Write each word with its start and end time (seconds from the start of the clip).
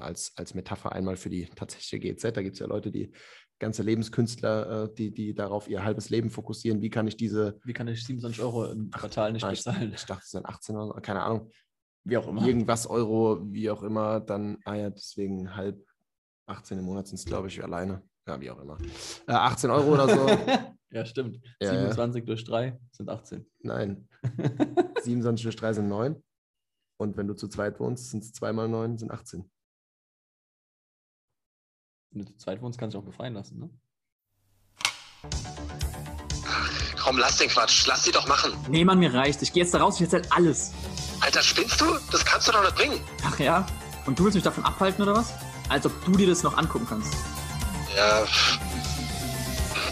als, 0.00 0.32
als 0.36 0.54
Metapher 0.54 0.92
einmal 0.92 1.16
für 1.16 1.30
die 1.30 1.46
tatsächliche 1.46 1.98
GZ. 2.00 2.36
Da 2.36 2.42
gibt 2.42 2.54
es 2.54 2.60
ja 2.60 2.66
Leute, 2.66 2.90
die 2.90 3.12
ganze 3.58 3.82
Lebenskünstler, 3.82 4.84
äh, 4.84 4.94
die, 4.94 5.12
die 5.12 5.34
darauf 5.34 5.68
ihr 5.68 5.84
halbes 5.84 6.10
Leben 6.10 6.30
fokussieren. 6.30 6.82
Wie 6.82 6.90
kann 6.90 7.06
ich 7.06 7.16
diese. 7.16 7.58
Wie 7.64 7.72
kann 7.72 7.88
ich 7.88 8.04
27 8.04 8.42
Euro 8.42 8.66
im 8.66 8.90
Quartal 8.90 9.32
nicht 9.32 9.46
bezahlen? 9.46 9.88
Ich, 9.88 10.00
ich 10.00 10.06
dachte, 10.06 10.22
es 10.24 10.30
sind 10.30 10.46
18 10.46 10.76
Euro, 10.76 11.00
keine 11.00 11.22
Ahnung. 11.22 11.50
Wie 12.04 12.16
auch 12.16 12.28
immer. 12.28 12.46
Irgendwas 12.46 12.86
Euro, 12.86 13.40
wie 13.50 13.70
auch 13.70 13.82
immer, 13.82 14.20
dann, 14.20 14.58
ah 14.64 14.74
ja, 14.74 14.90
deswegen 14.90 15.56
halb 15.56 15.82
18 16.46 16.78
im 16.78 16.84
Monat 16.84 17.06
sind 17.06 17.18
es, 17.18 17.24
glaube 17.24 17.48
ich, 17.48 17.62
alleine. 17.62 18.02
Ja, 18.26 18.40
wie 18.40 18.50
auch 18.50 18.60
immer. 18.60 18.78
Äh, 19.26 19.32
18 19.32 19.70
Euro 19.70 19.94
oder 19.94 20.08
so. 20.08 20.26
ja, 20.90 21.04
stimmt. 21.06 21.40
Ja, 21.60 21.70
27 21.70 22.20
ja. 22.20 22.26
durch 22.26 22.44
3 22.44 22.78
sind 22.90 23.08
18. 23.08 23.46
Nein. 23.60 24.08
27 25.02 25.44
durch 25.44 25.56
3 25.56 25.74
sind 25.74 25.88
9. 25.88 26.22
Und 26.98 27.16
wenn 27.16 27.26
du 27.26 27.34
zu 27.34 27.48
zweit 27.48 27.80
wohnst, 27.80 28.10
sind 28.10 28.22
es 28.22 28.32
2 28.32 28.52
mal 28.52 28.68
9, 28.68 28.98
sind 28.98 29.10
18. 29.10 29.50
Wenn 32.14 32.24
du 32.24 32.30
zu 32.30 32.38
zweit 32.38 32.62
wohnst, 32.62 32.78
kannst 32.78 32.94
du 32.94 33.00
auch 33.00 33.04
befreien 33.04 33.34
lassen, 33.34 33.58
ne? 33.58 33.70
Ach, 36.46 36.70
komm, 37.02 37.18
lass 37.18 37.38
den 37.38 37.48
Quatsch. 37.48 37.86
Lass 37.88 38.04
sie 38.04 38.12
doch 38.12 38.28
machen. 38.28 38.52
Nee, 38.68 38.84
Mann, 38.84 39.00
mir 39.00 39.12
reicht. 39.12 39.42
Ich 39.42 39.52
gehe 39.52 39.64
jetzt 39.64 39.74
da 39.74 39.78
raus, 39.78 39.96
ich 39.96 40.02
erzähl 40.02 40.22
alles. 40.30 40.70
Alter, 41.20 41.42
spinnst 41.42 41.80
du? 41.80 41.86
Das 42.12 42.24
kannst 42.24 42.46
du 42.46 42.52
doch 42.52 42.62
nicht 42.62 42.76
bringen. 42.76 43.00
Ach 43.24 43.36
ja? 43.40 43.66
Und 44.06 44.16
du 44.16 44.24
willst 44.24 44.36
mich 44.36 44.44
davon 44.44 44.64
abhalten, 44.64 45.02
oder 45.02 45.14
was? 45.14 45.34
Als 45.68 45.86
ob 45.86 46.04
du 46.04 46.12
dir 46.12 46.28
das 46.28 46.44
noch 46.44 46.56
angucken 46.56 46.86
kannst. 46.88 47.12
Ja, 47.96 48.24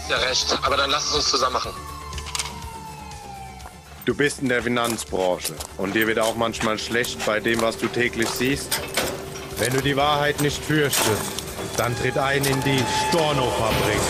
ja 0.09 0.17
recht. 0.17 0.57
Aber 0.61 0.77
dann 0.77 0.89
lass 0.89 1.07
es 1.07 1.15
uns 1.15 1.29
zusammen 1.29 1.53
machen. 1.53 1.71
Du 4.05 4.15
bist 4.15 4.41
in 4.41 4.47
der 4.47 4.63
Finanzbranche 4.63 5.55
und 5.77 5.93
dir 5.93 6.07
wird 6.07 6.19
auch 6.19 6.35
manchmal 6.35 6.79
schlecht 6.79 7.25
bei 7.25 7.41
dem, 7.41 7.61
was 7.61 7.77
du 7.77 7.87
täglich 7.87 8.29
siehst. 8.29 8.79
Wenn 9.57 9.73
du 9.73 9.81
die 9.81 9.97
Wahrheit 9.97 10.41
nicht 10.41 10.63
fürchtest, 10.63 11.42
dann 11.77 11.95
tritt 11.95 12.17
ein 12.17 12.43
in 12.43 12.61
die 12.63 12.83
Storno-Fabrik. 13.09 14.01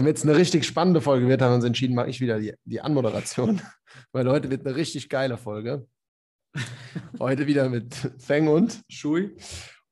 Damit 0.00 0.16
es 0.16 0.22
eine 0.22 0.34
richtig 0.34 0.64
spannende 0.64 1.02
Folge 1.02 1.28
wird, 1.28 1.42
haben 1.42 1.50
wir 1.50 1.56
uns 1.56 1.64
entschieden, 1.66 1.94
mache 1.94 2.08
ich 2.08 2.22
wieder 2.22 2.40
die, 2.40 2.54
die 2.64 2.80
Anmoderation. 2.80 3.60
Weil 4.12 4.26
heute 4.30 4.48
wird 4.48 4.66
eine 4.66 4.74
richtig 4.74 5.10
geile 5.10 5.36
Folge. 5.36 5.86
Heute 7.18 7.46
wieder 7.46 7.68
mit 7.68 7.94
Feng 8.16 8.48
und 8.48 8.80
Schui. 8.88 9.36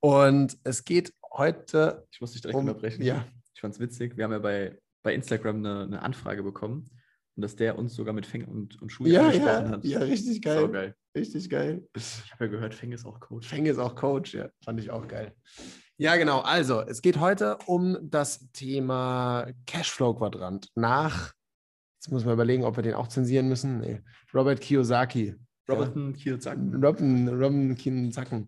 Und 0.00 0.56
es 0.65 0.87
geht 0.87 1.12
heute. 1.31 2.06
Ich 2.11 2.23
muss 2.23 2.33
dich 2.33 2.41
direkt 2.41 2.56
um, 2.56 2.67
unterbrechen. 2.67 3.03
Ja. 3.03 3.27
Ich 3.53 3.61
fand 3.61 3.75
es 3.75 3.81
witzig. 3.81 4.17
Wir 4.17 4.25
haben 4.25 4.33
ja 4.33 4.39
bei, 4.39 4.78
bei 5.03 5.12
Instagram 5.12 5.56
eine, 5.56 5.83
eine, 5.83 6.00
Anfrage 6.00 6.43
bekommen 6.43 6.89
und 7.37 7.43
dass 7.43 7.55
der 7.55 7.78
uns 7.78 7.95
sogar 7.95 8.15
mit 8.15 8.25
Feng 8.25 8.47
und, 8.47 8.81
und 8.81 8.91
Schui 8.91 9.11
ja, 9.11 9.27
angesprochen 9.27 9.67
ja, 9.67 9.70
hat. 9.72 9.84
Ja, 9.84 9.98
richtig 9.98 10.41
geil. 10.41 10.69
Geil. 10.69 10.95
Richtig 11.15 11.50
geil. 11.50 11.87
Ich 11.95 12.33
habe 12.33 12.47
ja 12.47 12.50
gehört, 12.50 12.72
Feng 12.72 12.93
ist 12.93 13.05
auch 13.05 13.20
Coach. 13.20 13.47
Feng 13.47 13.67
ist 13.67 13.78
auch 13.78 13.95
Coach, 13.95 14.33
ja. 14.33 14.48
Fand 14.65 14.81
ich 14.81 14.91
auch 14.91 15.06
geil. 15.06 15.34
Ja, 16.01 16.15
genau. 16.15 16.39
Also, 16.41 16.81
es 16.83 17.03
geht 17.03 17.19
heute 17.19 17.59
um 17.67 17.99
das 18.01 18.53
Thema 18.53 19.49
Cashflow-Quadrant 19.67 20.69
nach, 20.77 21.33
jetzt 21.97 22.13
muss 22.13 22.25
man 22.25 22.35
überlegen, 22.35 22.63
ob 22.63 22.77
wir 22.77 22.85
den 22.85 22.95
auch 22.95 23.09
zensieren 23.09 23.49
müssen. 23.49 23.81
Nee. 23.81 24.01
Robert 24.33 24.61
Kiyosaki. 24.61 25.35
Roberten 25.69 26.13
ja. 26.13 26.17
Kiyosaki. 26.17 26.61
Robin, 26.81 27.28
Robin 27.28 27.75
Kiyosaki. 27.75 28.47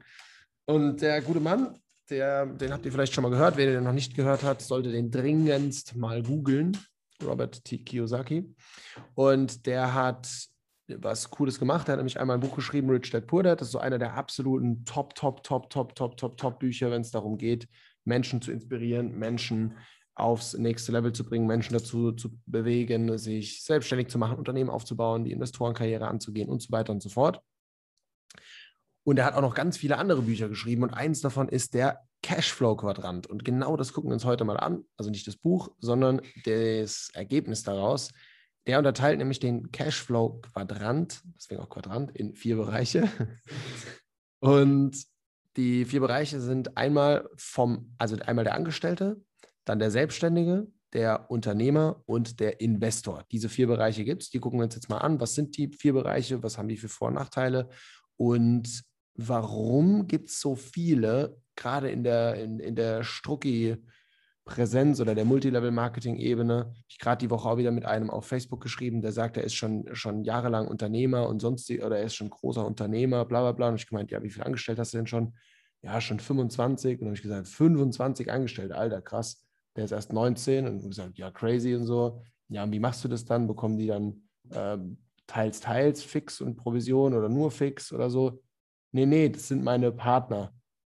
Und 0.66 1.02
der 1.02 1.20
gute 1.22 1.41
Mann, 1.41 1.76
der, 2.08 2.47
den 2.47 2.72
habt 2.72 2.86
ihr 2.86 2.92
vielleicht 2.92 3.14
schon 3.14 3.22
mal 3.22 3.30
gehört. 3.30 3.56
Wer 3.56 3.66
den 3.66 3.82
noch 3.82 3.92
nicht 3.92 4.14
gehört 4.14 4.44
hat, 4.44 4.62
sollte 4.62 4.92
den 4.92 5.10
dringendst 5.10 5.97
mal 5.97 6.22
googeln. 6.22 6.76
Robert 7.20 7.64
T. 7.64 7.78
Kiyosaki. 7.78 8.54
Und 9.14 9.66
der 9.66 9.92
hat 9.92 10.28
was 10.98 11.30
Cooles 11.30 11.58
gemacht. 11.58 11.88
Er 11.88 11.92
hat 11.92 11.98
nämlich 11.98 12.18
einmal 12.18 12.36
ein 12.36 12.40
Buch 12.40 12.54
geschrieben, 12.54 12.90
Rich 12.90 13.10
Dad 13.10 13.26
Poor 13.26 13.42
Dad. 13.42 13.60
Das 13.60 13.68
ist 13.68 13.72
so 13.72 13.78
einer 13.78 13.98
der 13.98 14.14
absoluten 14.14 14.84
Top, 14.84 15.14
Top, 15.14 15.42
Top, 15.42 15.70
Top, 15.70 15.94
Top, 15.94 16.16
Top, 16.16 16.36
Top 16.36 16.58
Bücher, 16.58 16.90
wenn 16.90 17.02
es 17.02 17.10
darum 17.10 17.38
geht, 17.38 17.68
Menschen 18.04 18.42
zu 18.42 18.52
inspirieren, 18.52 19.18
Menschen 19.18 19.76
aufs 20.14 20.54
nächste 20.54 20.92
Level 20.92 21.12
zu 21.12 21.24
bringen, 21.24 21.46
Menschen 21.46 21.72
dazu 21.72 22.12
zu 22.12 22.36
bewegen, 22.46 23.16
sich 23.16 23.64
selbstständig 23.64 24.08
zu 24.08 24.18
machen, 24.18 24.36
Unternehmen 24.36 24.70
aufzubauen, 24.70 25.24
die 25.24 25.32
Investorenkarriere 25.32 26.06
anzugehen 26.06 26.48
und 26.48 26.62
so 26.62 26.70
weiter 26.72 26.92
und 26.92 27.02
so 27.02 27.08
fort. 27.08 27.40
Und 29.02 29.18
er 29.18 29.24
hat 29.24 29.34
auch 29.34 29.40
noch 29.40 29.54
ganz 29.54 29.78
viele 29.78 29.96
andere 29.96 30.22
Bücher 30.22 30.48
geschrieben 30.48 30.82
und 30.82 30.92
eins 30.92 31.20
davon 31.20 31.48
ist 31.48 31.74
der 31.74 32.00
Cashflow-Quadrant. 32.22 33.26
Und 33.26 33.44
genau 33.44 33.76
das 33.76 33.92
gucken 33.92 34.10
wir 34.10 34.14
uns 34.14 34.26
heute 34.26 34.44
mal 34.44 34.58
an. 34.58 34.84
Also 34.96 35.10
nicht 35.10 35.26
das 35.26 35.36
Buch, 35.36 35.70
sondern 35.78 36.20
das 36.44 37.10
Ergebnis 37.14 37.62
daraus. 37.62 38.10
Der 38.66 38.78
unterteilt 38.78 39.19
nämlich 39.19 39.41
den 39.41 39.71
Cashflow-Quadrant, 39.72 41.22
deswegen 41.34 41.60
auch 41.60 41.71
Quadrant, 41.71 42.16
in 42.16 42.34
vier 42.34 42.56
Bereiche. 42.56 43.09
Und 44.41 44.97
die 45.56 45.84
vier 45.84 46.00
Bereiche 46.00 46.41
sind 46.41 46.76
einmal 46.76 47.28
vom, 47.37 47.94
also 47.98 48.16
einmal 48.16 48.44
der 48.44 48.54
Angestellte, 48.54 49.21
dann 49.65 49.78
der 49.78 49.91
Selbstständige, 49.91 50.69
der 50.93 51.31
Unternehmer 51.31 52.03
und 52.06 52.41
der 52.41 52.60
Investor. 52.60 53.25
Diese 53.31 53.48
vier 53.48 53.66
Bereiche 53.66 54.04
gibt 54.04 54.22
es. 54.22 54.31
Die 54.31 54.41
gucken 54.41 54.59
wir 54.59 54.65
uns 54.65 54.75
jetzt 54.75 54.88
mal 54.88 54.98
an. 54.98 55.21
Was 55.21 55.34
sind 55.34 55.56
die 55.56 55.69
vier 55.69 55.92
Bereiche? 55.92 56.42
Was 56.42 56.59
haben 56.59 56.69
die 56.69 56.77
für 56.77 56.88
Vor- 56.88 57.09
und 57.09 57.15
Nachteile? 57.15 57.69
Und 58.16 58.82
warum 59.15 60.06
gibt 60.06 60.28
es 60.31 60.41
so 60.41 60.54
viele, 60.56 61.37
gerade 61.56 61.91
in 61.91 62.04
der, 62.04 62.34
in, 62.37 62.59
in 62.59 62.77
der 62.77 63.04
Strucki- 63.04 63.78
Präsenz 64.50 65.00
oder 65.00 65.14
der 65.14 65.24
Multilevel-Marketing-Ebene. 65.24 66.74
Ich 66.88 66.98
gerade 66.98 67.24
die 67.24 67.30
Woche 67.30 67.48
auch 67.48 67.56
wieder 67.56 67.70
mit 67.70 67.84
einem 67.84 68.10
auf 68.10 68.26
Facebook 68.26 68.60
geschrieben, 68.60 69.00
der 69.00 69.12
sagt, 69.12 69.36
er 69.36 69.44
ist 69.44 69.54
schon, 69.54 69.88
schon 69.92 70.24
jahrelang 70.24 70.66
Unternehmer 70.66 71.28
und 71.28 71.40
sonst, 71.40 71.70
oder 71.70 71.98
er 71.98 72.04
ist 72.04 72.16
schon 72.16 72.30
großer 72.30 72.66
Unternehmer, 72.66 73.24
bla 73.24 73.42
bla 73.42 73.52
bla. 73.52 73.68
Und 73.68 73.76
ich 73.76 73.86
gemeint, 73.86 74.10
ja, 74.10 74.20
wie 74.24 74.28
viel 74.28 74.42
angestellt 74.42 74.80
hast 74.80 74.92
du 74.92 74.98
denn 74.98 75.06
schon? 75.06 75.34
Ja, 75.82 76.00
schon 76.00 76.18
25. 76.18 76.94
Und 76.94 77.00
dann 77.00 77.06
habe 77.08 77.16
ich 77.16 77.22
gesagt, 77.22 77.46
25 77.46 78.30
Angestellte, 78.30 78.76
Alter, 78.76 79.00
krass. 79.00 79.46
Der 79.76 79.84
ist 79.84 79.92
erst 79.92 80.12
19 80.12 80.66
und 80.66 80.82
gesagt, 80.82 81.16
ja, 81.16 81.30
crazy 81.30 81.76
und 81.76 81.86
so. 81.86 82.20
Ja, 82.48 82.64
und 82.64 82.72
wie 82.72 82.80
machst 82.80 83.04
du 83.04 83.08
das 83.08 83.24
dann? 83.24 83.46
Bekommen 83.46 83.78
die 83.78 83.86
dann 83.86 84.22
äh, 84.50 84.78
teils, 85.28 85.60
teils, 85.60 86.02
fix 86.02 86.40
und 86.40 86.56
Provision 86.56 87.14
oder 87.14 87.28
nur 87.28 87.52
fix 87.52 87.92
oder 87.92 88.10
so? 88.10 88.42
Nee, 88.90 89.06
nee, 89.06 89.28
das 89.28 89.46
sind 89.46 89.62
meine 89.62 89.92
Partner. 89.92 90.52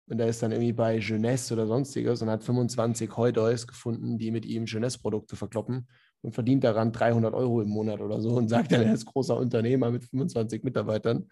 Und 0.06 0.20
er 0.20 0.28
ist 0.28 0.42
dann 0.42 0.52
irgendwie 0.52 0.72
bei 0.72 0.98
Jeunesse 0.98 1.54
oder 1.54 1.66
sonstiges 1.66 2.20
und 2.20 2.28
hat 2.28 2.44
25 2.44 3.16
Heudeus 3.16 3.66
gefunden, 3.66 4.18
die 4.18 4.30
mit 4.30 4.44
ihm 4.44 4.66
Jeunesse-Produkte 4.66 5.34
verkloppen 5.36 5.88
und 6.20 6.32
verdient 6.32 6.64
daran 6.64 6.92
300 6.92 7.32
Euro 7.32 7.62
im 7.62 7.70
Monat 7.70 8.00
oder 8.00 8.20
so 8.20 8.30
und 8.30 8.48
sagt 8.48 8.72
dann, 8.72 8.82
er 8.82 8.94
ist 8.94 9.06
großer 9.06 9.36
Unternehmer 9.36 9.90
mit 9.90 10.04
25 10.04 10.62
Mitarbeitern. 10.62 11.28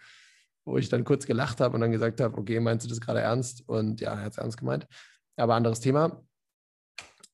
Wo 0.65 0.79
ich 0.79 0.89
dann 0.89 1.03
kurz 1.03 1.27
gelacht 1.27 1.61
habe 1.61 1.75
und 1.75 1.81
dann 1.81 1.91
gesagt 1.91 2.21
habe, 2.21 2.39
okay, 2.39 2.61
meinst 2.61 2.87
du 2.87 2.89
das 2.89 3.01
gerade 3.01 3.21
ernst? 3.21 3.69
Und 3.69 4.01
ja, 4.01 4.13
er 4.13 4.23
hat 4.23 4.33
es 4.33 4.39
ernst 4.39 4.59
gemeint. 4.59 4.87
Aber 5.37 5.55
anderes 5.55 5.81
Thema. 5.81 6.23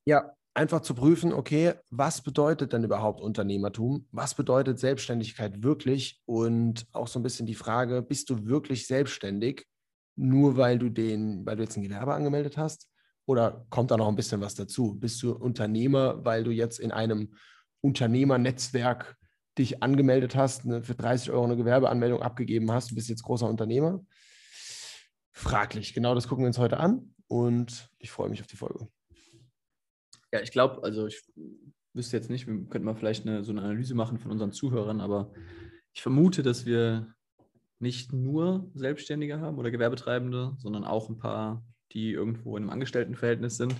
Ja, 0.03 0.33
einfach 0.55 0.81
zu 0.81 0.95
prüfen, 0.95 1.31
okay, 1.31 1.73
was 1.89 2.21
bedeutet 2.21 2.73
denn 2.73 2.83
überhaupt 2.83 3.21
Unternehmertum? 3.21 4.07
Was 4.11 4.33
bedeutet 4.33 4.79
Selbstständigkeit 4.79 5.63
wirklich? 5.63 6.21
Und 6.25 6.87
auch 6.91 7.07
so 7.07 7.19
ein 7.19 7.23
bisschen 7.23 7.45
die 7.45 7.55
Frage, 7.55 8.01
bist 8.01 8.29
du 8.29 8.45
wirklich 8.47 8.87
selbstständig? 8.87 9.68
Nur 10.19 10.57
weil 10.57 10.77
du 10.77 10.89
den, 10.89 11.45
weil 11.45 11.55
du 11.55 11.63
jetzt 11.63 11.77
ein 11.77 11.83
Gewerbe 11.83 12.13
angemeldet 12.13 12.57
hast? 12.57 12.89
Oder 13.25 13.65
kommt 13.69 13.91
da 13.91 13.97
noch 13.97 14.07
ein 14.07 14.15
bisschen 14.15 14.41
was 14.41 14.55
dazu? 14.55 14.95
Bist 14.95 15.21
du 15.23 15.31
Unternehmer, 15.31 16.23
weil 16.25 16.43
du 16.43 16.51
jetzt 16.51 16.79
in 16.79 16.91
einem 16.91 17.33
Unternehmernetzwerk 17.81 19.17
dich 19.57 19.81
angemeldet 19.81 20.35
hast, 20.35 20.65
eine, 20.65 20.83
für 20.83 20.95
30 20.95 21.31
Euro 21.31 21.45
eine 21.45 21.57
Gewerbeanmeldung 21.57 22.21
abgegeben 22.21 22.71
hast, 22.71 22.91
du 22.91 22.95
bist 22.95 23.09
jetzt 23.09 23.23
großer 23.23 23.47
Unternehmer? 23.47 24.03
Fraglich. 25.31 25.93
Genau 25.93 26.15
das 26.15 26.27
gucken 26.27 26.43
wir 26.43 26.47
uns 26.47 26.57
heute 26.57 26.77
an 26.77 27.13
und 27.27 27.89
ich 27.99 28.11
freue 28.11 28.29
mich 28.29 28.41
auf 28.41 28.47
die 28.47 28.57
Folge. 28.57 28.87
Ja, 30.33 30.41
ich 30.41 30.51
glaube, 30.51 30.83
also 30.83 31.07
ich 31.07 31.23
wüsste 31.93 32.17
jetzt 32.17 32.29
nicht, 32.29 32.47
wir 32.47 32.55
könnten 32.67 32.85
mal 32.85 32.95
vielleicht 32.95 33.25
eine, 33.25 33.43
so 33.43 33.51
eine 33.51 33.61
Analyse 33.61 33.95
machen 33.95 34.19
von 34.19 34.31
unseren 34.31 34.51
Zuhörern, 34.51 35.01
aber 35.01 35.31
ich 35.93 36.01
vermute, 36.01 36.43
dass 36.43 36.65
wir 36.65 37.13
nicht 37.79 38.13
nur 38.13 38.69
Selbstständige 38.73 39.39
haben 39.39 39.57
oder 39.57 39.71
Gewerbetreibende, 39.71 40.55
sondern 40.57 40.83
auch 40.83 41.09
ein 41.09 41.17
paar, 41.17 41.65
die 41.93 42.11
irgendwo 42.11 42.57
in 42.57 42.63
einem 42.63 42.71
Angestelltenverhältnis 42.71 43.57
sind. 43.57 43.75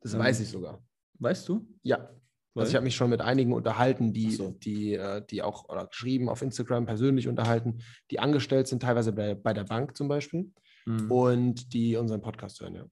Das 0.00 0.14
ähm, 0.14 0.20
weiß 0.20 0.40
ich 0.40 0.48
sogar. 0.48 0.84
Weißt 1.18 1.48
du? 1.48 1.66
Ja. 1.82 2.10
Also 2.54 2.68
ich 2.68 2.74
habe 2.74 2.84
mich 2.84 2.96
schon 2.96 3.08
mit 3.08 3.22
einigen 3.22 3.54
unterhalten, 3.54 4.12
die, 4.12 4.30
so. 4.30 4.50
die, 4.50 4.94
äh, 4.94 5.24
die 5.30 5.40
auch 5.40 5.70
oder 5.70 5.86
geschrieben 5.86 6.28
auf 6.28 6.42
Instagram 6.42 6.84
persönlich 6.84 7.26
unterhalten, 7.26 7.78
die 8.10 8.18
angestellt 8.20 8.66
sind, 8.66 8.82
teilweise 8.82 9.12
bei, 9.12 9.34
bei 9.34 9.54
der 9.54 9.64
Bank 9.64 9.96
zum 9.96 10.08
Beispiel, 10.08 10.52
mhm. 10.84 11.10
und 11.10 11.72
die 11.72 11.96
unseren 11.96 12.20
Podcast 12.20 12.60
hören, 12.60 12.74
ja. 12.74 12.86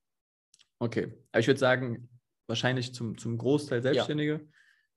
Okay. 0.79 1.13
Aber 1.33 1.41
ich 1.41 1.47
würde 1.47 1.61
sagen, 1.61 2.09
wahrscheinlich 2.47 2.95
zum, 2.95 3.19
zum 3.19 3.37
Großteil 3.37 3.83
Selbstständige, 3.83 4.49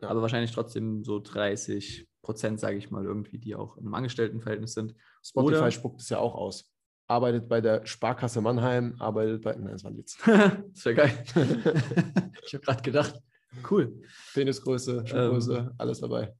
Ja. 0.01 0.07
aber 0.07 0.21
wahrscheinlich 0.21 0.51
trotzdem 0.51 1.03
so 1.03 1.19
30 1.19 2.07
Prozent, 2.23 2.59
sage 2.59 2.77
ich 2.77 2.89
mal, 2.89 3.05
irgendwie, 3.05 3.37
die 3.37 3.53
auch 3.53 3.77
einem 3.77 3.93
Angestelltenverhältnis 3.93 4.73
sind. 4.73 4.95
Spotify 5.21 5.57
Oder- 5.57 5.71
spuckt 5.71 6.01
es 6.01 6.09
ja 6.09 6.17
auch 6.17 6.33
aus. 6.33 6.71
Arbeitet 7.07 7.49
bei 7.49 7.61
der 7.61 7.85
Sparkasse 7.85 8.41
Mannheim, 8.41 8.95
arbeitet 8.97 9.43
bei. 9.43 9.53
Nein, 9.53 9.73
das 9.73 9.83
war 9.83 9.91
ein 9.91 9.97
Witz. 9.97 10.17
das 10.25 10.85
wäre 10.85 10.95
geil. 10.95 11.23
ich 12.47 12.53
habe 12.53 12.63
gerade 12.63 12.81
gedacht, 12.81 13.21
cool. 13.69 14.01
Penisgröße, 14.33 15.05
Schuhgröße, 15.05 15.75
alles 15.77 15.99
dabei. 15.99 16.33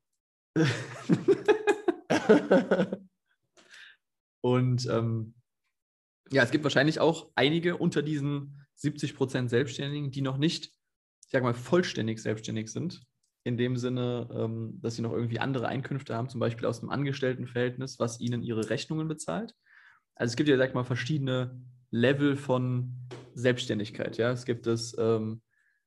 Und 4.42 4.88
ähm, 4.88 5.34
ja, 6.32 6.44
es 6.44 6.52
gibt 6.52 6.64
wahrscheinlich 6.64 7.02
auch 7.02 7.30
einige 7.36 7.76
unter 7.78 8.02
diesen 8.02 8.66
70 8.76 9.16
Prozent 9.16 9.50
Selbstständigen, 9.50 10.12
die 10.12 10.22
noch 10.22 10.38
nicht, 10.38 10.68
ich 11.26 11.32
sag 11.32 11.44
mal, 11.44 11.54
vollständig 11.54 12.22
selbstständig 12.22 12.72
sind. 12.72 13.06
In 13.44 13.58
dem 13.58 13.76
Sinne, 13.78 14.30
ähm, 14.34 14.80
dass 14.82 14.96
sie 14.96 15.02
noch 15.02 15.12
irgendwie 15.12 15.40
andere 15.40 15.68
Einkünfte 15.68 16.16
haben, 16.16 16.30
zum 16.30 16.40
Beispiel 16.40 16.66
aus 16.66 16.80
dem 16.80 16.90
Angestelltenverhältnis, 16.90 18.00
was 18.00 18.20
ihnen 18.20 18.42
ihre 18.42 18.70
Rechnungen 18.70 19.08
bezahlt. 19.08 19.54
Also 20.16 20.32
es 20.32 20.36
gibt 20.36 20.50
ja, 20.50 20.58
sag 20.58 20.74
mal, 20.74 20.84
verschiedene 20.84 21.62
Level 21.92 22.38
von 22.38 22.94
Selbstständigkeit. 23.34 24.18
Ja, 24.18 24.32
es 24.32 24.46
gibt 24.46 24.66
das 24.66 24.96
ähm, 24.98 25.42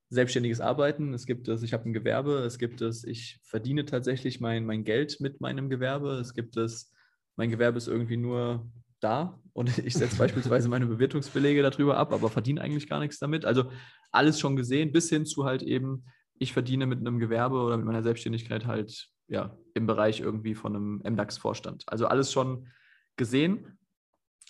selbstständiges 0.09 0.61
Arbeiten, 0.61 1.15
es 1.15 1.27
gibt 1.27 1.49
es, 1.49 1.63
ich 1.63 1.73
habe 1.73 1.89
ein 1.89 1.93
Gewerbe, 1.93 2.39
es 2.39 2.59
gibt 2.59 2.81
es, 2.81 3.05
ich 3.05 3.41
verdiene 3.43 3.85
tatsächlich 3.85 4.41
mein, 4.41 4.65
mein 4.65 4.85
Geld 4.85 5.21
mit 5.21 5.41
meinem 5.41 5.69
Gewerbe, 5.69 6.13
es 6.13 6.33
gibt 6.35 6.57
es, 6.57 6.93
mein 7.35 7.51
Gewerbe 7.51 7.79
ist 7.79 7.89
irgendwie 7.89 8.17
nur 8.17 8.71
da 9.01 9.41
und 9.53 9.79
ich 9.85 9.95
setze 9.95 10.17
beispielsweise 10.17 10.69
meine 10.69 10.87
Bewirtungsbelege 10.87 11.63
darüber 11.63 11.97
ab, 11.97 12.13
aber 12.13 12.31
verdiene 12.31 12.61
eigentlich 12.61 12.89
gar 12.89 13.01
nichts 13.01 13.19
damit. 13.19 13.45
Also 13.45 13.71
alles 14.13 14.39
schon 14.39 14.55
gesehen, 14.55 14.93
bis 14.93 15.09
hin 15.09 15.27
zu 15.27 15.45
halt 15.45 15.63
eben, 15.63 16.05
ich 16.39 16.53
verdiene 16.53 16.87
mit 16.87 17.01
einem 17.01 17.19
Gewerbe 17.19 17.57
oder 17.61 17.77
mit 17.77 17.87
meiner 17.87 18.03
Selbstständigkeit 18.03 18.67
halt 18.67 19.09
ja 19.29 19.57
im 19.75 19.87
Bereich 19.87 20.21
irgendwie 20.21 20.55
von 20.55 20.77
einem 20.77 21.03
MDAX-Vorstand. 21.05 21.85
Also 21.87 22.07
alles 22.07 22.33
schon 22.33 22.69
gesehen. 23.17 23.79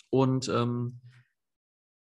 Und 0.09 0.49
ähm, 0.49 0.99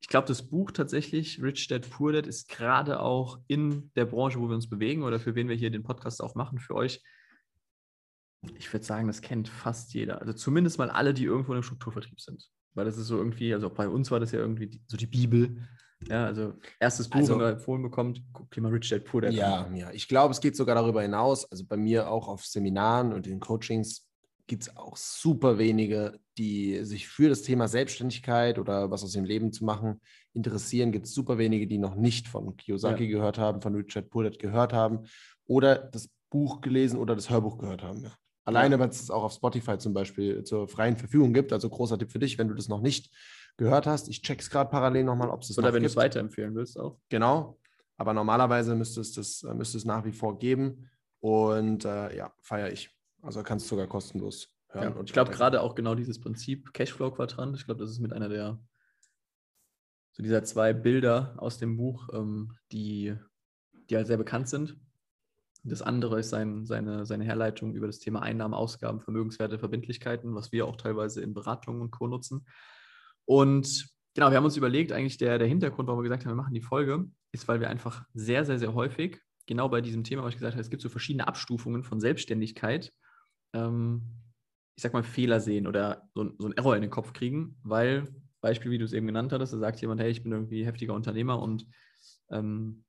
ich 0.01 0.09
glaube, 0.09 0.29
das 0.29 0.49
Buch 0.49 0.71
tatsächlich, 0.71 1.43
Rich 1.43 1.69
Dad 1.69 1.89
Poor 1.89 2.13
Dad, 2.13 2.27
ist 2.27 2.49
gerade 2.49 3.01
auch 3.01 3.39
in 3.47 3.91
der 3.97 4.05
Branche, 4.05 4.39
wo 4.39 4.49
wir 4.49 4.55
uns 4.55 4.69
bewegen 4.69 5.03
oder 5.03 5.19
für 5.19 5.35
wen 5.35 5.49
wir 5.49 5.57
hier 5.57 5.71
den 5.71 5.83
Podcast 5.83 6.23
auch 6.23 6.35
machen, 6.35 6.59
für 6.59 6.75
euch. 6.75 7.03
Ich 8.59 8.71
würde 8.71 8.85
sagen, 8.85 9.07
das 9.07 9.23
kennt 9.23 9.49
fast 9.49 9.95
jeder. 9.95 10.21
Also 10.21 10.35
zumindest 10.35 10.77
mal 10.77 10.91
alle, 10.91 11.15
die 11.15 11.25
irgendwo 11.25 11.53
in 11.53 11.57
einem 11.57 11.63
Strukturvertrieb 11.63 12.21
sind. 12.21 12.51
Weil 12.75 12.85
das 12.85 12.99
ist 12.99 13.07
so 13.07 13.17
irgendwie, 13.17 13.55
also 13.55 13.71
bei 13.71 13.89
uns 13.89 14.11
war 14.11 14.21
das 14.21 14.33
ja 14.33 14.41
irgendwie 14.41 14.67
die, 14.67 14.83
so 14.87 14.99
die 14.99 15.07
Bibel. 15.07 15.67
Ja, 16.09 16.27
also 16.27 16.55
erstes 16.81 17.09
Buch, 17.09 17.17
Also- 17.21 17.35
wenn 17.35 17.43
man 17.43 17.53
empfohlen 17.55 17.83
bekommt, 17.83 18.23
guckt 18.33 18.56
mal 18.59 18.71
Rich 18.73 18.91
Dad 18.91 19.05
Poor 19.05 19.23
Dad 19.23 19.33
Ja, 19.33 19.65
an. 19.65 19.77
ja. 19.77 19.91
Ich 19.93 20.09
glaube, 20.09 20.33
es 20.33 20.41
geht 20.41 20.56
sogar 20.56 20.75
darüber 20.75 21.03
hinaus. 21.03 21.51
Also 21.51 21.65
bei 21.67 21.77
mir 21.77 22.11
auch 22.11 22.29
auf 22.29 22.45
Seminaren 22.45 23.12
und 23.12 23.27
in 23.27 23.41
Coachings 23.41 24.06
gibt 24.47 24.65
es 24.65 24.77
auch 24.77 24.97
super 24.99 25.56
wenige, 25.59 26.19
die 26.37 26.85
sich 26.85 27.09
für 27.09 27.31
das 27.31 27.43
Thema 27.43 27.67
Selbstständigkeit 27.69 28.59
oder 28.59 28.91
was 28.91 29.03
aus 29.03 29.12
dem 29.12 29.25
Leben 29.25 29.53
zu 29.53 29.65
machen 29.65 30.01
interessieren. 30.35 30.93
Gibt 30.93 31.06
es 31.06 31.15
super 31.15 31.39
wenige, 31.39 31.67
die 31.67 31.79
noch 31.79 31.95
nicht 31.95 32.29
von 32.29 32.55
Kiyosaki 32.56 33.09
gehört 33.09 33.39
haben, 33.39 33.62
von 33.62 33.75
Richard 33.75 34.11
Pullet 34.11 34.39
gehört 34.39 34.73
haben 34.75 35.06
oder 35.47 35.77
das 35.77 36.11
Buch 36.31 36.61
gelesen 36.61 36.99
oder 36.99 37.15
das 37.15 37.31
Hörbuch 37.31 37.56
gehört 37.56 37.83
haben. 37.83 38.03
Ja. 38.03 38.12
Alleine, 38.45 38.79
weil 38.79 38.91
es 38.91 39.11
auch 39.11 39.23
auf 39.23 39.33
Spotify 39.33 39.79
zum 39.79 39.95
Beispiel 39.95 40.45
zur 40.45 40.69
freien 40.69 40.97
Verfügung 40.99 41.33
gibt. 41.33 41.51
Also 41.53 41.71
großer 41.71 41.99
Tipp 41.99 42.11
für 42.12 42.19
dich, 42.19 42.37
wenn 42.37 42.49
du 42.49 42.55
das 42.55 42.69
noch 42.69 42.83
nicht 42.83 43.11
gehört 43.56 43.87
hast. 43.87 44.09
Ich 44.09 44.23
check's 44.23 44.51
gerade 44.51 44.71
parallel 44.71 45.05
nochmal, 45.05 45.31
ob 45.31 45.43
es 45.43 45.51
es 45.51 45.59
Oder 45.59 45.73
wenn 45.73 45.83
du 45.83 45.89
es 45.89 45.97
weiterempfehlen 45.97 46.55
willst 46.55 46.79
auch. 46.79 46.99
Genau. 47.09 47.59
Aber 47.97 48.12
normalerweise 48.12 48.75
müsste 48.75 49.01
es 49.01 49.12
das 49.12 49.43
äh, 49.43 49.55
müsste 49.55 49.79
es 49.79 49.85
nach 49.85 50.05
wie 50.05 50.12
vor 50.12 50.39
geben. 50.39 50.91
Und 51.21 51.85
äh, 51.85 52.17
ja, 52.17 52.33
feiere 52.43 52.71
ich. 52.71 52.91
Also 53.23 53.43
kannst 53.43 53.67
du 53.67 53.71
sogar 53.71 53.87
kostenlos 53.87 54.55
hören. 54.69 54.93
Ja, 54.93 54.99
und 54.99 55.09
ich 55.09 55.12
glaube 55.12 55.31
gerade 55.31 55.62
auch 55.62 55.75
genau 55.75 55.95
dieses 55.95 56.21
Prinzip 56.21 56.75
Cashflow-Quadrant, 56.75 57.56
ich 57.56 57.65
glaube, 57.65 57.81
das 57.81 57.91
ist 57.91 58.01
mit 58.01 58.12
einer 58.12 58.29
der, 58.29 58.61
so 60.12 60.23
dieser 60.23 60.45
zwei 60.45 60.73
Bilder 60.73 61.35
aus 61.39 61.59
dem 61.59 61.77
Buch, 61.77 62.11
ähm, 62.12 62.53
die, 62.73 63.17
die 63.89 63.97
halt 63.97 64.06
sehr 64.06 64.19
bekannt 64.19 64.49
sind. 64.49 64.77
Das 65.62 65.81
andere 65.81 66.21
ist 66.21 66.29
sein, 66.29 66.67
seine, 66.67 67.06
seine 67.06 67.25
Herleitung 67.25 67.75
über 67.75 67.87
das 67.87 67.99
Thema 67.99 68.21
Einnahmen, 68.21 68.53
Ausgaben, 68.53 69.01
Vermögenswerte, 69.01 69.59
Verbindlichkeiten, 69.59 70.35
was 70.35 70.53
wir 70.53 70.67
auch 70.67 70.77
teilweise 70.77 71.23
in 71.23 71.33
Beratungen 71.33 71.81
und 71.81 71.91
Co. 71.91 72.06
nutzen. 72.06 72.45
Und 73.26 73.88
genau, 74.15 74.31
wir 74.31 74.37
haben 74.37 74.44
uns 74.44 74.56
überlegt, 74.56 74.93
eigentlich 74.93 75.19
der, 75.19 75.38
der 75.38 75.49
Hintergrund, 75.49 75.88
warum 75.88 76.00
wir 76.00 76.09
gesagt 76.09 76.25
haben, 76.25 76.32
wir 76.32 76.43
machen 76.43 76.55
die 76.55 76.61
Folge, 76.61 77.05
ist, 77.32 77.49
weil 77.49 77.61
wir 77.61 77.71
einfach 77.71 78.05
sehr, 78.15 78.44
sehr, 78.44 78.59
sehr 78.59 78.75
häufig, 78.75 79.21
genau 79.47 79.69
bei 79.69 79.81
diesem 79.81 80.05
Thema, 80.05 80.23
was 80.23 80.31
ich 80.31 80.38
gesagt 80.38 80.55
habe, 80.55 80.62
es 80.62 80.71
gibt 80.71 80.82
so 80.82 80.88
verschiedene 80.88 81.26
Abstufungen 81.26 81.82
von 81.82 82.00
Selbstständigkeit, 82.00 82.93
ähm, 83.55 84.03
ich 84.76 84.82
sag 84.82 84.93
mal, 84.93 85.03
Fehler 85.03 85.41
sehen 85.41 85.67
oder 85.67 86.09
so, 86.15 86.32
so 86.38 86.47
einen 86.47 86.56
Error 86.56 86.76
in 86.76 86.82
den 86.82 86.91
Kopf 86.91 87.12
kriegen, 87.12 87.56
weil, 87.62 88.09
Beispiel, 88.41 88.71
wie 88.71 88.79
du 88.79 88.85
es 88.85 88.93
eben 88.93 89.06
genannt 89.06 89.32
hattest, 89.32 89.53
da 89.53 89.59
sagt 89.59 89.81
jemand, 89.81 90.00
hey, 90.00 90.11
ich 90.11 90.23
bin 90.23 90.32
irgendwie 90.32 90.67
heftiger 90.67 90.94
Unternehmer 90.94 91.41
und 91.41 91.67
ähm, 92.31 92.85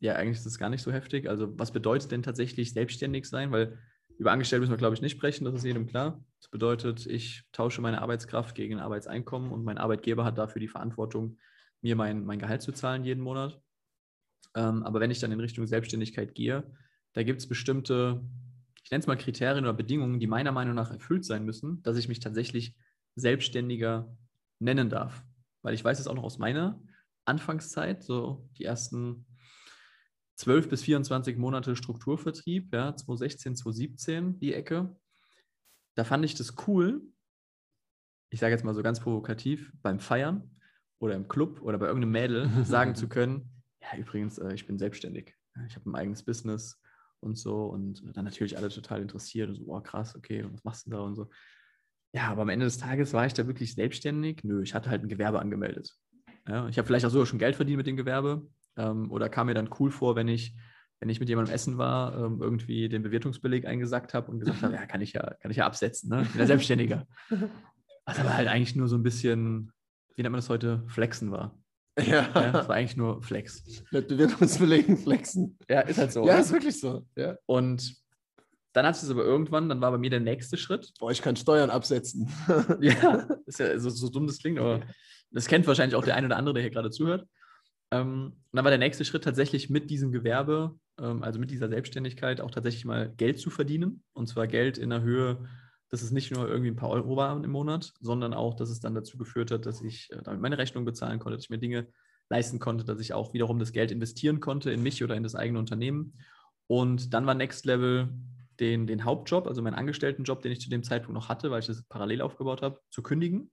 ja, 0.00 0.14
eigentlich 0.14 0.38
ist 0.38 0.46
es 0.46 0.58
gar 0.58 0.70
nicht 0.70 0.82
so 0.82 0.92
heftig. 0.92 1.28
Also, 1.28 1.58
was 1.58 1.72
bedeutet 1.72 2.10
denn 2.10 2.22
tatsächlich 2.22 2.72
selbstständig 2.72 3.26
sein? 3.26 3.50
Weil 3.50 3.78
über 4.20 4.32
Angestellte 4.32 4.60
müssen 4.60 4.72
wir, 4.72 4.76
glaube 4.76 4.94
ich, 4.94 5.00
nicht 5.00 5.12
sprechen, 5.12 5.46
das 5.46 5.54
ist 5.54 5.64
jedem 5.64 5.86
klar. 5.86 6.22
Das 6.40 6.50
bedeutet, 6.50 7.06
ich 7.06 7.42
tausche 7.52 7.80
meine 7.80 8.02
Arbeitskraft 8.02 8.54
gegen 8.54 8.74
ein 8.74 8.80
Arbeitseinkommen 8.80 9.50
und 9.50 9.64
mein 9.64 9.78
Arbeitgeber 9.78 10.26
hat 10.26 10.36
dafür 10.36 10.60
die 10.60 10.68
Verantwortung, 10.68 11.38
mir 11.80 11.96
mein, 11.96 12.26
mein 12.26 12.38
Gehalt 12.38 12.60
zu 12.60 12.72
zahlen 12.72 13.02
jeden 13.02 13.22
Monat. 13.22 13.58
Ähm, 14.54 14.82
aber 14.82 15.00
wenn 15.00 15.10
ich 15.10 15.20
dann 15.20 15.32
in 15.32 15.40
Richtung 15.40 15.66
Selbstständigkeit 15.66 16.34
gehe, 16.34 16.70
da 17.14 17.22
gibt 17.22 17.40
es 17.40 17.48
bestimmte, 17.48 18.22
ich 18.84 18.90
nenne 18.90 19.00
es 19.00 19.06
mal 19.06 19.16
Kriterien 19.16 19.64
oder 19.64 19.72
Bedingungen, 19.72 20.20
die 20.20 20.26
meiner 20.26 20.52
Meinung 20.52 20.74
nach 20.74 20.90
erfüllt 20.90 21.24
sein 21.24 21.46
müssen, 21.46 21.82
dass 21.82 21.96
ich 21.96 22.08
mich 22.08 22.20
tatsächlich 22.20 22.76
Selbstständiger 23.16 24.14
nennen 24.58 24.90
darf. 24.90 25.24
Weil 25.62 25.72
ich 25.72 25.82
weiß 25.82 25.98
es 25.98 26.06
auch 26.06 26.14
noch 26.14 26.24
aus 26.24 26.36
meiner 26.36 26.78
Anfangszeit, 27.24 28.04
so 28.04 28.50
die 28.58 28.64
ersten 28.64 29.24
12 30.40 30.70
bis 30.70 30.82
24 30.82 31.36
Monate 31.36 31.76
Strukturvertrieb, 31.76 32.72
ja, 32.72 32.96
2016, 32.96 33.56
2017, 33.56 34.38
die 34.40 34.54
Ecke. 34.54 34.96
Da 35.96 36.04
fand 36.04 36.24
ich 36.24 36.34
das 36.34 36.54
cool, 36.66 37.02
ich 38.30 38.40
sage 38.40 38.52
jetzt 38.52 38.64
mal 38.64 38.74
so 38.74 38.82
ganz 38.82 39.00
provokativ, 39.00 39.70
beim 39.82 40.00
Feiern 40.00 40.56
oder 40.98 41.14
im 41.14 41.28
Club 41.28 41.60
oder 41.60 41.76
bei 41.76 41.86
irgendeinem 41.86 42.12
Mädel 42.12 42.50
sagen 42.64 42.94
zu 42.94 43.06
können, 43.06 43.50
ja, 43.82 43.98
übrigens, 43.98 44.38
äh, 44.38 44.54
ich 44.54 44.66
bin 44.66 44.78
selbstständig. 44.78 45.34
Ich 45.66 45.76
habe 45.76 45.90
ein 45.90 45.94
eigenes 45.94 46.22
Business 46.22 46.80
und 47.20 47.36
so. 47.36 47.66
Und 47.66 48.02
dann 48.16 48.24
natürlich 48.24 48.56
alle 48.56 48.70
total 48.70 49.02
interessiert 49.02 49.50
und 49.50 49.56
so, 49.56 49.64
oh 49.66 49.80
krass, 49.82 50.16
okay, 50.16 50.42
und 50.42 50.54
was 50.54 50.64
machst 50.64 50.86
du 50.86 50.90
da 50.90 51.00
und 51.00 51.16
so. 51.16 51.28
Ja, 52.14 52.28
aber 52.28 52.42
am 52.42 52.48
Ende 52.48 52.64
des 52.64 52.78
Tages 52.78 53.12
war 53.12 53.26
ich 53.26 53.34
da 53.34 53.46
wirklich 53.46 53.74
selbstständig? 53.74 54.42
Nö, 54.42 54.62
ich 54.62 54.74
hatte 54.74 54.88
halt 54.88 55.02
ein 55.02 55.08
Gewerbe 55.08 55.38
angemeldet. 55.38 55.94
Ja, 56.48 56.66
ich 56.68 56.78
habe 56.78 56.86
vielleicht 56.86 57.04
auch 57.04 57.10
sogar 57.10 57.26
schon 57.26 57.38
Geld 57.38 57.56
verdient 57.56 57.76
mit 57.76 57.86
dem 57.86 57.96
Gewerbe 57.96 58.48
ähm, 58.76 59.10
oder 59.10 59.28
kam 59.28 59.46
mir 59.46 59.54
dann 59.54 59.70
cool 59.78 59.90
vor, 59.90 60.16
wenn 60.16 60.28
ich, 60.28 60.54
wenn 61.00 61.08
ich 61.08 61.20
mit 61.20 61.28
jemandem 61.28 61.54
essen 61.54 61.78
war, 61.78 62.16
ähm, 62.16 62.40
irgendwie 62.40 62.88
den 62.88 63.02
Bewirtungsbeleg 63.02 63.66
eingesackt 63.66 64.14
habe 64.14 64.30
und 64.30 64.40
gesagt 64.40 64.62
habe, 64.62 64.74
ja, 64.74 64.86
kann 64.86 65.00
ich 65.00 65.12
ja, 65.12 65.34
kann 65.40 65.50
ich 65.50 65.58
ja 65.58 65.66
absetzen, 65.66 66.10
ne? 66.10 66.22
Ich 66.22 66.30
bin 66.30 66.40
ja 66.40 66.46
Selbstständiger. 66.46 67.06
Was 68.06 68.18
aber 68.18 68.34
halt 68.34 68.48
eigentlich 68.48 68.74
nur 68.76 68.88
so 68.88 68.96
ein 68.96 69.02
bisschen, 69.02 69.72
wie 70.16 70.22
nennt 70.22 70.32
man 70.32 70.38
das 70.40 70.48
heute, 70.48 70.82
Flexen 70.88 71.30
war. 71.30 71.56
Ja, 71.98 72.22
das 72.32 72.44
Ja, 72.44 72.68
war 72.68 72.76
eigentlich 72.76 72.96
nur 72.96 73.22
Flex. 73.22 73.84
mit 73.90 74.08
Bewirtungsbelegen 74.08 74.96
flexen. 74.96 75.58
Ja, 75.68 75.80
ist 75.80 75.98
halt 75.98 76.12
so. 76.12 76.26
Ja, 76.26 76.34
ne? 76.34 76.40
ist 76.40 76.52
wirklich 76.52 76.80
so. 76.80 77.06
Ja. 77.16 77.36
Und 77.46 77.94
dann 78.72 78.86
hat 78.86 78.94
es 78.94 79.10
aber 79.10 79.24
irgendwann, 79.24 79.68
dann 79.68 79.80
war 79.80 79.90
bei 79.90 79.98
mir 79.98 80.10
der 80.10 80.20
nächste 80.20 80.56
Schritt. 80.56 80.92
Boah, 80.98 81.10
ich 81.10 81.22
kann 81.22 81.36
Steuern 81.36 81.70
absetzen. 81.70 82.28
Ja, 82.80 83.26
ist 83.46 83.58
ja 83.58 83.78
so, 83.78 83.90
so 83.90 84.08
dumm 84.08 84.26
das 84.26 84.38
klingt, 84.38 84.58
aber 84.58 84.80
das 85.30 85.46
kennt 85.46 85.66
wahrscheinlich 85.66 85.96
auch 85.96 86.04
der 86.04 86.14
ein 86.16 86.24
oder 86.24 86.36
andere, 86.36 86.54
der 86.54 86.62
hier 86.62 86.70
gerade 86.70 86.90
zuhört. 86.90 87.26
Ähm, 87.90 88.32
und 88.32 88.56
dann 88.56 88.64
war 88.64 88.70
der 88.70 88.78
nächste 88.78 89.04
Schritt 89.04 89.24
tatsächlich 89.24 89.70
mit 89.70 89.90
diesem 89.90 90.12
Gewerbe, 90.12 90.78
ähm, 90.98 91.22
also 91.22 91.38
mit 91.38 91.50
dieser 91.50 91.68
Selbstständigkeit, 91.68 92.40
auch 92.40 92.50
tatsächlich 92.50 92.84
mal 92.84 93.12
Geld 93.16 93.38
zu 93.38 93.50
verdienen. 93.50 94.02
Und 94.12 94.28
zwar 94.28 94.46
Geld 94.46 94.78
in 94.78 94.90
der 94.90 95.02
Höhe, 95.02 95.48
dass 95.90 96.02
es 96.02 96.12
nicht 96.12 96.30
nur 96.30 96.48
irgendwie 96.48 96.70
ein 96.70 96.76
paar 96.76 96.90
Euro 96.90 97.16
waren 97.16 97.42
im 97.44 97.50
Monat, 97.50 97.92
sondern 98.00 98.32
auch, 98.32 98.54
dass 98.54 98.70
es 98.70 98.80
dann 98.80 98.94
dazu 98.94 99.18
geführt 99.18 99.50
hat, 99.50 99.66
dass 99.66 99.82
ich 99.82 100.08
äh, 100.12 100.22
damit 100.22 100.40
meine 100.40 100.58
Rechnung 100.58 100.84
bezahlen 100.84 101.18
konnte, 101.18 101.36
dass 101.36 101.44
ich 101.44 101.50
mir 101.50 101.58
Dinge 101.58 101.88
leisten 102.28 102.60
konnte, 102.60 102.84
dass 102.84 103.00
ich 103.00 103.12
auch 103.12 103.34
wiederum 103.34 103.58
das 103.58 103.72
Geld 103.72 103.90
investieren 103.90 104.40
konnte 104.40 104.70
in 104.70 104.82
mich 104.82 105.02
oder 105.02 105.16
in 105.16 105.24
das 105.24 105.34
eigene 105.34 105.58
Unternehmen. 105.58 106.14
Und 106.68 107.12
dann 107.12 107.26
war 107.26 107.34
Next 107.34 107.66
Level 107.66 108.08
den, 108.60 108.86
den 108.86 109.04
Hauptjob, 109.04 109.48
also 109.48 109.62
meinen 109.62 109.74
Angestelltenjob, 109.74 110.42
den 110.42 110.52
ich 110.52 110.60
zu 110.60 110.70
dem 110.70 110.84
Zeitpunkt 110.84 111.14
noch 111.14 111.28
hatte, 111.28 111.50
weil 111.50 111.60
ich 111.60 111.66
das 111.66 111.82
parallel 111.88 112.20
aufgebaut 112.20 112.62
habe, 112.62 112.78
zu 112.90 113.02
kündigen. 113.02 113.50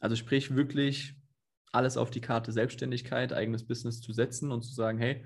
Also 0.00 0.16
sprich 0.16 0.56
wirklich 0.56 1.14
alles 1.72 1.96
auf 1.96 2.10
die 2.10 2.20
Karte 2.20 2.52
Selbstständigkeit, 2.52 3.32
eigenes 3.32 3.66
Business 3.66 4.00
zu 4.00 4.12
setzen 4.12 4.52
und 4.52 4.62
zu 4.62 4.72
sagen, 4.74 4.98
hey, 4.98 5.24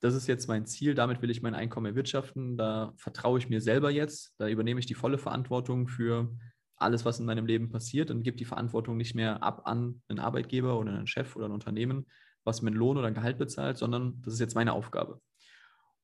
das 0.00 0.14
ist 0.14 0.28
jetzt 0.28 0.48
mein 0.48 0.66
Ziel, 0.66 0.94
damit 0.94 1.22
will 1.22 1.30
ich 1.30 1.42
mein 1.42 1.54
Einkommen 1.54 1.86
erwirtschaften, 1.86 2.56
da 2.56 2.92
vertraue 2.96 3.38
ich 3.38 3.48
mir 3.48 3.60
selber 3.60 3.90
jetzt, 3.90 4.34
da 4.38 4.48
übernehme 4.48 4.80
ich 4.80 4.86
die 4.86 4.94
volle 4.94 5.18
Verantwortung 5.18 5.88
für 5.88 6.30
alles, 6.76 7.04
was 7.04 7.18
in 7.18 7.26
meinem 7.26 7.46
Leben 7.46 7.68
passiert 7.68 8.10
und 8.10 8.22
gebe 8.22 8.36
die 8.36 8.44
Verantwortung 8.44 8.96
nicht 8.96 9.14
mehr 9.14 9.42
ab 9.42 9.62
an 9.66 10.00
einen 10.08 10.20
Arbeitgeber 10.20 10.78
oder 10.78 10.92
einen 10.92 11.08
Chef 11.08 11.34
oder 11.34 11.46
ein 11.46 11.52
Unternehmen, 11.52 12.06
was 12.44 12.62
mir 12.62 12.68
einen 12.68 12.76
Lohn 12.76 12.96
oder 12.96 13.08
ein 13.08 13.14
Gehalt 13.14 13.38
bezahlt, 13.38 13.76
sondern 13.76 14.22
das 14.22 14.34
ist 14.34 14.40
jetzt 14.40 14.54
meine 14.54 14.72
Aufgabe. 14.72 15.20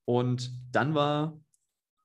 Und 0.05 0.50
dann 0.73 0.95
war 0.95 1.41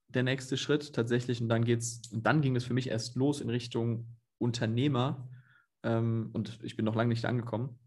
der 0.08 0.24
nächste 0.24 0.58
Schritt 0.58 0.94
tatsächlich, 0.94 1.42
und 1.42 1.50
dann 1.50 1.64
geht's, 1.64 2.02
und 2.12 2.26
dann 2.26 2.42
ging 2.42 2.56
es 2.56 2.64
für 2.64 2.74
mich 2.74 2.90
erst 2.90 3.16
los 3.16 3.42
in 3.42 3.50
Richtung 3.50 4.18
Unternehmer. 4.38 5.30
Ähm, 5.84 6.30
und 6.34 6.60
ich 6.64 6.76
bin 6.76 6.86
noch 6.86 6.96
lange 6.96 7.10
nicht 7.10 7.26
angekommen, 7.26 7.80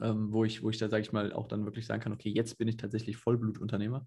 ähm, 0.00 0.32
wo, 0.32 0.44
ich, 0.44 0.62
wo 0.62 0.70
ich 0.70 0.78
da, 0.78 0.88
sage 0.88 1.02
ich 1.02 1.12
mal, 1.12 1.32
auch 1.32 1.48
dann 1.48 1.64
wirklich 1.64 1.86
sagen 1.86 2.02
kann, 2.02 2.12
okay, 2.12 2.30
jetzt 2.30 2.58
bin 2.58 2.68
ich 2.68 2.76
tatsächlich 2.76 3.16
Vollblutunternehmer. 3.16 4.06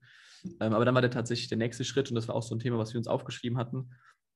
Ähm, 0.59 0.73
aber 0.73 0.85
dann 0.85 0.95
war 0.95 1.01
der 1.01 1.11
tatsächlich 1.11 1.49
der 1.49 1.57
nächste 1.57 1.83
Schritt, 1.83 2.09
und 2.09 2.15
das 2.15 2.27
war 2.27 2.35
auch 2.35 2.43
so 2.43 2.55
ein 2.55 2.59
Thema, 2.59 2.77
was 2.77 2.93
wir 2.93 2.97
uns 2.97 3.07
aufgeschrieben 3.07 3.57
hatten, 3.57 3.91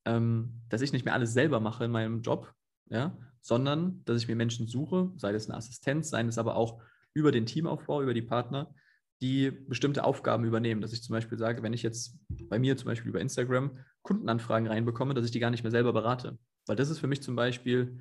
ähm, 0.05 0.61
dass 0.69 0.81
ich 0.81 0.93
nicht 0.93 1.05
mehr 1.05 1.13
alles 1.13 1.33
selber 1.33 1.59
mache 1.59 1.85
in 1.85 1.91
meinem 1.91 2.21
Job, 2.21 2.53
ja, 2.89 3.17
sondern 3.41 4.03
dass 4.05 4.21
ich 4.21 4.27
mir 4.27 4.35
Menschen 4.35 4.67
suche, 4.67 5.11
sei 5.17 5.33
es 5.33 5.49
eine 5.49 5.57
Assistenz, 5.57 6.09
sei 6.09 6.21
es 6.23 6.37
aber 6.37 6.55
auch 6.55 6.81
über 7.13 7.31
den 7.31 7.45
Teamaufbau, 7.45 8.01
über 8.01 8.13
die 8.13 8.21
Partner, 8.21 8.73
die 9.21 9.51
bestimmte 9.51 10.03
Aufgaben 10.03 10.45
übernehmen. 10.45 10.81
Dass 10.81 10.93
ich 10.93 11.01
zum 11.01 11.13
Beispiel 11.13 11.37
sage, 11.37 11.63
wenn 11.63 11.73
ich 11.73 11.81
jetzt 11.81 12.17
bei 12.49 12.59
mir 12.59 12.77
zum 12.77 12.85
Beispiel 12.87 13.09
über 13.09 13.19
Instagram 13.19 13.79
Kundenanfragen 14.03 14.67
reinbekomme, 14.67 15.13
dass 15.13 15.25
ich 15.25 15.31
die 15.31 15.39
gar 15.39 15.49
nicht 15.49 15.63
mehr 15.63 15.71
selber 15.71 15.93
berate. 15.93 16.37
Weil 16.67 16.75
das 16.75 16.89
ist 16.89 16.99
für 16.99 17.07
mich 17.07 17.21
zum 17.21 17.35
Beispiel 17.35 17.99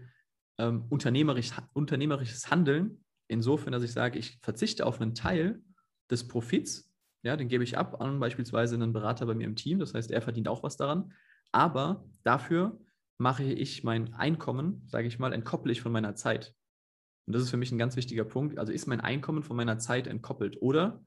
ähm, 0.59 0.85
unternehmerisch, 0.89 1.51
unternehmerisches 1.73 2.51
Handeln, 2.51 3.05
insofern, 3.29 3.73
dass 3.73 3.83
ich 3.83 3.93
sage, 3.93 4.19
ich 4.19 4.39
verzichte 4.43 4.87
auf 4.87 5.01
einen 5.01 5.15
Teil 5.15 5.63
des 6.11 6.27
Profits, 6.29 6.93
ja, 7.23 7.37
den 7.37 7.49
gebe 7.49 7.65
ich 7.65 7.77
ab 7.77 8.01
an 8.01 8.21
beispielsweise 8.21 8.77
einen 8.77 8.93
Berater 8.93 9.27
bei 9.27 9.35
mir 9.35 9.47
im 9.47 9.57
Team, 9.57 9.79
das 9.79 9.95
heißt, 9.95 10.11
er 10.11 10.23
verdient 10.23 10.49
auch 10.49 10.63
was 10.63 10.77
daran, 10.77 11.13
aber 11.53 12.05
dafür 12.23 12.79
mache 13.19 13.45
ich 13.45 13.83
mein 13.83 14.15
Einkommen, 14.15 14.83
sage 14.87 15.09
ich 15.09 15.19
mal, 15.19 15.33
entkopple 15.33 15.73
ich 15.73 15.81
von 15.81 15.93
meiner 15.93 16.15
Zeit. 16.15 16.55
Und 17.27 17.35
das 17.35 17.43
ist 17.43 17.51
für 17.51 17.57
mich 17.57 17.73
ein 17.73 17.79
ganz 17.79 17.97
wichtiger 17.97 18.25
Punkt. 18.25 18.59
Also 18.59 18.73
ist 18.73 18.87
mein 18.87 19.01
Einkommen 19.01 19.43
von 19.43 19.57
meiner 19.57 19.79
Zeit 19.79 20.07
entkoppelt 20.07 20.61
oder 20.63 21.05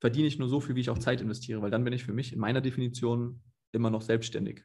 verdiene 0.00 0.28
ich 0.28 0.38
nur 0.38 0.48
so 0.48 0.60
viel, 0.60 0.74
wie 0.74 0.80
ich 0.80 0.90
auch 0.90 0.98
Zeit 0.98 1.20
investiere, 1.20 1.62
weil 1.62 1.70
dann 1.70 1.84
bin 1.84 1.92
ich 1.92 2.04
für 2.04 2.12
mich 2.12 2.32
in 2.32 2.38
meiner 2.38 2.60
Definition 2.60 3.42
immer 3.72 3.90
noch 3.90 4.02
selbstständig. 4.02 4.64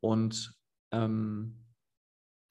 Und 0.00 0.54
ähm, 0.90 1.61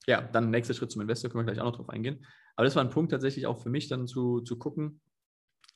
ja, 0.07 0.21
dann 0.21 0.49
nächster 0.49 0.73
Schritt 0.73 0.91
zum 0.91 1.01
Investor, 1.01 1.29
können 1.29 1.45
wir 1.45 1.51
gleich 1.51 1.61
auch 1.61 1.71
noch 1.71 1.77
drauf 1.77 1.89
eingehen. 1.89 2.25
Aber 2.55 2.65
das 2.65 2.75
war 2.75 2.83
ein 2.83 2.89
Punkt 2.89 3.11
tatsächlich 3.11 3.45
auch 3.45 3.61
für 3.61 3.69
mich 3.69 3.87
dann 3.87 4.07
zu, 4.07 4.41
zu 4.41 4.57
gucken, 4.57 5.01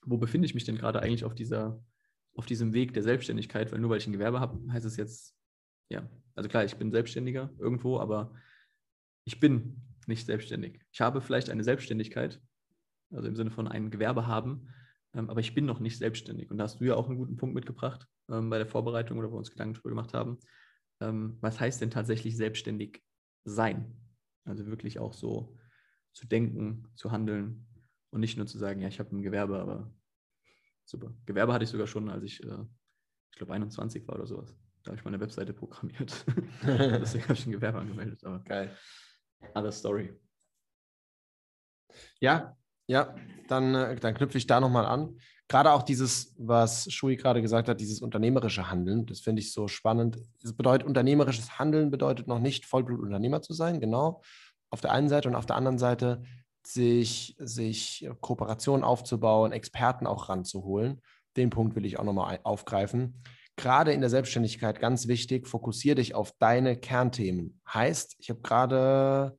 wo 0.04 0.18
befinde 0.18 0.46
ich 0.46 0.54
mich 0.54 0.64
denn 0.64 0.78
gerade 0.78 1.02
eigentlich 1.02 1.26
auf, 1.26 1.36
dieser, 1.36 1.84
auf 2.36 2.46
diesem 2.46 2.74
Weg 2.74 2.94
der 2.94 3.04
Selbstständigkeit, 3.04 3.72
weil 3.72 3.80
nur 3.80 3.90
weil 3.90 3.98
ich 3.98 4.08
ein 4.08 4.14
Gewerbe 4.14 4.40
habe, 4.40 4.60
heißt 4.72 4.86
es 4.86 4.98
jetzt, 4.98 5.36
ja, 5.90 6.10
also 6.36 6.50
klar, 6.50 6.66
ich 6.66 6.76
bin 6.76 6.92
Selbstständiger 6.92 7.52
irgendwo, 7.60 8.00
aber 8.00 8.34
ich 9.26 9.40
bin 9.40 9.82
nicht 10.08 10.26
selbstständig. 10.26 10.82
Ich 10.92 11.02
habe 11.02 11.22
vielleicht 11.22 11.50
eine 11.50 11.64
Selbstständigkeit, 11.64 12.42
also 13.12 13.28
im 13.28 13.36
Sinne 13.36 13.52
von 13.52 13.68
ein 13.68 13.90
Gewerbe 13.90 14.28
haben, 14.28 14.68
ähm, 15.14 15.30
aber 15.30 15.40
ich 15.40 15.56
bin 15.56 15.66
noch 15.66 15.80
nicht 15.80 15.98
selbstständig. 15.98 16.52
Und 16.52 16.58
da 16.58 16.66
hast 16.66 16.80
du 16.80 16.86
ja 16.86 16.96
auch 16.96 17.08
einen 17.08 17.18
guten 17.18 17.38
Punkt 17.38 17.56
mitgebracht 17.56 18.08
ähm, 18.30 18.50
bei 18.50 18.58
der 18.58 18.68
Vorbereitung 18.68 19.18
oder 19.18 19.30
wo 19.30 19.36
wir 19.36 19.40
uns 19.40 19.52
Gedanken 19.52 19.76
darüber 19.76 19.90
gemacht 19.90 20.14
haben. 20.14 20.40
Ähm, 21.02 21.38
was 21.42 21.60
heißt 21.60 21.82
denn 21.82 21.92
tatsächlich 21.92 22.36
selbstständig 22.38 23.02
sein? 23.44 24.05
Also 24.46 24.66
wirklich 24.68 25.00
auch 25.00 25.14
so 25.14 25.58
zu 26.14 26.28
denken, 26.28 26.88
zu 26.96 27.12
handeln 27.12 27.68
und 28.12 28.22
nicht 28.22 28.38
nur 28.38 28.48
zu 28.48 28.58
sagen, 28.58 28.82
ja, 28.82 28.88
ich 28.88 29.00
habe 29.00 29.16
ein 29.16 29.22
Gewerbe, 29.22 29.60
aber 29.60 29.94
super. 30.86 31.14
Gewerbe 31.26 31.54
hatte 31.54 31.66
ich 31.66 31.70
sogar 31.70 31.88
schon, 31.88 32.10
als 32.10 32.24
ich, 32.24 32.44
äh, 32.44 32.66
ich 33.32 33.38
glaube, 33.38 33.54
21 33.54 34.08
war 34.08 34.16
oder 34.16 34.28
sowas. 34.28 34.56
Da 34.84 34.92
habe 34.92 34.98
ich 34.98 35.04
meine 35.04 35.20
Webseite 35.20 35.54
programmiert. 35.54 36.26
Deswegen 36.64 37.24
habe 37.24 37.34
ich 37.34 37.46
ein 37.46 37.52
Gewerbe 37.52 37.80
angemeldet. 37.80 38.24
Aber 38.24 38.40
Geil. 38.44 38.78
Other 39.54 39.72
Story. 39.72 40.14
Ja, 42.20 42.56
ja, 42.88 43.16
dann, 43.48 43.76
äh, 43.76 43.96
dann 43.96 44.14
knüpfe 44.14 44.38
ich 44.38 44.48
da 44.48 44.60
nochmal 44.60 44.86
an. 44.86 45.18
Gerade 45.48 45.74
auch 45.74 45.84
dieses, 45.84 46.34
was 46.38 46.92
Shui 46.92 47.16
gerade 47.16 47.42
gesagt 47.42 47.70
hat, 47.70 47.80
dieses 47.80 48.02
unternehmerische 48.02 48.70
Handeln, 48.70 49.06
das 49.06 49.20
finde 49.20 49.42
ich 49.42 49.54
so 49.54 49.68
spannend. 49.68 50.18
Es 50.44 50.54
bedeutet, 50.54 50.88
unternehmerisches 50.88 51.60
Handeln 51.60 51.92
bedeutet 51.92 52.28
noch 52.28 52.40
nicht 52.40 52.66
Vollblutunternehmer 52.66 53.42
zu 53.42 53.54
sein, 53.54 53.80
genau. 53.80 54.22
Auf 54.72 54.82
der 54.82 54.92
einen 54.92 55.10
Seite 55.10 55.30
und 55.30 55.36
auf 55.36 55.46
der 55.46 55.56
anderen 55.56 55.78
Seite 55.78 56.24
sich, 56.66 57.36
sich 57.38 58.10
Kooperationen 58.22 58.84
aufzubauen, 58.84 59.52
Experten 59.52 60.08
auch 60.08 60.30
ranzuholen. 60.30 61.02
Den 61.38 61.52
Punkt 61.52 61.76
will 61.76 61.86
ich 61.86 62.00
auch 62.00 62.04
nochmal 62.04 62.40
aufgreifen 62.44 63.22
gerade 63.56 63.94
in 63.94 64.02
der 64.02 64.10
Selbstständigkeit 64.10 64.80
ganz 64.80 65.08
wichtig, 65.08 65.48
fokussiere 65.48 65.96
dich 65.96 66.16
auf 66.16 66.34
deine 66.40 66.76
Kernthemen. 66.76 67.60
Heißt, 67.68 68.16
ich 68.20 68.30
habe 68.30 68.42
gerade 68.42 69.38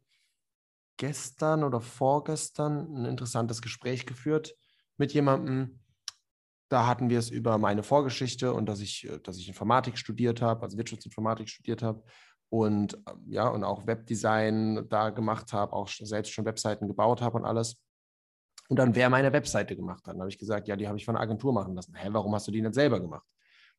gestern 0.96 1.64
oder 1.64 1.80
vorgestern 1.80 2.94
ein 2.94 3.04
interessantes 3.04 3.62
Gespräch 3.62 4.06
geführt 4.06 4.54
mit 4.96 5.12
jemandem. 5.12 5.80
Da 6.68 6.86
hatten 6.86 7.10
wir 7.10 7.18
es 7.18 7.30
über 7.30 7.58
meine 7.58 7.82
Vorgeschichte 7.82 8.52
und 8.52 8.66
dass 8.66 8.80
ich, 8.80 9.08
dass 9.22 9.38
ich 9.38 9.48
Informatik 9.48 9.98
studiert 9.98 10.42
habe, 10.42 10.62
also 10.62 10.76
Wirtschaftsinformatik 10.76 11.48
studiert 11.48 11.82
habe 11.82 12.02
und 12.48 12.98
ja, 13.26 13.48
und 13.48 13.64
auch 13.64 13.86
Webdesign 13.86 14.88
da 14.88 15.10
gemacht 15.10 15.52
habe, 15.52 15.72
auch 15.72 15.88
selbst 15.88 16.32
schon 16.32 16.44
Webseiten 16.44 16.88
gebaut 16.88 17.20
habe 17.20 17.36
und 17.36 17.44
alles. 17.44 17.82
Und 18.68 18.78
dann 18.78 18.94
wer 18.96 19.10
meine 19.10 19.32
Webseite 19.32 19.76
gemacht 19.76 20.06
hat. 20.06 20.14
Dann 20.14 20.20
habe 20.20 20.30
ich 20.30 20.38
gesagt, 20.38 20.66
ja, 20.66 20.76
die 20.76 20.88
habe 20.88 20.98
ich 20.98 21.04
von 21.04 21.14
einer 21.14 21.22
Agentur 21.22 21.52
machen 21.52 21.74
lassen. 21.74 21.94
Hä, 21.94 22.08
warum 22.10 22.34
hast 22.34 22.48
du 22.48 22.50
die 22.50 22.62
nicht 22.62 22.74
selber 22.74 23.00
gemacht? 23.00 23.26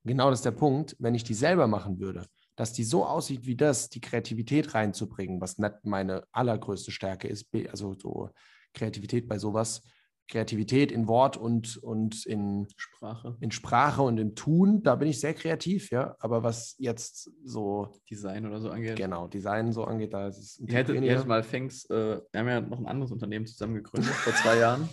Genau 0.03 0.29
das 0.29 0.39
ist 0.39 0.45
der 0.45 0.51
Punkt. 0.51 0.95
Wenn 0.99 1.15
ich 1.15 1.23
die 1.23 1.33
selber 1.33 1.67
machen 1.67 1.99
würde, 1.99 2.25
dass 2.57 2.73
die 2.73 2.83
so 2.83 3.05
aussieht 3.05 3.45
wie 3.45 3.55
das, 3.55 3.89
die 3.89 4.01
Kreativität 4.01 4.73
reinzubringen, 4.73 5.39
was 5.39 5.59
nicht 5.59 5.85
meine 5.85 6.23
allergrößte 6.33 6.91
Stärke 6.91 7.27
ist, 7.27 7.47
also 7.69 7.95
so 7.97 8.31
Kreativität 8.73 9.27
bei 9.27 9.37
sowas, 9.37 9.83
Kreativität 10.27 10.91
in 10.91 11.07
Wort 11.07 11.37
und, 11.37 11.77
und 11.77 12.25
in 12.25 12.67
Sprache. 12.75 13.37
In 13.39 13.51
Sprache 13.51 14.01
und 14.01 14.17
im 14.17 14.35
Tun, 14.35 14.83
da 14.83 14.95
bin 14.95 15.07
ich 15.07 15.21
sehr 15.21 15.33
kreativ, 15.33 15.91
ja. 15.91 16.15
Aber 16.19 16.43
was 16.43 16.75
jetzt 16.79 17.31
so 17.45 17.93
Design 18.09 18.45
oder 18.45 18.59
so 18.59 18.69
angeht. 18.69 18.97
Genau, 18.97 19.27
Design 19.27 19.71
so 19.71 19.85
angeht, 19.85 20.13
da 20.13 20.27
ist 20.27 20.37
es. 20.37 20.59
Ihr 20.59 20.73
hättet 20.73 21.01
jedes 21.01 21.25
Mal 21.25 21.43
Fangs, 21.43 21.85
äh, 21.85 22.19
wir 22.31 22.39
haben 22.39 22.47
ja 22.47 22.59
noch 22.59 22.79
ein 22.79 22.87
anderes 22.87 23.11
Unternehmen 23.11 23.45
zusammen 23.45 23.75
gegründet 23.75 24.11
vor 24.11 24.33
zwei 24.33 24.57
Jahren. 24.57 24.89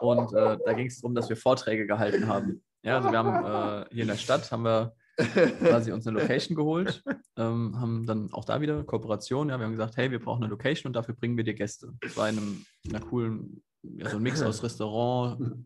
Und 0.00 0.32
äh, 0.32 0.56
da 0.64 0.72
ging 0.72 0.86
es 0.86 1.00
darum, 1.00 1.14
dass 1.14 1.28
wir 1.28 1.36
Vorträge 1.36 1.86
gehalten 1.86 2.26
haben. 2.26 2.62
Ja, 2.82 2.96
also 2.96 3.10
wir 3.10 3.18
haben 3.18 3.82
äh, 3.82 3.86
hier 3.92 4.02
in 4.02 4.08
der 4.08 4.16
Stadt 4.16 4.50
haben 4.50 4.64
wir 4.64 4.94
quasi 5.16 5.92
uns 5.92 6.06
eine 6.06 6.20
Location 6.20 6.56
geholt, 6.56 7.02
ähm, 7.36 7.78
haben 7.80 8.06
dann 8.06 8.32
auch 8.32 8.44
da 8.44 8.60
wieder 8.60 8.84
Kooperation. 8.84 9.48
Ja, 9.48 9.58
wir 9.58 9.64
haben 9.64 9.72
gesagt, 9.72 9.96
hey, 9.96 10.10
wir 10.10 10.18
brauchen 10.18 10.42
eine 10.42 10.50
Location 10.50 10.90
und 10.90 10.96
dafür 10.96 11.14
bringen 11.14 11.36
wir 11.36 11.44
dir 11.44 11.54
Gäste. 11.54 11.92
Das 12.00 12.16
war 12.16 12.28
in, 12.28 12.38
einem, 12.38 12.66
in 12.82 12.94
einer 12.94 13.04
coolen, 13.04 13.62
ja, 13.82 14.10
so 14.10 14.16
ein 14.16 14.22
Mix 14.22 14.42
aus 14.42 14.62
Restaurant, 14.62 15.64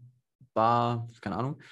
Bar, 0.54 1.08
keine 1.20 1.36
Ahnung. 1.36 1.54
Und 1.54 1.62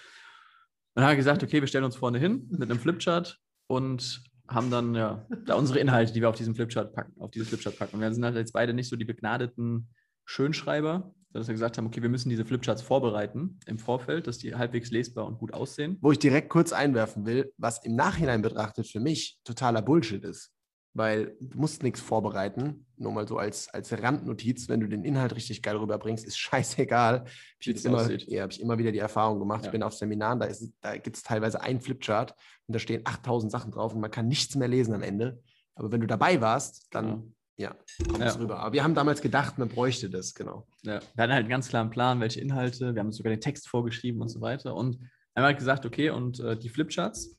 dann 0.95 1.05
haben 1.05 1.13
wir 1.13 1.17
gesagt, 1.17 1.43
okay, 1.43 1.61
wir 1.61 1.69
stellen 1.69 1.85
uns 1.85 1.97
vorne 1.97 2.19
hin 2.19 2.49
mit 2.51 2.71
einem 2.71 2.81
Flipchart 2.81 3.39
und 3.69 4.23
haben 4.49 4.71
dann 4.71 4.95
ja 4.95 5.27
da 5.47 5.55
unsere 5.55 5.79
Inhalte, 5.79 6.13
die 6.13 6.21
wir 6.21 6.29
auf 6.29 6.37
diesem 6.37 6.55
Flipchart 6.55 6.95
packen, 6.95 7.21
auf 7.21 7.31
dieses 7.31 7.49
Flipchart 7.49 7.79
packen. 7.79 7.97
Und 7.97 8.03
wir 8.03 8.13
sind 8.13 8.25
halt 8.25 8.37
jetzt 8.37 8.53
beide 8.53 8.73
nicht 8.73 8.89
so 8.89 8.97
die 8.97 9.05
begnadeten 9.05 9.89
Schönschreiber, 10.29 11.15
dass 11.33 11.49
wir 11.49 11.55
gesagt 11.55 11.79
haben, 11.79 11.87
okay, 11.87 12.03
wir 12.03 12.11
müssen 12.11 12.29
diese 12.29 12.45
Flipcharts 12.45 12.83
vorbereiten 12.83 13.59
im 13.67 13.79
Vorfeld, 13.79 14.27
dass 14.27 14.37
die 14.37 14.55
halbwegs 14.55 14.91
lesbar 14.91 15.27
und 15.27 15.39
gut 15.39 15.55
aussehen. 15.55 15.97
Wo 16.03 16.13
ich 16.13 16.19
direkt 16.19 16.51
kurz 16.51 16.73
einwerfen 16.73 17.25
will, 17.25 17.51
was 17.57 17.83
im 17.83 17.97
Nachhinein 17.97 18.43
betrachtet 18.43 18.87
für 18.87 19.01
mich 19.01 19.39
totaler 19.45 19.81
Bullshit 19.81 20.23
ist. 20.23 20.53
Weil 20.93 21.35
du 21.41 21.59
musst 21.59 21.83
nichts 21.83 22.01
vorbereiten, 22.01 22.87
nur 22.97 23.13
mal 23.13 23.27
so 23.27 23.39
als, 23.39 23.69
als 23.69 23.91
Randnotiz, 24.03 24.69
wenn 24.69 24.81
du 24.81 24.89
den 24.89 25.03
Inhalt 25.03 25.35
richtig 25.35 25.63
geil 25.63 25.77
rüberbringst, 25.77 26.27
ist 26.27 26.39
scheißegal. 26.39 27.25
Wie 27.61 27.71
ich 27.71 27.85
immer, 27.87 28.11
ja, 28.11 28.43
habe 28.43 28.53
ich 28.53 28.61
immer 28.61 28.77
wieder 28.77 28.93
die 28.93 28.99
Erfahrung 28.99 29.39
gemacht. 29.39 29.63
Ja. 29.63 29.69
Ich 29.69 29.73
bin 29.73 29.83
auf 29.83 29.95
Seminaren, 29.95 30.41
da, 30.41 30.49
da 30.83 30.99
gibt 30.99 31.17
es 31.17 31.23
teilweise 31.23 31.63
ein 31.63 31.81
Flipchart 31.81 32.35
und 32.67 32.75
da 32.75 32.79
stehen 32.79 33.01
8000 33.05 33.51
Sachen 33.51 33.71
drauf 33.71 33.95
und 33.95 34.01
man 34.01 34.11
kann 34.11 34.29
nichts 34.29 34.57
mehr 34.57 34.69
lesen 34.69 34.93
am 34.93 35.03
Ende. 35.03 35.41
Aber 35.75 35.91
wenn 35.91 36.03
du 36.03 36.07
dabei 36.07 36.43
warst, 36.43 36.87
dann 36.91 37.35
ja. 37.59 37.77
Kommt 38.09 38.21
ja. 38.21 38.33
rüber. 38.33 38.61
Aber 38.61 38.73
wir 38.73 38.85
haben 38.85 38.95
damals 38.95 39.21
gedacht, 39.21 39.59
man 39.59 39.69
bräuchte 39.69 40.09
das, 40.09 40.35
genau. 40.35 40.67
Ja, 40.83 41.01
wir 41.15 41.23
hatten 41.23 41.33
halt 41.33 41.41
einen 41.41 41.49
ganz 41.49 41.69
klaren 41.69 41.91
Plan, 41.91 42.21
welche 42.21 42.41
Inhalte, 42.41 42.95
wir 42.95 43.01
haben 43.01 43.09
uns 43.09 43.17
sogar 43.17 43.31
den 43.31 43.41
Text 43.41 43.69
vorgeschrieben 43.69 44.23
und 44.23 44.29
so 44.29 44.41
weiter. 44.41 44.75
Und 44.75 44.99
haben 45.39 45.45
halt 45.45 45.59
gesagt, 45.59 45.85
okay, 45.85 46.11
und 46.11 46.41
äh, 46.41 46.57
die 46.57 46.69
Flipcharts, 46.69 47.37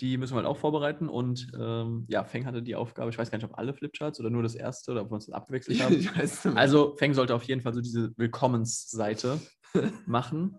die 0.00 0.16
müssen 0.16 0.32
wir 0.32 0.38
halt 0.38 0.46
auch 0.46 0.56
vorbereiten. 0.56 1.08
Und 1.08 1.52
ähm, 1.58 2.06
ja, 2.08 2.24
Feng 2.24 2.44
hatte 2.44 2.62
die 2.62 2.74
Aufgabe, 2.74 3.10
ich 3.10 3.18
weiß 3.18 3.30
gar 3.30 3.38
nicht, 3.38 3.48
ob 3.48 3.56
alle 3.56 3.72
Flipcharts 3.72 4.18
oder 4.20 4.30
nur 4.30 4.42
das 4.42 4.54
erste 4.54 4.90
oder 4.90 5.02
ob 5.02 5.10
wir 5.10 5.14
uns 5.14 5.26
das 5.26 5.34
abgewechselt 5.34 5.80
haben. 5.80 6.56
also 6.56 6.96
Feng 6.96 7.14
sollte 7.14 7.34
auf 7.34 7.44
jeden 7.44 7.60
Fall 7.60 7.74
so 7.74 7.80
diese 7.80 8.12
Willkommensseite 8.16 9.40
machen. 10.06 10.58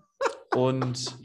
Und 0.55 1.17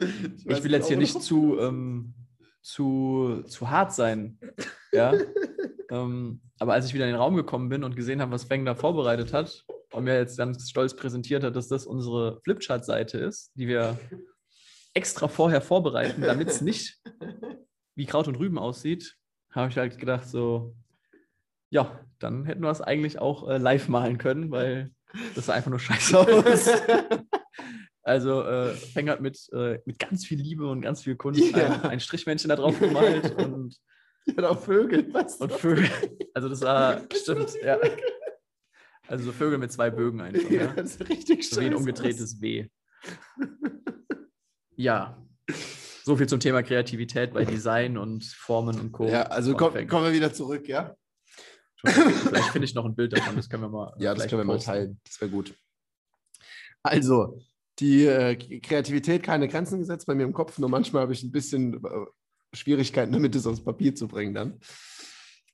ich, 0.00 0.46
ich 0.46 0.64
will 0.64 0.72
jetzt 0.72 0.88
hier 0.88 0.96
nicht 0.98 1.22
zu, 1.22 1.58
ähm, 1.58 2.14
zu, 2.60 3.42
zu 3.46 3.70
hart 3.70 3.94
sein. 3.94 4.38
Ja. 4.92 5.14
Ähm, 5.94 6.40
aber 6.58 6.72
als 6.72 6.86
ich 6.86 6.94
wieder 6.94 7.04
in 7.04 7.12
den 7.12 7.20
Raum 7.20 7.36
gekommen 7.36 7.68
bin 7.68 7.84
und 7.84 7.94
gesehen 7.94 8.20
habe, 8.20 8.32
was 8.32 8.44
Feng 8.44 8.64
da 8.64 8.74
vorbereitet 8.74 9.32
hat 9.32 9.64
und 9.92 10.04
mir 10.04 10.16
jetzt 10.16 10.36
ganz 10.36 10.68
stolz 10.68 10.96
präsentiert 10.96 11.44
hat, 11.44 11.54
dass 11.54 11.68
das 11.68 11.86
unsere 11.86 12.40
Flipchart-Seite 12.42 13.18
ist, 13.18 13.52
die 13.54 13.68
wir 13.68 13.98
extra 14.94 15.28
vorher 15.28 15.60
vorbereiten, 15.60 16.22
damit 16.22 16.48
es 16.48 16.60
nicht 16.60 17.00
wie 17.94 18.06
Kraut 18.06 18.26
und 18.26 18.38
Rüben 18.38 18.58
aussieht, 18.58 19.16
habe 19.52 19.70
ich 19.70 19.78
halt 19.78 19.98
gedacht, 19.98 20.28
so, 20.28 20.74
ja, 21.70 22.00
dann 22.18 22.44
hätten 22.44 22.62
wir 22.62 22.70
es 22.70 22.80
eigentlich 22.80 23.20
auch 23.20 23.48
äh, 23.48 23.58
live 23.58 23.88
malen 23.88 24.18
können, 24.18 24.50
weil 24.50 24.90
das 25.36 25.46
sah 25.46 25.54
einfach 25.54 25.70
nur 25.70 25.80
scheiße 25.80 26.18
aus. 26.18 26.70
Also 28.06 28.42
äh, 28.42 28.74
Feng 28.74 29.08
hat 29.08 29.22
mit, 29.22 29.48
äh, 29.54 29.78
mit 29.86 29.98
ganz 29.98 30.26
viel 30.26 30.38
Liebe 30.38 30.68
und 30.68 30.82
ganz 30.82 31.02
viel 31.02 31.16
Kunst 31.16 31.40
Ja. 31.56 31.68
ein, 31.68 31.82
ein 31.84 32.00
Strichmännchen 32.00 32.50
da 32.50 32.56
drauf 32.56 32.78
gemalt 32.78 33.34
und, 33.42 33.78
Und 34.26 34.44
auch 34.44 34.60
Vögel, 34.60 35.12
was? 35.12 35.36
und 35.36 35.52
Vögel. 35.52 35.88
Also 36.32 36.48
das 36.48 36.60
war 36.62 37.02
stimmt, 37.14 37.54
ja. 37.62 37.78
Also 39.06 39.24
so 39.26 39.32
Vögel 39.32 39.58
mit 39.58 39.70
zwei 39.70 39.90
Bögen 39.90 40.20
einfach. 40.20 40.50
Ja, 40.50 40.62
Ja. 40.64 40.72
das 40.72 40.96
ist 40.96 41.08
richtig 41.08 41.48
So 41.48 41.60
wie 41.60 41.66
ein 41.66 41.74
umgedrehtes 41.74 42.40
W. 42.40 42.68
Ja. 44.76 45.22
So 46.04 46.16
viel 46.16 46.26
zum 46.26 46.40
Thema 46.40 46.62
Kreativität 46.62 47.32
bei 47.32 47.44
Design 47.44 47.96
und 47.98 48.24
Formen 48.24 48.78
und 48.80 48.92
Co. 48.92 49.06
Ja, 49.06 49.22
also 49.24 49.54
komm, 49.54 49.86
kommen 49.88 50.06
wir 50.06 50.12
wieder 50.12 50.32
zurück, 50.32 50.68
ja? 50.68 50.94
Vielleicht 51.86 52.48
finde 52.50 52.64
ich 52.64 52.74
noch 52.74 52.84
ein 52.86 52.94
Bild 52.94 53.12
davon, 53.12 53.36
das 53.36 53.48
können 53.48 53.62
wir 53.62 53.68
mal. 53.68 53.94
Ja, 53.98 54.14
das 54.14 54.26
können 54.26 54.40
wir 54.40 54.44
mal 54.44 54.54
posten. 54.54 54.70
teilen. 54.70 55.00
Das 55.04 55.20
wäre 55.20 55.30
gut. 55.30 55.54
Also, 56.82 57.40
die 57.78 58.04
äh, 58.06 58.36
Kreativität 58.60 59.22
keine 59.22 59.48
Grenzen 59.48 59.78
gesetzt 59.78 60.06
bei 60.06 60.14
mir 60.14 60.24
im 60.24 60.32
Kopf, 60.32 60.58
nur 60.58 60.68
manchmal 60.70 61.02
habe 61.02 61.12
ich 61.12 61.22
ein 61.22 61.32
bisschen 61.32 61.74
äh, 61.84 62.06
Schwierigkeiten 62.54 63.12
damit, 63.12 63.34
es 63.34 63.46
aufs 63.46 63.64
Papier 63.64 63.94
zu 63.94 64.08
bringen 64.08 64.34
dann. 64.34 64.58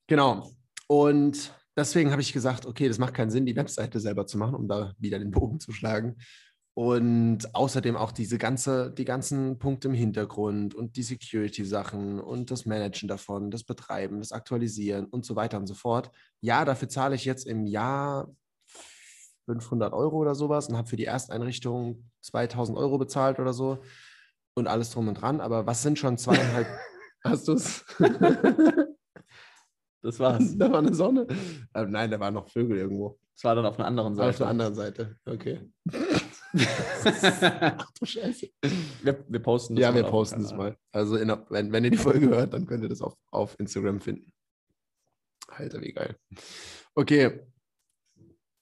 Genau. 0.07 0.51
Und 0.87 1.55
deswegen 1.77 2.11
habe 2.11 2.23
ich 2.23 2.33
gesagt, 2.33 2.67
okay, 2.67 2.89
das 2.89 2.99
macht 2.99 3.15
keinen 3.15 3.31
Sinn, 3.31 3.47
die 3.47 3.57
Webseite 3.57 4.01
selber 4.01 4.27
zu 4.27 4.39
machen, 4.39 4.55
um 4.55 4.69
da 4.69 4.93
wieder 4.99 5.19
den 5.19 5.31
Bogen 5.31 5.61
zu 5.61 5.73
schlagen. 5.73 6.17
Und 6.75 7.55
außerdem 7.55 7.97
auch 7.97 8.13
diese 8.13 8.39
ganze, 8.39 8.91
die 8.93 9.05
ganzen 9.05 9.59
Punkte 9.59 9.89
im 9.89 9.95
Hintergrund 9.95 10.75
und 10.75 10.97
die 10.97 11.03
Security-Sachen 11.03 12.21
und 12.21 12.51
das 12.51 12.65
Managen 12.65 13.09
davon, 13.09 13.51
das 13.51 13.65
Betreiben, 13.65 14.21
das 14.21 14.33
Aktualisieren 14.33 15.07
und 15.07 15.25
so 15.25 15.37
weiter 15.37 15.59
und 15.59 15.67
so 15.67 15.75
fort. 15.75 16.11
Ja, 16.41 16.65
dafür 16.65 16.89
zahle 16.89 17.17
ich 17.17 17.25
jetzt 17.25 17.47
im 17.47 17.67
Jahr 17.67 18.31
500 19.47 19.93
Euro 19.93 20.19
oder 20.19 20.35
sowas 20.35 20.69
und 20.69 20.77
habe 20.77 20.89
für 20.89 20.97
die 20.97 21.07
Ersteinrichtung 21.07 22.11
2000 22.23 22.79
Euro 22.79 22.99
bezahlt 22.99 23.39
oder 23.41 23.53
so 23.53 23.79
und 24.55 24.67
alles 24.67 24.91
drum 24.91 25.09
und 25.09 25.15
dran. 25.15 25.41
Aber 25.41 25.67
was 25.67 25.83
sind 25.83 25.99
schon 25.99 26.19
zweieinhalb? 26.19 26.67
Hast 27.25 27.49
du 27.49 27.53
es? 27.53 27.85
Das 30.03 30.19
war's. 30.19 30.57
da 30.57 30.73
war 30.73 30.79
eine 30.79 30.95
Sonne. 30.95 31.27
Äh, 31.75 31.85
nein, 31.85 32.11
da 32.11 32.19
waren 32.19 32.33
noch 32.33 32.49
Vögel 32.49 32.79
irgendwo. 32.79 33.19
Das 33.35 33.45
war 33.45 33.55
dann 33.55 33.67
auf 33.67 33.79
einer 33.79 33.87
anderen 33.87 34.15
Seite. 34.15 34.29
Auf 34.31 34.37
der 34.39 34.47
anderen 34.47 34.75
Seite. 34.75 35.17
Okay. 35.27 35.61
Ach 37.05 37.91
du 37.99 38.07
Scheiße. 38.07 38.49
Wir, 39.03 39.25
wir 39.29 39.41
posten 39.41 39.77
das 39.77 39.83
Ja, 39.83 39.95
wir 39.95 40.05
posten 40.05 40.41
es 40.41 40.51
Kanal. 40.51 40.71
mal. 40.71 40.77
Also 40.93 41.17
in, 41.17 41.29
wenn, 41.51 41.73
wenn 41.73 41.85
ihr 41.85 41.91
die 41.91 41.97
Folge 41.99 42.29
hört, 42.29 42.55
dann 42.55 42.67
könnt 42.67 42.83
ihr 42.83 42.89
das 42.89 43.03
auf, 43.03 43.15
auf 43.31 43.59
Instagram 43.59 44.01
finden. 44.01 44.33
Alter, 45.49 45.81
wie 45.81 45.93
geil. 45.93 46.17
Okay. 46.95 47.41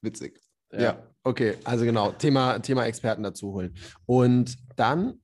Witzig. 0.03 0.41
Ja. 0.73 1.07
okay. 1.25 1.57
Also 1.65 1.85
genau, 1.85 2.13
Thema, 2.13 2.59
Thema 2.59 2.85
Experten 2.87 3.23
dazu 3.23 3.53
holen. 3.53 3.75
Und 4.07 4.57
dann 4.77 5.21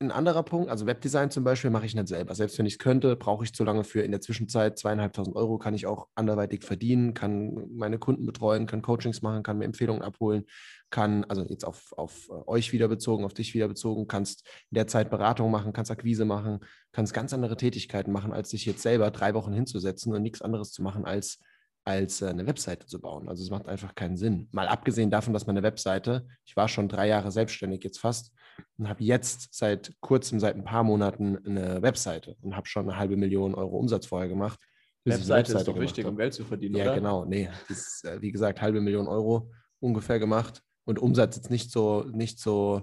ein 0.00 0.12
anderer 0.12 0.44
Punkt, 0.44 0.70
also 0.70 0.86
Webdesign 0.86 1.30
zum 1.30 1.42
Beispiel 1.42 1.70
mache 1.70 1.84
ich 1.84 1.94
nicht 1.94 2.06
selber. 2.06 2.32
Selbst 2.34 2.56
wenn 2.58 2.66
ich 2.66 2.74
es 2.74 2.78
könnte, 2.78 3.16
brauche 3.16 3.42
ich 3.44 3.52
zu 3.52 3.64
lange 3.64 3.82
für. 3.82 4.02
In 4.02 4.12
der 4.12 4.20
Zwischenzeit 4.20 4.78
zweieinhalbtausend 4.78 5.34
Euro 5.34 5.58
kann 5.58 5.74
ich 5.74 5.86
auch 5.86 6.06
anderweitig 6.14 6.62
verdienen, 6.62 7.14
kann 7.14 7.66
meine 7.74 7.98
Kunden 7.98 8.24
betreuen, 8.24 8.66
kann 8.66 8.80
Coachings 8.80 9.22
machen, 9.22 9.42
kann 9.42 9.58
mir 9.58 9.64
Empfehlungen 9.64 10.02
abholen, 10.02 10.44
kann, 10.90 11.24
also 11.24 11.44
jetzt 11.48 11.64
auf, 11.64 11.92
auf 11.96 12.28
äh, 12.28 12.32
euch 12.46 12.72
wieder 12.72 12.86
bezogen, 12.86 13.24
auf 13.24 13.34
dich 13.34 13.54
wieder 13.54 13.66
bezogen, 13.66 14.06
kannst 14.06 14.46
in 14.70 14.76
der 14.76 14.86
Zeit 14.86 15.10
Beratung 15.10 15.50
machen, 15.50 15.72
kannst 15.72 15.90
Akquise 15.90 16.24
machen, 16.24 16.60
kannst 16.92 17.12
ganz 17.12 17.32
andere 17.32 17.56
Tätigkeiten 17.56 18.12
machen, 18.12 18.32
als 18.32 18.50
sich 18.50 18.66
jetzt 18.66 18.82
selber 18.82 19.10
drei 19.10 19.34
Wochen 19.34 19.52
hinzusetzen 19.52 20.14
und 20.14 20.22
nichts 20.22 20.42
anderes 20.42 20.70
zu 20.70 20.82
machen, 20.82 21.06
als 21.06 21.40
als 21.88 22.20
äh, 22.20 22.26
eine 22.26 22.46
Webseite 22.46 22.86
zu 22.86 23.00
bauen. 23.00 23.28
Also 23.28 23.42
es 23.42 23.50
macht 23.50 23.66
einfach 23.66 23.94
keinen 23.94 24.16
Sinn. 24.18 24.48
Mal 24.52 24.68
abgesehen 24.68 25.10
davon, 25.10 25.32
dass 25.32 25.46
meine 25.46 25.62
Webseite, 25.62 26.26
ich 26.44 26.54
war 26.54 26.68
schon 26.68 26.88
drei 26.88 27.08
Jahre 27.08 27.32
selbstständig 27.32 27.82
jetzt 27.82 27.98
fast 27.98 28.30
und 28.76 28.88
habe 28.88 29.02
jetzt 29.02 29.54
seit 29.54 29.94
kurzem, 30.00 30.38
seit 30.38 30.54
ein 30.54 30.64
paar 30.64 30.84
Monaten 30.84 31.38
eine 31.46 31.80
Webseite 31.80 32.36
und 32.42 32.54
habe 32.54 32.68
schon 32.68 32.88
eine 32.88 32.98
halbe 32.98 33.16
Million 33.16 33.54
Euro 33.54 33.78
Umsatz 33.78 34.06
vorher 34.06 34.28
gemacht. 34.28 34.60
Webseite 35.04 35.54
ist 35.54 35.66
doch 35.66 35.80
wichtig, 35.80 36.04
um 36.04 36.16
Geld 36.16 36.34
zu 36.34 36.44
verdienen, 36.44 36.76
Ja, 36.76 36.84
oder? 36.84 36.94
genau. 36.96 37.24
Nee, 37.24 37.48
das 37.68 37.78
ist, 37.78 38.04
äh, 38.04 38.20
wie 38.20 38.32
gesagt, 38.32 38.60
halbe 38.60 38.82
Million 38.82 39.08
Euro 39.08 39.50
ungefähr 39.80 40.18
gemacht 40.18 40.62
und 40.84 40.98
Umsatz 40.98 41.36
jetzt 41.36 41.50
nicht 41.50 41.70
so, 41.70 42.04
nicht 42.12 42.38
so 42.38 42.82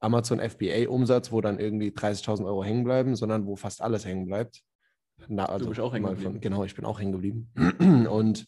Amazon 0.00 0.40
FBA 0.40 0.88
Umsatz, 0.88 1.30
wo 1.30 1.40
dann 1.40 1.60
irgendwie 1.60 1.90
30.000 1.90 2.46
Euro 2.46 2.64
hängen 2.64 2.82
bleiben, 2.82 3.14
sondern 3.14 3.46
wo 3.46 3.54
fast 3.54 3.80
alles 3.80 4.04
hängen 4.04 4.26
bleibt. 4.26 4.62
Na, 5.28 5.46
also 5.46 5.68
bist 5.68 5.80
auch 5.80 5.92
hängen 5.92 6.06
geblieben. 6.06 6.40
Genau, 6.40 6.64
ich 6.64 6.74
bin 6.74 6.84
auch 6.84 7.00
hängen 7.00 7.12
geblieben. 7.12 7.50
Und 8.08 8.46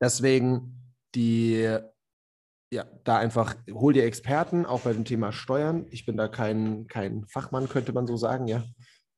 deswegen 0.00 0.94
die, 1.14 1.76
ja, 2.72 2.84
da 3.04 3.18
einfach, 3.18 3.56
hol 3.70 3.92
dir 3.92 4.04
Experten, 4.04 4.66
auch 4.66 4.82
bei 4.82 4.92
dem 4.92 5.04
Thema 5.04 5.32
Steuern. 5.32 5.86
Ich 5.90 6.06
bin 6.06 6.16
da 6.16 6.28
kein, 6.28 6.86
kein 6.86 7.26
Fachmann, 7.26 7.68
könnte 7.68 7.92
man 7.92 8.06
so 8.06 8.16
sagen, 8.16 8.46
ja. 8.48 8.64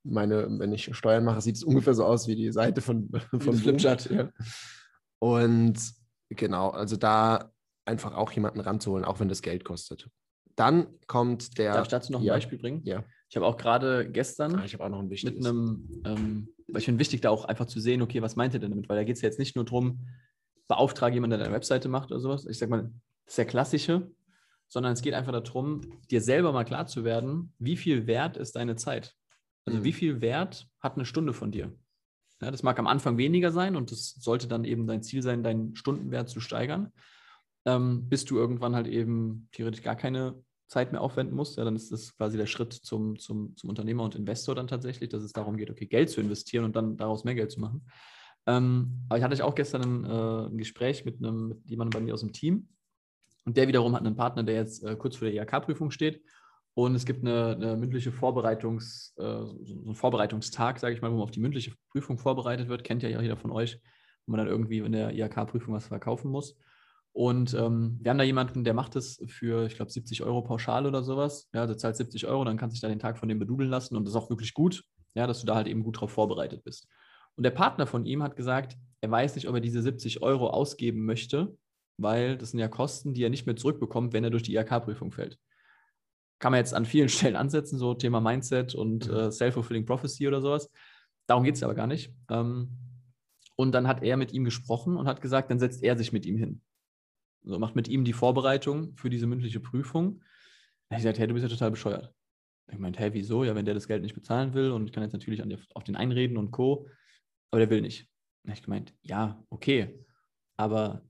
Meine, 0.04 0.48
wenn 0.58 0.72
ich 0.72 0.96
Steuern 0.96 1.24
mache, 1.24 1.40
sieht 1.40 1.56
es 1.56 1.62
ungefähr 1.62 1.94
so 1.94 2.04
aus 2.04 2.26
wie 2.26 2.34
die 2.34 2.50
Seite 2.50 2.80
von, 2.80 3.08
von. 3.38 3.54
Flipchart, 3.54 4.10
ja. 4.10 4.30
Und 5.20 5.78
genau, 6.28 6.70
also 6.70 6.96
da 6.96 7.52
einfach 7.84 8.14
auch 8.14 8.32
jemanden 8.32 8.60
ranzuholen, 8.60 9.04
auch 9.04 9.20
wenn 9.20 9.28
das 9.28 9.42
Geld 9.42 9.64
kostet. 9.64 10.08
Dann 10.56 10.86
kommt 11.06 11.56
der. 11.58 11.74
Darf 11.74 11.84
ich 11.84 11.90
dazu 11.90 12.12
noch 12.12 12.20
ein 12.20 12.26
ja, 12.26 12.34
Beispiel 12.34 12.58
bringen? 12.58 12.82
Ja. 12.84 13.04
Ich 13.32 13.36
habe 13.36 13.46
auch 13.46 13.56
gerade 13.56 14.10
gestern 14.10 14.56
Ah, 14.56 14.64
ich 14.66 14.78
auch 14.78 14.90
noch 14.90 14.98
ein 14.98 15.08
mit 15.08 15.24
einem, 15.24 15.88
ähm, 16.04 16.48
weil 16.68 16.80
ich 16.80 16.84
finde 16.84 17.00
wichtig, 17.00 17.22
da 17.22 17.30
auch 17.30 17.46
einfach 17.46 17.64
zu 17.64 17.80
sehen, 17.80 18.02
okay, 18.02 18.20
was 18.20 18.36
meint 18.36 18.52
ihr 18.52 18.60
denn 18.60 18.72
damit? 18.72 18.90
Weil 18.90 18.98
da 18.98 19.04
geht 19.04 19.16
es 19.16 19.22
ja 19.22 19.28
jetzt 19.30 19.38
nicht 19.38 19.56
nur 19.56 19.64
darum, 19.64 20.00
beauftrage 20.68 21.14
jemanden, 21.14 21.38
der 21.38 21.46
deine 21.46 21.54
Webseite 21.54 21.88
macht 21.88 22.10
oder 22.10 22.20
sowas. 22.20 22.44
Ich 22.44 22.58
sag 22.58 22.68
mal, 22.68 22.92
das 23.24 23.32
ist 23.32 23.38
der 23.38 23.46
klassische, 23.46 24.10
sondern 24.68 24.92
es 24.92 25.00
geht 25.00 25.14
einfach 25.14 25.32
darum, 25.32 25.80
dir 26.10 26.20
selber 26.20 26.52
mal 26.52 26.64
klar 26.64 26.86
zu 26.86 27.04
werden, 27.04 27.54
wie 27.58 27.78
viel 27.78 28.06
wert 28.06 28.36
ist 28.36 28.54
deine 28.54 28.76
Zeit? 28.76 29.14
Also 29.64 29.78
Mhm. 29.80 29.84
wie 29.84 29.92
viel 29.94 30.20
Wert 30.20 30.68
hat 30.80 30.96
eine 30.96 31.06
Stunde 31.06 31.32
von 31.32 31.50
dir? 31.50 31.72
Ja, 32.42 32.50
das 32.50 32.62
mag 32.62 32.78
am 32.78 32.86
Anfang 32.86 33.16
weniger 33.16 33.50
sein 33.50 33.76
und 33.76 33.92
das 33.92 34.10
sollte 34.20 34.46
dann 34.46 34.64
eben 34.64 34.86
dein 34.86 35.02
Ziel 35.02 35.22
sein, 35.22 35.42
deinen 35.42 35.74
Stundenwert 35.74 36.28
zu 36.28 36.40
steigern, 36.40 36.92
ähm, 37.64 38.10
bis 38.10 38.26
du 38.26 38.36
irgendwann 38.36 38.74
halt 38.74 38.88
eben 38.88 39.48
theoretisch 39.52 39.82
gar 39.82 39.96
keine 39.96 40.44
Zeit 40.72 40.92
mehr 40.92 41.02
aufwenden 41.02 41.36
musst. 41.36 41.58
Ja, 41.58 41.64
dann 41.64 41.76
ist 41.76 41.92
das 41.92 42.16
quasi 42.16 42.36
der 42.36 42.46
Schritt 42.46 42.72
zum, 42.72 43.18
zum, 43.18 43.54
zum 43.56 43.68
Unternehmer 43.68 44.04
und 44.04 44.14
Investor 44.14 44.54
dann 44.54 44.66
tatsächlich, 44.66 45.10
dass 45.10 45.22
es 45.22 45.32
darum 45.32 45.56
geht, 45.56 45.70
okay, 45.70 45.86
Geld 45.86 46.10
zu 46.10 46.20
investieren 46.20 46.64
und 46.64 46.74
dann 46.74 46.96
daraus 46.96 47.24
mehr 47.24 47.34
Geld 47.34 47.52
zu 47.52 47.60
machen. 47.60 47.86
Ähm, 48.46 49.04
aber 49.08 49.18
ich 49.18 49.24
hatte 49.24 49.44
auch 49.44 49.54
gestern 49.54 49.82
ein, 49.82 50.04
äh, 50.04 50.46
ein 50.48 50.58
Gespräch 50.58 51.04
mit, 51.04 51.18
einem, 51.18 51.48
mit 51.48 51.58
jemandem 51.66 52.00
bei 52.00 52.04
mir 52.04 52.14
aus 52.14 52.20
dem 52.20 52.32
Team 52.32 52.68
und 53.44 53.56
der 53.56 53.68
wiederum 53.68 53.94
hat 53.94 54.04
einen 54.04 54.16
Partner, 54.16 54.42
der 54.42 54.56
jetzt 54.56 54.82
äh, 54.82 54.96
kurz 54.96 55.16
vor 55.16 55.28
der 55.28 55.40
IHK-Prüfung 55.40 55.90
steht 55.90 56.22
und 56.74 56.94
es 56.94 57.04
gibt 57.04 57.20
eine, 57.20 57.54
eine 57.54 57.76
mündliche 57.76 58.10
Vorbereitungs, 58.10 59.14
äh, 59.18 59.22
so 59.22 59.82
einen 59.84 59.94
Vorbereitungstag, 59.94 60.78
sage 60.78 60.94
ich 60.94 61.02
mal, 61.02 61.10
wo 61.10 61.16
man 61.16 61.24
auf 61.24 61.30
die 61.30 61.40
mündliche 61.40 61.74
Prüfung 61.90 62.18
vorbereitet 62.18 62.68
wird. 62.68 62.82
Kennt 62.82 63.02
ja 63.02 63.20
jeder 63.20 63.36
von 63.36 63.50
euch, 63.50 63.78
wo 64.26 64.32
man 64.32 64.38
dann 64.38 64.48
irgendwie 64.48 64.78
in 64.78 64.92
der 64.92 65.12
IHK-Prüfung 65.12 65.74
was 65.74 65.88
verkaufen 65.88 66.30
muss. 66.30 66.56
Und 67.12 67.52
ähm, 67.54 67.98
wir 68.00 68.10
haben 68.10 68.18
da 68.18 68.24
jemanden, 68.24 68.64
der 68.64 68.72
macht 68.72 68.96
das 68.96 69.22
für, 69.26 69.66
ich 69.66 69.76
glaube, 69.76 69.90
70 69.90 70.22
Euro 70.22 70.42
pauschal 70.42 70.86
oder 70.86 71.02
sowas. 71.02 71.48
Ja, 71.52 71.66
der 71.66 71.76
zahlt 71.76 71.96
70 71.96 72.26
Euro, 72.26 72.44
dann 72.44 72.56
kannst 72.56 72.74
du 72.74 72.76
dich 72.76 72.80
da 72.80 72.88
den 72.88 72.98
Tag 72.98 73.18
von 73.18 73.28
dem 73.28 73.38
bedudeln 73.38 73.68
lassen 73.70 73.96
und 73.96 74.04
das 74.04 74.14
ist 74.14 74.20
auch 74.20 74.30
wirklich 74.30 74.54
gut, 74.54 74.82
ja, 75.14 75.26
dass 75.26 75.40
du 75.40 75.46
da 75.46 75.54
halt 75.54 75.66
eben 75.66 75.82
gut 75.82 76.00
drauf 76.00 76.10
vorbereitet 76.10 76.64
bist. 76.64 76.88
Und 77.36 77.44
der 77.44 77.50
Partner 77.50 77.86
von 77.86 78.06
ihm 78.06 78.22
hat 78.22 78.36
gesagt, 78.36 78.76
er 79.02 79.10
weiß 79.10 79.34
nicht, 79.34 79.48
ob 79.48 79.54
er 79.54 79.60
diese 79.60 79.82
70 79.82 80.22
Euro 80.22 80.48
ausgeben 80.48 81.04
möchte, 81.04 81.56
weil 81.98 82.38
das 82.38 82.52
sind 82.52 82.60
ja 82.60 82.68
Kosten, 82.68 83.12
die 83.12 83.24
er 83.24 83.30
nicht 83.30 83.46
mehr 83.46 83.56
zurückbekommt, 83.56 84.14
wenn 84.14 84.24
er 84.24 84.30
durch 84.30 84.42
die 84.42 84.54
IHK-Prüfung 84.54 85.12
fällt 85.12 85.38
kann 86.42 86.50
man 86.50 86.58
jetzt 86.58 86.74
an 86.74 86.84
vielen 86.84 87.08
Stellen 87.08 87.36
ansetzen, 87.36 87.78
so 87.78 87.94
Thema 87.94 88.20
Mindset 88.20 88.74
und 88.74 89.08
äh, 89.08 89.30
Self-Fulfilling 89.30 89.86
Prophecy 89.86 90.28
oder 90.28 90.42
sowas. 90.42 90.70
Darum 91.26 91.44
geht 91.44 91.54
es 91.54 91.62
aber 91.62 91.74
gar 91.74 91.86
nicht. 91.86 92.12
Ähm, 92.28 92.76
und 93.56 93.72
dann 93.72 93.86
hat 93.86 94.02
er 94.02 94.16
mit 94.16 94.32
ihm 94.32 94.44
gesprochen 94.44 94.96
und 94.96 95.06
hat 95.06 95.22
gesagt, 95.22 95.50
dann 95.50 95.60
setzt 95.60 95.82
er 95.82 95.96
sich 95.96 96.12
mit 96.12 96.26
ihm 96.26 96.36
hin. 96.36 96.60
So, 97.44 97.58
macht 97.58 97.76
mit 97.76 97.88
ihm 97.88 98.04
die 98.04 98.12
Vorbereitung 98.12 98.96
für 98.96 99.10
diese 99.10 99.26
mündliche 99.26 99.60
Prüfung. 99.60 100.22
Habe 100.90 100.98
ich 100.98 100.98
gesagt, 100.98 101.18
hey, 101.18 101.26
du 101.26 101.34
bist 101.34 101.42
ja 101.42 101.48
total 101.48 101.70
bescheuert. 101.70 102.12
Ich 102.70 102.78
meinte, 102.78 103.00
hey, 103.00 103.12
wieso? 103.12 103.44
Ja, 103.44 103.54
wenn 103.54 103.64
der 103.64 103.74
das 103.74 103.88
Geld 103.88 104.02
nicht 104.02 104.14
bezahlen 104.14 104.54
will 104.54 104.70
und 104.70 104.86
ich 104.86 104.92
kann 104.92 105.02
jetzt 105.02 105.12
natürlich 105.12 105.42
der, 105.42 105.58
auf 105.74 105.84
den 105.84 105.96
einreden 105.96 106.36
und 106.36 106.50
Co., 106.50 106.88
aber 107.50 107.60
der 107.60 107.70
will 107.70 107.82
nicht. 107.82 108.08
Habe 108.44 108.56
ich 108.56 108.62
gemeint, 108.62 108.94
ja, 109.02 109.44
okay, 109.50 110.04
aber 110.56 111.04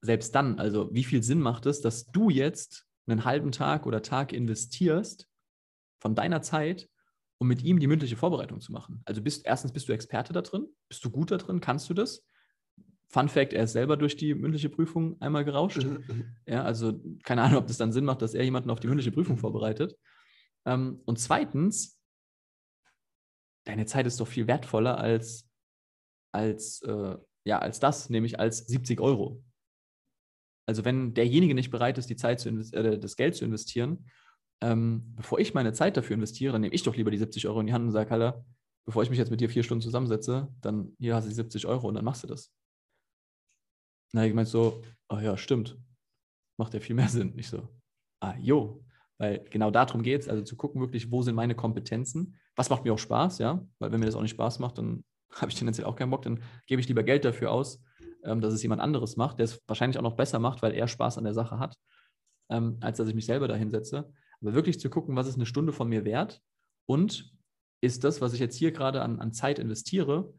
selbst 0.00 0.34
dann, 0.34 0.58
also 0.58 0.92
wie 0.92 1.04
viel 1.04 1.22
Sinn 1.22 1.40
macht 1.40 1.66
es, 1.66 1.80
dass 1.80 2.06
du 2.06 2.30
jetzt 2.30 2.86
einen 3.06 3.24
halben 3.24 3.52
Tag 3.52 3.86
oder 3.86 4.02
Tag 4.02 4.32
investierst 4.32 5.28
von 6.00 6.14
deiner 6.14 6.42
Zeit, 6.42 6.88
um 7.38 7.48
mit 7.48 7.62
ihm 7.62 7.78
die 7.80 7.86
mündliche 7.86 8.16
Vorbereitung 8.16 8.60
zu 8.60 8.72
machen. 8.72 9.02
Also 9.04 9.22
bist 9.22 9.46
erstens 9.46 9.72
bist 9.72 9.88
du 9.88 9.92
Experte 9.92 10.32
da 10.32 10.42
drin, 10.42 10.66
bist 10.88 11.04
du 11.04 11.10
gut 11.10 11.30
da 11.30 11.36
drin, 11.36 11.60
kannst 11.60 11.88
du 11.90 11.94
das? 11.94 12.24
Fun 13.08 13.28
Fact, 13.28 13.52
er 13.52 13.64
ist 13.64 13.72
selber 13.72 13.96
durch 13.96 14.16
die 14.16 14.34
mündliche 14.34 14.68
Prüfung 14.68 15.20
einmal 15.20 15.44
gerauscht. 15.44 15.86
Ja, 16.46 16.64
also 16.64 17.00
keine 17.22 17.42
Ahnung, 17.42 17.58
ob 17.58 17.66
das 17.66 17.78
dann 17.78 17.92
Sinn 17.92 18.04
macht, 18.04 18.22
dass 18.22 18.34
er 18.34 18.44
jemanden 18.44 18.70
auf 18.70 18.80
die 18.80 18.88
mündliche 18.88 19.12
Prüfung 19.12 19.38
vorbereitet. 19.38 19.96
Ähm, 20.66 21.00
und 21.04 21.18
zweitens, 21.18 21.98
deine 23.64 23.86
Zeit 23.86 24.06
ist 24.06 24.20
doch 24.20 24.28
viel 24.28 24.46
wertvoller 24.46 24.98
als, 24.98 25.48
als, 26.32 26.82
äh, 26.82 27.16
ja, 27.44 27.58
als 27.58 27.80
das, 27.80 28.10
nämlich 28.10 28.40
als 28.40 28.66
70 28.66 29.00
Euro. 29.00 29.42
Also 30.66 30.84
wenn 30.84 31.14
derjenige 31.14 31.54
nicht 31.54 31.70
bereit 31.70 31.98
ist, 31.98 32.08
die 32.08 32.16
Zeit 32.16 32.40
zu 32.40 32.48
äh, 32.48 32.98
das 32.98 33.16
Geld 33.16 33.36
zu 33.36 33.44
investieren, 33.44 34.06
ähm, 34.62 35.14
bevor 35.16 35.38
ich 35.38 35.52
meine 35.54 35.72
Zeit 35.72 35.96
dafür 35.96 36.14
investiere, 36.14 36.52
dann 36.52 36.62
nehme 36.62 36.74
ich 36.74 36.82
doch 36.82 36.96
lieber 36.96 37.10
die 37.10 37.18
70 37.18 37.46
Euro 37.48 37.60
in 37.60 37.66
die 37.66 37.72
Hand 37.72 37.84
und 37.84 37.92
sage, 37.92 38.10
Alter, 38.10 38.44
bevor 38.86 39.02
ich 39.02 39.10
mich 39.10 39.18
jetzt 39.18 39.30
mit 39.30 39.40
dir 39.40 39.50
vier 39.50 39.62
Stunden 39.62 39.82
zusammensetze, 39.82 40.48
dann 40.60 40.96
hier 40.98 41.14
hast 41.14 41.24
du 41.24 41.28
die 41.28 41.34
70 41.34 41.66
Euro 41.66 41.88
und 41.88 41.94
dann 41.94 42.04
machst 42.04 42.22
du 42.22 42.28
das. 42.28 42.50
Na, 44.14 44.24
ich 44.24 44.32
meinte 44.32 44.50
so, 44.50 44.80
oh 45.08 45.18
ja, 45.18 45.36
stimmt. 45.36 45.76
Macht 46.56 46.72
ja 46.72 46.78
viel 46.78 46.94
mehr 46.94 47.08
Sinn. 47.10 47.36
Ich 47.36 47.48
so, 47.48 47.68
ah, 48.20 48.34
jo. 48.38 48.84
Weil 49.18 49.44
genau 49.50 49.72
darum 49.72 50.02
geht 50.02 50.22
es, 50.22 50.28
also 50.28 50.42
zu 50.42 50.56
gucken 50.56 50.80
wirklich, 50.80 51.10
wo 51.10 51.22
sind 51.22 51.34
meine 51.34 51.54
Kompetenzen, 51.56 52.36
was 52.56 52.70
macht 52.70 52.84
mir 52.84 52.92
auch 52.92 52.98
Spaß, 52.98 53.38
ja, 53.38 53.64
weil 53.78 53.92
wenn 53.92 54.00
mir 54.00 54.06
das 54.06 54.14
auch 54.14 54.22
nicht 54.22 54.32
Spaß 54.32 54.60
macht, 54.60 54.78
dann 54.78 55.04
habe 55.34 55.50
ich 55.50 55.58
tendenziell 55.58 55.86
auch 55.86 55.96
keinen 55.96 56.10
Bock, 56.10 56.22
dann 56.22 56.42
gebe 56.66 56.80
ich 56.80 56.88
lieber 56.88 57.02
Geld 57.02 57.24
dafür 57.24 57.50
aus, 57.50 57.82
ähm, 58.24 58.40
dass 58.40 58.54
es 58.54 58.62
jemand 58.62 58.80
anderes 58.80 59.16
macht, 59.16 59.38
der 59.38 59.44
es 59.44 59.60
wahrscheinlich 59.66 59.98
auch 59.98 60.02
noch 60.02 60.16
besser 60.16 60.38
macht, 60.38 60.62
weil 60.62 60.74
er 60.74 60.86
Spaß 60.86 61.18
an 61.18 61.24
der 61.24 61.34
Sache 61.34 61.58
hat, 61.58 61.76
ähm, 62.50 62.78
als 62.80 62.98
dass 62.98 63.08
ich 63.08 63.14
mich 63.16 63.26
selber 63.26 63.48
dahin 63.48 63.70
setze. 63.70 64.12
Aber 64.40 64.54
wirklich 64.54 64.78
zu 64.78 64.90
gucken, 64.90 65.16
was 65.16 65.26
ist 65.26 65.36
eine 65.36 65.46
Stunde 65.46 65.72
von 65.72 65.88
mir 65.88 66.04
wert 66.04 66.40
und 66.86 67.32
ist 67.80 68.04
das, 68.04 68.20
was 68.20 68.32
ich 68.32 68.40
jetzt 68.40 68.56
hier 68.56 68.70
gerade 68.70 69.02
an, 69.02 69.18
an 69.18 69.32
Zeit 69.32 69.58
investiere, 69.58 70.32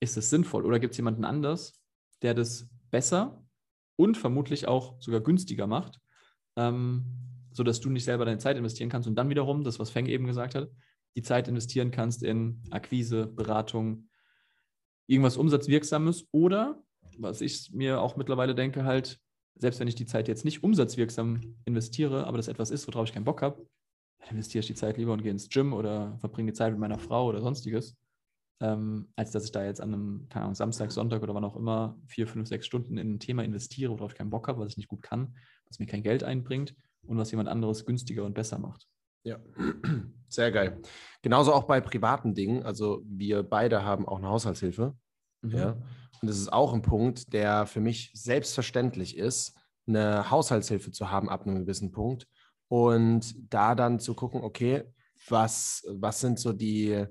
ist 0.00 0.16
es 0.16 0.30
sinnvoll 0.30 0.64
oder 0.64 0.78
gibt 0.78 0.92
es 0.92 0.98
jemanden 0.98 1.24
anders, 1.24 1.82
der 2.22 2.34
das 2.34 2.68
besser 2.90 3.44
und 3.96 4.16
vermutlich 4.16 4.68
auch 4.68 5.00
sogar 5.00 5.20
günstiger 5.20 5.66
macht, 5.66 6.00
ähm, 6.56 7.04
sodass 7.52 7.80
du 7.80 7.90
nicht 7.90 8.04
selber 8.04 8.24
deine 8.24 8.38
Zeit 8.38 8.56
investieren 8.56 8.90
kannst 8.90 9.08
und 9.08 9.14
dann 9.14 9.30
wiederum, 9.30 9.64
das, 9.64 9.78
was 9.78 9.90
Feng 9.90 10.06
eben 10.06 10.26
gesagt 10.26 10.54
hat, 10.54 10.70
die 11.16 11.22
Zeit 11.22 11.48
investieren 11.48 11.90
kannst 11.90 12.22
in 12.22 12.62
Akquise, 12.70 13.26
Beratung, 13.26 14.08
irgendwas 15.06 15.36
Umsatzwirksames 15.36 16.26
oder, 16.30 16.82
was 17.18 17.40
ich 17.40 17.72
mir 17.72 18.00
auch 18.00 18.16
mittlerweile 18.16 18.54
denke, 18.54 18.84
halt, 18.84 19.18
selbst 19.54 19.80
wenn 19.80 19.88
ich 19.88 19.94
die 19.94 20.06
Zeit 20.06 20.28
jetzt 20.28 20.44
nicht 20.44 20.62
umsatzwirksam 20.62 21.56
investiere, 21.64 22.26
aber 22.26 22.36
das 22.36 22.48
etwas 22.48 22.70
ist, 22.70 22.86
worauf 22.86 23.08
ich 23.08 23.14
keinen 23.14 23.24
Bock 23.24 23.40
habe, 23.40 23.66
dann 24.20 24.30
investiere 24.30 24.60
ich 24.60 24.66
die 24.66 24.74
Zeit 24.74 24.98
lieber 24.98 25.14
und 25.14 25.22
gehe 25.22 25.30
ins 25.30 25.48
Gym 25.48 25.72
oder 25.72 26.18
verbringe 26.18 26.52
die 26.52 26.56
Zeit 26.56 26.72
mit 26.72 26.80
meiner 26.80 26.98
Frau 26.98 27.26
oder 27.28 27.40
sonstiges, 27.40 27.96
ähm, 28.60 29.08
als 29.16 29.30
dass 29.32 29.44
ich 29.44 29.52
da 29.52 29.64
jetzt 29.64 29.80
an 29.80 29.92
einem, 29.92 30.26
keine 30.28 30.44
Ahnung, 30.44 30.54
Samstag, 30.54 30.90
Sonntag 30.90 31.22
oder 31.22 31.34
wann 31.34 31.44
auch 31.44 31.56
immer 31.56 31.98
vier, 32.06 32.26
fünf, 32.26 32.48
sechs 32.48 32.66
Stunden 32.66 32.96
in 32.96 33.14
ein 33.14 33.20
Thema 33.20 33.44
investiere, 33.44 33.92
worauf 33.92 34.12
ich 34.12 34.18
keinen 34.18 34.30
Bock 34.30 34.48
habe, 34.48 34.60
was 34.60 34.72
ich 34.72 34.76
nicht 34.76 34.88
gut 34.88 35.02
kann, 35.02 35.36
was 35.68 35.78
mir 35.78 35.86
kein 35.86 36.02
Geld 36.02 36.24
einbringt 36.24 36.74
und 37.06 37.18
was 37.18 37.30
jemand 37.30 37.48
anderes 37.48 37.84
günstiger 37.84 38.24
und 38.24 38.34
besser 38.34 38.58
macht. 38.58 38.86
Ja, 39.24 39.38
sehr 40.28 40.52
geil. 40.52 40.80
Genauso 41.22 41.52
auch 41.52 41.64
bei 41.64 41.80
privaten 41.80 42.34
Dingen. 42.34 42.62
Also 42.62 43.02
wir 43.04 43.42
beide 43.42 43.84
haben 43.84 44.06
auch 44.06 44.18
eine 44.18 44.28
Haushaltshilfe. 44.28 44.96
Mhm. 45.42 45.50
Ja. 45.50 45.72
Und 46.22 46.28
das 46.28 46.38
ist 46.38 46.52
auch 46.52 46.72
ein 46.72 46.82
Punkt, 46.82 47.32
der 47.32 47.66
für 47.66 47.80
mich 47.80 48.10
selbstverständlich 48.14 49.18
ist, 49.18 49.54
eine 49.86 50.30
Haushaltshilfe 50.30 50.92
zu 50.92 51.10
haben 51.10 51.28
ab 51.28 51.42
einem 51.46 51.58
gewissen 51.58 51.90
Punkt. 51.90 52.26
Und 52.68 53.34
da 53.52 53.74
dann 53.74 54.00
zu 54.00 54.14
gucken, 54.14 54.42
okay, 54.42 54.84
was, 55.28 55.84
was 55.88 56.20
sind 56.20 56.38
so 56.38 56.52
die, 56.52 57.04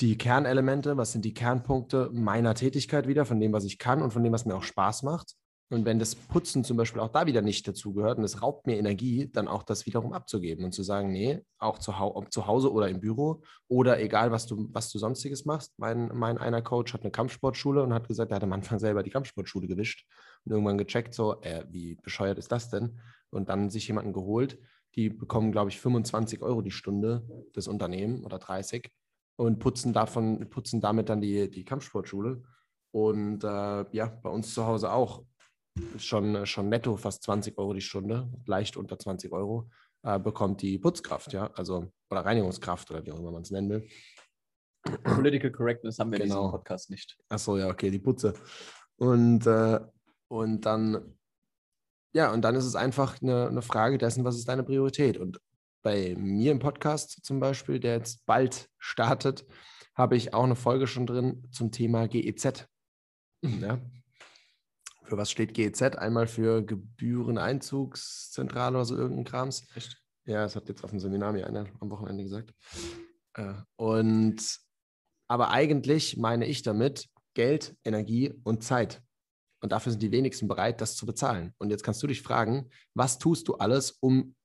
die 0.00 0.16
Kernelemente, 0.16 0.96
was 0.96 1.12
sind 1.12 1.24
die 1.24 1.34
Kernpunkte 1.34 2.10
meiner 2.12 2.54
Tätigkeit 2.54 3.08
wieder, 3.08 3.24
von 3.24 3.40
dem, 3.40 3.52
was 3.52 3.64
ich 3.64 3.78
kann 3.78 4.02
und 4.02 4.12
von 4.12 4.22
dem, 4.22 4.32
was 4.32 4.44
mir 4.44 4.54
auch 4.54 4.62
Spaß 4.62 5.02
macht. 5.02 5.34
Und 5.70 5.84
wenn 5.84 5.98
das 5.98 6.14
Putzen 6.14 6.64
zum 6.64 6.78
Beispiel 6.78 7.02
auch 7.02 7.10
da 7.10 7.26
wieder 7.26 7.42
nicht 7.42 7.68
dazugehört 7.68 8.16
und 8.16 8.24
es 8.24 8.40
raubt 8.40 8.66
mir 8.66 8.78
Energie, 8.78 9.30
dann 9.30 9.48
auch 9.48 9.62
das 9.62 9.84
wiederum 9.84 10.14
abzugeben 10.14 10.64
und 10.64 10.72
zu 10.72 10.82
sagen, 10.82 11.12
nee, 11.12 11.44
auch 11.58 11.78
zu, 11.78 11.98
hau 11.98 12.24
zu 12.30 12.46
Hause 12.46 12.72
oder 12.72 12.88
im 12.88 13.00
Büro 13.00 13.42
oder 13.66 14.00
egal, 14.00 14.30
was 14.30 14.46
du, 14.46 14.68
was 14.72 14.90
du 14.90 14.98
sonstiges 14.98 15.44
machst. 15.44 15.74
Mein, 15.76 16.10
mein 16.14 16.38
einer 16.38 16.62
Coach 16.62 16.94
hat 16.94 17.02
eine 17.02 17.10
Kampfsportschule 17.10 17.82
und 17.82 17.92
hat 17.92 18.08
gesagt, 18.08 18.32
er 18.32 18.36
hat 18.36 18.44
am 18.44 18.52
Anfang 18.54 18.78
selber 18.78 19.02
die 19.02 19.10
Kampfsportschule 19.10 19.66
gewischt 19.66 20.06
und 20.46 20.52
irgendwann 20.52 20.78
gecheckt, 20.78 21.12
so, 21.12 21.42
äh, 21.42 21.64
wie 21.68 21.96
bescheuert 21.96 22.38
ist 22.38 22.50
das 22.50 22.70
denn? 22.70 22.98
Und 23.28 23.50
dann 23.50 23.68
sich 23.68 23.88
jemanden 23.88 24.14
geholt, 24.14 24.58
die 24.94 25.10
bekommen, 25.10 25.52
glaube 25.52 25.68
ich, 25.68 25.78
25 25.78 26.40
Euro 26.40 26.62
die 26.62 26.70
Stunde, 26.70 27.28
das 27.52 27.68
Unternehmen 27.68 28.24
oder 28.24 28.38
30 28.38 28.90
und 29.38 29.60
putzen 29.60 29.92
davon, 29.92 30.50
putzen 30.50 30.80
damit 30.80 31.08
dann 31.08 31.20
die, 31.20 31.48
die 31.48 31.64
Kampfsportschule. 31.64 32.42
Und 32.90 33.44
äh, 33.44 33.84
ja, 33.92 34.06
bei 34.22 34.30
uns 34.30 34.52
zu 34.52 34.66
Hause 34.66 34.92
auch 34.92 35.22
schon, 35.96 36.44
schon 36.44 36.68
netto 36.68 36.96
fast 36.96 37.22
20 37.22 37.56
Euro 37.56 37.72
die 37.72 37.80
Stunde, 37.80 38.28
leicht 38.46 38.76
unter 38.76 38.98
20 38.98 39.30
Euro, 39.32 39.70
äh, 40.02 40.18
bekommt 40.18 40.60
die 40.62 40.78
Putzkraft, 40.78 41.32
ja, 41.32 41.50
also 41.54 41.92
oder 42.10 42.24
Reinigungskraft 42.24 42.90
oder 42.90 43.04
wie 43.06 43.12
auch 43.12 43.20
immer 43.20 43.30
man 43.30 43.42
es 43.42 43.50
nennen 43.52 43.70
will. 43.70 43.88
Political 45.04 45.52
Correctness 45.52 45.98
haben 45.98 46.10
wir 46.10 46.18
genau. 46.18 46.34
in 46.34 46.40
diesem 46.40 46.50
Podcast 46.50 46.90
nicht. 46.90 47.16
Achso, 47.28 47.58
ja, 47.58 47.68
okay, 47.68 47.90
die 47.90 47.98
Putze. 48.00 48.34
Und, 48.96 49.46
äh, 49.46 49.78
und 50.28 50.62
dann, 50.62 51.16
ja, 52.12 52.32
und 52.32 52.42
dann 52.42 52.56
ist 52.56 52.64
es 52.64 52.74
einfach 52.74 53.22
eine, 53.22 53.48
eine 53.48 53.62
Frage 53.62 53.98
dessen, 53.98 54.24
was 54.24 54.36
ist 54.36 54.48
deine 54.48 54.64
Priorität? 54.64 55.16
Und 55.16 55.40
bei 55.82 56.14
mir 56.16 56.52
im 56.52 56.58
Podcast 56.58 57.24
zum 57.24 57.40
Beispiel, 57.40 57.80
der 57.80 57.96
jetzt 57.96 58.26
bald 58.26 58.68
startet, 58.78 59.46
habe 59.94 60.16
ich 60.16 60.34
auch 60.34 60.44
eine 60.44 60.56
Folge 60.56 60.86
schon 60.86 61.06
drin 61.06 61.48
zum 61.50 61.72
Thema 61.72 62.06
GEZ. 62.06 62.68
Ja, 63.42 63.80
für 65.08 65.16
was 65.16 65.30
steht 65.30 65.54
GEZ? 65.54 65.96
Einmal 65.96 66.26
für 66.26 66.62
Gebühreneinzugszentrale 66.62 68.76
oder 68.76 68.84
so 68.84 68.94
irgendein 68.94 69.24
Krams. 69.24 69.66
Echt? 69.74 69.96
Ja, 70.26 70.42
das 70.42 70.54
hat 70.54 70.68
jetzt 70.68 70.84
auf 70.84 70.90
dem 70.90 71.00
Seminar 71.00 71.32
mir 71.32 71.46
einer 71.46 71.64
am 71.80 71.90
Wochenende 71.90 72.22
gesagt. 72.22 72.52
Äh, 73.34 73.54
und 73.76 74.60
aber 75.26 75.50
eigentlich 75.50 76.18
meine 76.18 76.46
ich 76.46 76.60
damit 76.62 77.08
Geld, 77.32 77.74
Energie 77.84 78.34
und 78.44 78.62
Zeit. 78.62 79.02
Und 79.60 79.72
dafür 79.72 79.92
sind 79.92 80.02
die 80.02 80.12
wenigsten 80.12 80.46
bereit, 80.46 80.80
das 80.80 80.94
zu 80.94 81.06
bezahlen. 81.06 81.52
Und 81.58 81.70
jetzt 81.70 81.82
kannst 81.82 82.00
du 82.02 82.06
dich 82.06 82.22
fragen, 82.22 82.70
was 82.94 83.18
tust 83.18 83.48
du 83.48 83.54
alles, 83.54 83.92
um 84.00 84.36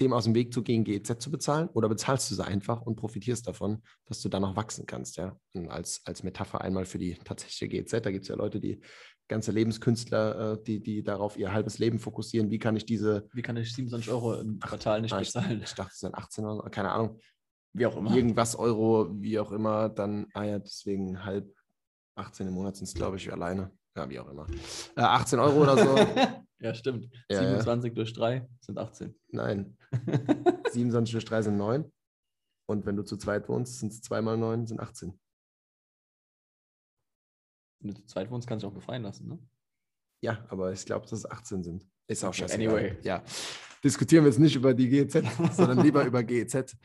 dem 0.00 0.12
aus 0.12 0.24
dem 0.24 0.34
Weg 0.34 0.52
zu 0.52 0.62
gehen, 0.62 0.84
GEZ 0.84 1.18
zu 1.18 1.30
bezahlen? 1.30 1.68
Oder 1.68 1.88
bezahlst 1.88 2.30
du 2.30 2.34
sie 2.34 2.44
einfach 2.44 2.82
und 2.82 2.96
profitierst 2.96 3.46
davon, 3.46 3.82
dass 4.06 4.20
du 4.20 4.28
dann 4.28 4.42
noch 4.42 4.56
wachsen 4.56 4.86
kannst? 4.86 5.16
Ja? 5.16 5.38
Und 5.54 5.68
als, 5.68 6.02
als 6.04 6.22
Metapher 6.22 6.60
einmal 6.60 6.84
für 6.84 6.98
die 6.98 7.14
tatsächliche 7.14 7.68
GEZ, 7.68 8.02
da 8.02 8.10
gibt 8.10 8.22
es 8.22 8.28
ja 8.28 8.36
Leute, 8.36 8.60
die 8.60 8.80
ganze 9.28 9.52
Lebenskünstler, 9.52 10.52
äh, 10.52 10.62
die, 10.62 10.82
die 10.82 11.02
darauf 11.02 11.36
ihr 11.36 11.52
halbes 11.52 11.78
Leben 11.78 11.98
fokussieren. 11.98 12.50
Wie 12.50 12.58
kann 12.58 12.76
ich 12.76 12.86
diese. 12.86 13.28
Wie 13.32 13.42
kann 13.42 13.56
ich 13.56 13.74
27 13.74 14.10
Euro 14.10 14.34
im 14.34 14.60
Quartal 14.60 15.00
nicht 15.00 15.16
bezahlen? 15.16 15.58
Ich, 15.58 15.70
ich 15.70 15.74
dachte, 15.74 15.92
es 15.92 16.00
sind 16.00 16.14
18 16.14 16.44
Euro, 16.44 16.70
keine 16.70 16.92
Ahnung. 16.92 17.18
Wie 17.72 17.86
auch 17.86 17.96
immer. 17.96 18.14
Irgendwas 18.14 18.56
Euro, 18.56 19.08
wie 19.12 19.38
auch 19.38 19.52
immer, 19.52 19.88
dann, 19.88 20.26
ah 20.32 20.44
ja, 20.44 20.58
deswegen 20.58 21.24
halb 21.24 21.52
18 22.14 22.46
im 22.46 22.54
Monat 22.54 22.76
sind 22.76 22.86
es, 22.86 22.94
glaube 22.94 23.16
ich, 23.16 23.30
alleine. 23.32 23.70
Ja, 23.94 24.08
wie 24.08 24.18
auch 24.18 24.28
immer. 24.28 24.46
Äh, 24.96 25.00
18 25.00 25.38
Euro 25.38 25.62
oder 25.62 25.76
so. 25.76 25.94
ja, 26.60 26.74
stimmt. 26.74 27.08
Ja, 27.28 27.40
27 27.40 27.90
ja. 27.90 27.94
durch 27.94 28.12
3 28.12 28.48
sind 28.60 28.78
18. 28.78 29.14
Nein. 29.28 29.76
27 30.70 31.12
durch 31.12 31.24
3 31.24 31.42
sind 31.42 31.56
9. 31.56 31.90
Und 32.68 32.86
wenn 32.86 32.96
du 32.96 33.02
zu 33.02 33.16
zweit 33.16 33.48
wohnst, 33.48 33.78
sind 33.78 33.92
es 33.92 34.00
2 34.02 34.22
mal 34.22 34.36
9, 34.36 34.66
sind 34.66 34.80
18. 34.80 35.18
Wenn 37.80 37.94
du 37.94 38.00
zu 38.00 38.06
zweit 38.06 38.30
wohnst, 38.30 38.48
kannst 38.48 38.64
du 38.64 38.68
auch 38.68 38.72
befreien 38.72 39.02
lassen, 39.02 39.28
ne? 39.28 39.38
Ja, 40.22 40.44
aber 40.48 40.72
ich 40.72 40.84
glaube, 40.84 41.02
dass 41.02 41.12
es 41.12 41.30
18 41.30 41.62
sind. 41.62 41.86
Ist 42.08 42.24
auch 42.24 42.32
scheiße. 42.32 42.54
Anyway. 42.54 42.96
Ja. 43.02 43.22
Diskutieren 43.84 44.24
wir 44.24 44.30
jetzt 44.30 44.40
nicht 44.40 44.56
über 44.56 44.74
die 44.74 44.88
GEZ, 44.88 45.22
sondern 45.52 45.80
lieber 45.84 46.04
über 46.04 46.24
GEZ. 46.24 46.76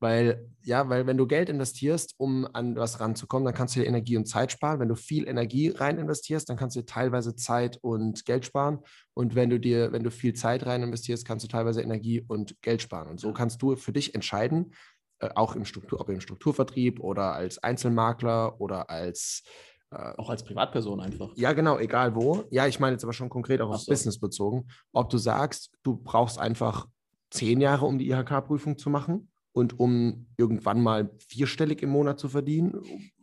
Weil, 0.00 0.50
ja, 0.62 0.88
weil 0.88 1.06
wenn 1.06 1.16
du 1.16 1.26
Geld 1.26 1.48
investierst, 1.48 2.14
um 2.18 2.46
an 2.52 2.76
was 2.76 3.00
ranzukommen, 3.00 3.44
dann 3.44 3.54
kannst 3.54 3.74
du 3.74 3.80
dir 3.80 3.86
Energie 3.86 4.16
und 4.16 4.26
Zeit 4.26 4.52
sparen. 4.52 4.80
Wenn 4.80 4.88
du 4.88 4.96
viel 4.96 5.26
Energie 5.26 5.68
rein 5.68 5.98
investierst, 5.98 6.48
dann 6.48 6.56
kannst 6.56 6.76
du 6.76 6.80
dir 6.80 6.86
teilweise 6.86 7.36
Zeit 7.36 7.78
und 7.80 8.24
Geld 8.24 8.44
sparen. 8.44 8.80
Und 9.14 9.34
wenn 9.34 9.50
du 9.50 9.58
dir, 9.58 9.92
wenn 9.92 10.02
du 10.02 10.10
viel 10.10 10.34
Zeit 10.34 10.66
rein 10.66 10.82
investierst, 10.82 11.24
kannst 11.24 11.44
du 11.44 11.48
teilweise 11.48 11.80
Energie 11.80 12.24
und 12.26 12.60
Geld 12.60 12.82
sparen. 12.82 13.08
Und 13.08 13.20
so 13.20 13.32
kannst 13.32 13.62
du 13.62 13.76
für 13.76 13.92
dich 13.92 14.14
entscheiden, 14.14 14.74
äh, 15.20 15.30
auch 15.34 15.54
im 15.54 15.64
Struktur, 15.64 16.00
ob 16.00 16.08
im 16.08 16.20
Strukturvertrieb 16.20 17.00
oder 17.00 17.32
als 17.32 17.62
Einzelmakler 17.62 18.60
oder 18.60 18.90
als 18.90 19.42
äh, 19.90 20.12
auch 20.16 20.28
als 20.28 20.44
Privatperson 20.44 21.00
einfach. 21.00 21.30
Ja, 21.36 21.52
genau, 21.52 21.78
egal 21.78 22.14
wo. 22.14 22.44
Ja, 22.50 22.66
ich 22.66 22.80
meine 22.80 22.94
jetzt 22.94 23.04
aber 23.04 23.12
schon 23.12 23.28
konkret 23.28 23.60
auch 23.60 23.70
aufs 23.70 23.84
so. 23.84 23.92
Business 23.92 24.18
bezogen. 24.18 24.66
Ob 24.92 25.08
du 25.08 25.18
sagst, 25.18 25.70
du 25.82 25.96
brauchst 25.96 26.38
einfach 26.38 26.88
zehn 27.30 27.60
Jahre, 27.60 27.86
um 27.86 27.98
die 27.98 28.10
IHK-Prüfung 28.10 28.76
zu 28.76 28.90
machen 28.90 29.30
und 29.54 29.78
um 29.78 30.26
irgendwann 30.36 30.82
mal 30.82 31.10
vierstellig 31.28 31.80
im 31.82 31.90
Monat 31.90 32.18
zu 32.18 32.28
verdienen 32.28 32.74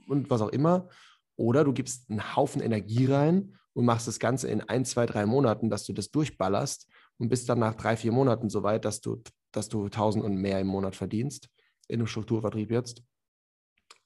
und 0.07 0.29
was 0.29 0.41
auch 0.41 0.49
immer. 0.49 0.87
Oder 1.35 1.63
du 1.65 1.73
gibst 1.73 2.09
einen 2.09 2.35
Haufen 2.35 2.61
Energie 2.61 3.05
rein 3.05 3.57
und 3.73 3.85
machst 3.85 4.07
das 4.07 4.17
Ganze 4.17 4.47
in 4.47 4.61
ein, 4.61 4.85
zwei, 4.85 5.05
drei 5.05 5.25
Monaten, 5.25 5.69
dass 5.69 5.85
du 5.85 5.93
das 5.93 6.09
durchballerst 6.09 6.87
und 7.17 7.29
bist 7.29 7.49
dann 7.49 7.59
nach 7.59 7.75
drei, 7.75 7.97
vier 7.97 8.13
Monaten 8.13 8.49
so 8.49 8.63
weit, 8.63 8.85
dass 8.85 9.01
du, 9.01 9.21
dass 9.51 9.67
du 9.67 9.85
1000 9.85 10.23
und 10.23 10.37
mehr 10.37 10.59
im 10.59 10.67
Monat 10.67 10.95
verdienst, 10.95 11.49
in 11.89 11.99
einem 11.99 12.07
Strukturvertrieb 12.07 12.71
jetzt. 12.71 13.03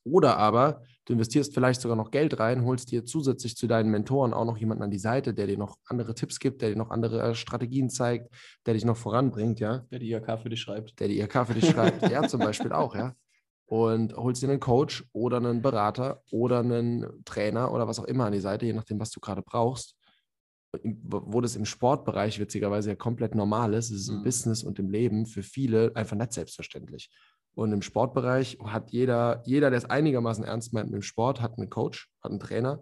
Oder 0.06 0.38
aber 0.38 0.84
du 1.06 1.14
investierst 1.14 1.54
vielleicht 1.54 1.82
sogar 1.82 1.98
noch 1.98 2.12
Geld 2.12 2.40
rein, 2.40 2.64
holst 2.64 2.92
dir 2.92 3.06
zusätzlich 3.06 3.58
zu 3.58 3.66
deinen 3.68 3.90
Mentoren 3.90 4.34
auch 4.34 4.46
noch 4.46 4.58
jemanden 4.58 4.84
an 4.84 4.92
die 4.92 5.00
Seite, 5.00 5.34
der 5.34 5.48
dir 5.48 5.58
noch 5.58 5.78
andere 5.86 6.14
Tipps 6.14 6.40
gibt, 6.40 6.62
der 6.62 6.70
dir 6.70 6.76
noch 6.78 6.92
andere 6.92 7.22
äh, 7.22 7.36
Strategien 7.36 7.90
zeigt, 7.90 8.30
der 8.66 8.76
dich 8.76 8.86
noch 8.86 8.98
voranbringt, 8.98 9.60
ja. 9.60 9.80
Der 9.92 10.00
die 10.00 10.12
IHK 10.12 10.40
für 10.40 10.50
dich 10.50 10.62
schreibt. 10.62 11.00
Der 11.00 11.08
die 11.08 11.20
IHK 11.20 11.48
für 11.48 11.54
dich 11.56 11.68
schreibt, 11.68 12.10
ja, 12.10 12.28
zum 12.28 12.40
Beispiel 12.42 12.72
auch, 12.72 12.96
ja. 12.96 13.16
Und 13.68 14.16
holst 14.16 14.44
dir 14.44 14.50
einen 14.50 14.60
Coach 14.60 15.04
oder 15.12 15.38
einen 15.38 15.64
Berater 15.64 16.22
oder 16.30 16.60
einen 16.60 17.26
Trainer 17.26 17.74
oder 17.74 17.88
was 17.88 17.98
auch 18.00 18.04
immer 18.06 18.26
an 18.26 18.34
die 18.34 18.40
Seite, 18.40 18.68
je 18.68 18.74
nachdem, 18.74 19.00
was 19.00 19.10
du 19.10 19.20
gerade 19.20 19.42
brauchst. 19.42 19.96
wo 20.84 21.40
das 21.42 21.56
im 21.56 21.66
Sportbereich 21.66 22.38
witzigerweise 22.40 22.90
ja 22.90 22.96
komplett 22.96 23.34
normal 23.34 23.74
ist, 23.74 23.92
ist 23.92 24.02
es 24.02 24.10
im 24.10 24.18
Mhm. 24.20 24.24
Business 24.24 24.62
und 24.64 24.78
im 24.78 24.90
Leben 24.90 25.26
für 25.26 25.42
viele 25.42 25.96
einfach 25.96 26.18
nicht 26.18 26.34
selbstverständlich. 26.34 27.10
Und 27.56 27.72
im 27.72 27.82
Sportbereich 27.82 28.58
hat 28.66 28.92
jeder, 28.92 29.42
jeder, 29.46 29.70
der 29.70 29.78
es 29.78 29.86
einigermaßen 29.86 30.44
ernst 30.44 30.74
meint 30.74 30.88
mit 30.88 30.96
dem 30.96 31.02
Sport, 31.02 31.42
hat 31.42 31.58
einen 31.58 31.70
Coach, 31.70 32.10
hat 32.22 32.32
einen 32.32 32.40
Trainer. 32.40 32.82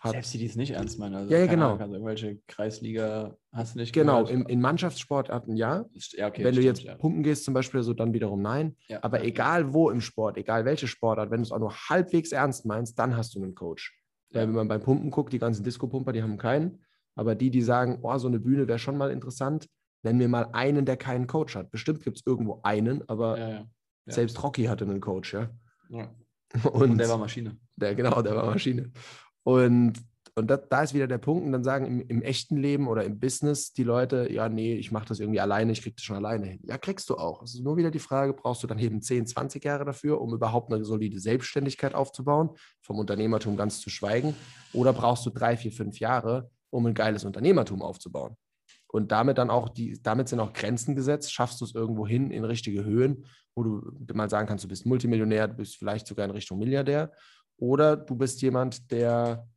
Hat, 0.00 0.12
Selbst 0.12 0.34
die, 0.34 0.38
die 0.38 0.46
es 0.46 0.56
nicht 0.56 0.72
ernst 0.72 0.98
meinen. 0.98 1.14
Also, 1.14 1.32
Ja, 1.32 1.40
ja, 1.40 1.46
genau. 1.46 1.68
Ahnung, 1.68 1.80
Also 1.80 1.94
irgendwelche 1.94 2.38
Kreisliga 2.46 3.36
hast 3.52 3.74
du 3.74 3.78
nicht 3.78 3.92
genau, 3.92 4.24
gehört? 4.24 4.30
in, 4.30 4.46
in 4.46 4.60
Mannschaftssportarten 4.60 5.56
ja. 5.56 5.86
ja, 6.12 6.28
okay, 6.28 6.44
wenn 6.44 6.54
du 6.54 6.60
stimmt, 6.60 6.78
jetzt 6.78 6.82
ja. 6.82 6.94
pumpen 6.96 7.22
gehst 7.22 7.44
zum 7.44 7.54
Beispiel, 7.54 7.82
so 7.82 7.94
dann 7.94 8.12
wiederum 8.12 8.42
nein. 8.42 8.76
Ja, 8.88 9.02
Aber 9.02 9.20
ja, 9.20 9.24
egal 9.24 9.72
wo 9.72 9.90
im 9.90 10.00
Sport, 10.00 10.36
egal 10.36 10.64
welche 10.64 10.88
Sportart, 10.88 11.30
wenn 11.30 11.38
du 11.38 11.44
es 11.44 11.52
auch 11.52 11.58
nur 11.58 11.74
halbwegs 11.74 12.32
ernst 12.32 12.66
meinst, 12.66 12.98
dann 12.98 13.16
hast 13.16 13.34
du 13.34 13.42
einen 13.42 13.54
Coach. 13.54 13.98
Weil 14.30 14.48
wenn 14.48 14.54
man 14.54 14.68
beim 14.68 14.80
Pumpen 14.80 15.10
guckt, 15.10 15.32
die 15.32 15.38
ganzen 15.38 15.64
Disco-Pumper, 15.64 16.12
die 16.12 16.22
haben 16.22 16.38
keinen. 16.38 16.82
Aber 17.14 17.34
die, 17.34 17.50
die 17.50 17.62
sagen, 17.62 18.00
oh, 18.02 18.18
so 18.18 18.26
eine 18.26 18.40
Bühne 18.40 18.66
wäre 18.66 18.80
schon 18.80 18.98
mal 18.98 19.10
interessant, 19.10 19.68
nenn 20.02 20.18
mir 20.18 20.28
mal 20.28 20.48
einen, 20.52 20.84
der 20.84 20.96
keinen 20.96 21.26
Coach 21.26 21.54
hat. 21.54 21.70
Bestimmt 21.70 22.02
gibt 22.02 22.18
es 22.18 22.26
irgendwo 22.26 22.60
einen, 22.62 23.08
aber 23.08 23.38
Ja, 23.38 23.48
ja. 23.48 23.66
Ja. 24.06 24.12
selbst 24.12 24.42
Rocky 24.42 24.64
hatte 24.64 24.84
einen 24.84 25.00
Coach, 25.00 25.34
ja. 25.34 25.50
ja. 25.90 26.14
Und, 26.64 26.90
Und 26.90 26.98
der 26.98 27.08
war 27.08 27.18
Maschine. 27.18 27.56
der, 27.76 27.94
genau, 27.94 28.22
der 28.22 28.36
war 28.36 28.46
Maschine. 28.46 28.92
Und, 29.42 29.94
und 30.36 30.48
da, 30.48 30.56
da 30.56 30.82
ist 30.82 30.94
wieder 30.94 31.06
der 31.06 31.18
Punkt. 31.18 31.44
Und 31.44 31.52
dann 31.52 31.64
sagen 31.64 31.86
im, 31.86 32.00
im 32.00 32.22
echten 32.22 32.56
Leben 32.56 32.88
oder 32.88 33.04
im 33.04 33.18
Business 33.18 33.72
die 33.72 33.82
Leute, 33.82 34.30
ja, 34.32 34.48
nee, 34.48 34.74
ich 34.74 34.92
mache 34.92 35.06
das 35.06 35.20
irgendwie 35.20 35.40
alleine, 35.40 35.72
ich 35.72 35.82
kriege 35.82 35.96
das 35.96 36.04
schon 36.04 36.16
alleine 36.16 36.46
hin. 36.46 36.60
Ja, 36.64 36.78
kriegst 36.78 37.10
du 37.10 37.16
auch. 37.16 37.42
Es 37.42 37.54
ist 37.54 37.64
nur 37.64 37.76
wieder 37.76 37.90
die 37.90 37.98
Frage, 37.98 38.34
brauchst 38.34 38.62
du 38.62 38.66
dann 38.66 38.78
eben 38.78 39.02
10, 39.02 39.26
20 39.26 39.64
Jahre 39.64 39.84
dafür, 39.84 40.20
um 40.20 40.32
überhaupt 40.32 40.72
eine 40.72 40.84
solide 40.84 41.18
Selbstständigkeit 41.18 41.94
aufzubauen, 41.94 42.50
vom 42.80 42.98
Unternehmertum 42.98 43.56
ganz 43.56 43.80
zu 43.80 43.90
schweigen, 43.90 44.34
oder 44.72 44.92
brauchst 44.92 45.26
du 45.26 45.30
drei, 45.30 45.56
vier, 45.56 45.72
fünf 45.72 45.98
Jahre, 45.98 46.50
um 46.70 46.86
ein 46.86 46.94
geiles 46.94 47.24
Unternehmertum 47.24 47.82
aufzubauen? 47.82 48.36
Und 48.94 49.10
damit 49.10 49.38
dann 49.38 49.50
auch 49.50 49.70
die, 49.70 50.00
damit 50.00 50.28
sind 50.28 50.38
auch 50.38 50.52
Grenzen 50.52 50.94
gesetzt, 50.94 51.32
schaffst 51.32 51.60
du 51.60 51.64
es 51.64 51.74
irgendwo 51.74 52.06
hin 52.06 52.30
in 52.30 52.44
richtige 52.44 52.84
Höhen, 52.84 53.26
wo 53.56 53.64
du 53.64 54.14
mal 54.14 54.30
sagen 54.30 54.46
kannst, 54.46 54.62
du 54.62 54.68
bist 54.68 54.86
Multimillionär, 54.86 55.48
du 55.48 55.54
bist 55.54 55.76
vielleicht 55.76 56.06
sogar 56.06 56.24
in 56.24 56.30
Richtung 56.30 56.60
Milliardär. 56.60 57.10
Oder 57.56 57.96
du 57.96 58.14
bist 58.14 58.40
jemand, 58.40 58.92
der 58.92 59.48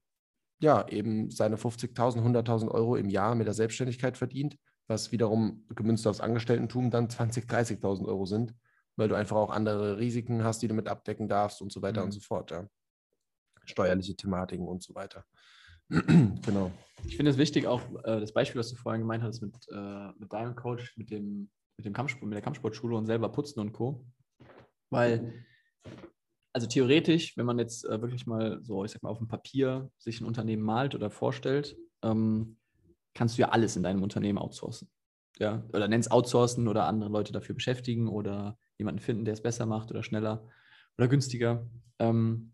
ja 0.59 0.87
eben 0.87 1.29
seine 1.29 1.57
50.000, 1.57 2.23
100.000 2.23 2.71
Euro 2.71 2.95
im 2.95 3.09
Jahr 3.09 3.35
mit 3.35 3.45
der 3.45 3.53
Selbstständigkeit 3.53 4.17
verdient, 4.17 4.57
was 4.87 5.11
wiederum 5.11 5.67
gemünzt 5.75 6.07
aufs 6.07 6.19
Angestelltentum 6.19 6.89
dann 6.89 7.07
20.000, 7.07 7.45
30.000 7.47 8.07
Euro 8.07 8.25
sind, 8.25 8.55
weil 8.95 9.07
du 9.07 9.13
einfach 9.13 9.35
auch 9.35 9.51
andere 9.51 9.99
Risiken 9.99 10.43
hast, 10.43 10.63
die 10.63 10.67
du 10.67 10.73
mit 10.73 10.87
abdecken 10.87 11.27
darfst 11.27 11.61
und 11.61 11.71
so 11.71 11.83
weiter 11.83 12.01
Mhm. 12.01 12.05
und 12.07 12.11
so 12.13 12.21
fort. 12.21 12.49
Ja. 12.49 12.67
Steuerliche 13.65 14.15
Thematiken 14.15 14.67
und 14.67 14.81
so 14.81 14.95
weiter. 14.95 15.25
genau. 16.45 16.71
Ich 17.05 17.15
finde 17.15 17.31
es 17.31 17.37
wichtig, 17.37 17.67
auch 17.67 17.81
äh, 18.03 18.19
das 18.19 18.33
Beispiel, 18.33 18.59
was 18.59 18.69
du 18.69 18.75
vorhin 18.75 19.01
gemeint 19.01 19.23
hast 19.23 19.41
mit, 19.41 19.55
äh, 19.71 20.09
mit 20.17 20.33
deinem 20.33 20.55
Coach, 20.55 20.97
mit, 20.97 21.09
dem, 21.11 21.49
mit, 21.77 21.85
dem 21.85 21.93
Kampfsport, 21.93 22.27
mit 22.27 22.35
der 22.35 22.41
Kampfsportschule 22.41 22.95
und 22.95 23.05
selber 23.05 23.29
putzen 23.29 23.59
und 23.59 23.71
Co. 23.71 24.05
Weil, 24.89 25.45
also 26.53 26.67
theoretisch, 26.67 27.37
wenn 27.37 27.45
man 27.45 27.59
jetzt 27.59 27.85
äh, 27.85 28.01
wirklich 28.01 28.25
mal 28.25 28.59
so, 28.63 28.83
ich 28.83 28.91
sag 28.91 29.03
mal, 29.03 29.09
auf 29.09 29.19
dem 29.19 29.27
Papier 29.27 29.89
sich 29.97 30.19
ein 30.19 30.25
Unternehmen 30.25 30.63
malt 30.63 30.95
oder 30.95 31.09
vorstellt, 31.09 31.77
ähm, 32.03 32.57
kannst 33.13 33.37
du 33.37 33.41
ja 33.41 33.49
alles 33.49 33.75
in 33.75 33.83
deinem 33.83 34.03
Unternehmen 34.03 34.37
outsourcen. 34.37 34.89
Ja, 35.39 35.63
oder 35.71 35.87
nennst 35.87 36.11
outsourcen 36.11 36.67
oder 36.67 36.85
andere 36.87 37.11
Leute 37.11 37.31
dafür 37.31 37.53
beschäftigen 37.55 38.07
oder 38.07 38.57
jemanden 38.77 38.99
finden, 38.99 39.23
der 39.23 39.33
es 39.33 39.41
besser 39.41 39.65
macht 39.65 39.91
oder 39.91 40.03
schneller 40.03 40.47
oder 40.97 41.07
günstiger. 41.07 41.69
Ähm, 41.99 42.53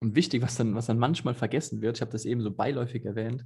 und 0.00 0.16
wichtig, 0.16 0.42
was 0.42 0.56
dann, 0.56 0.74
was 0.74 0.86
dann 0.86 0.98
manchmal 0.98 1.34
vergessen 1.34 1.82
wird, 1.82 1.98
ich 1.98 2.00
habe 2.00 2.12
das 2.12 2.24
eben 2.24 2.40
so 2.40 2.50
beiläufig 2.50 3.04
erwähnt, 3.04 3.44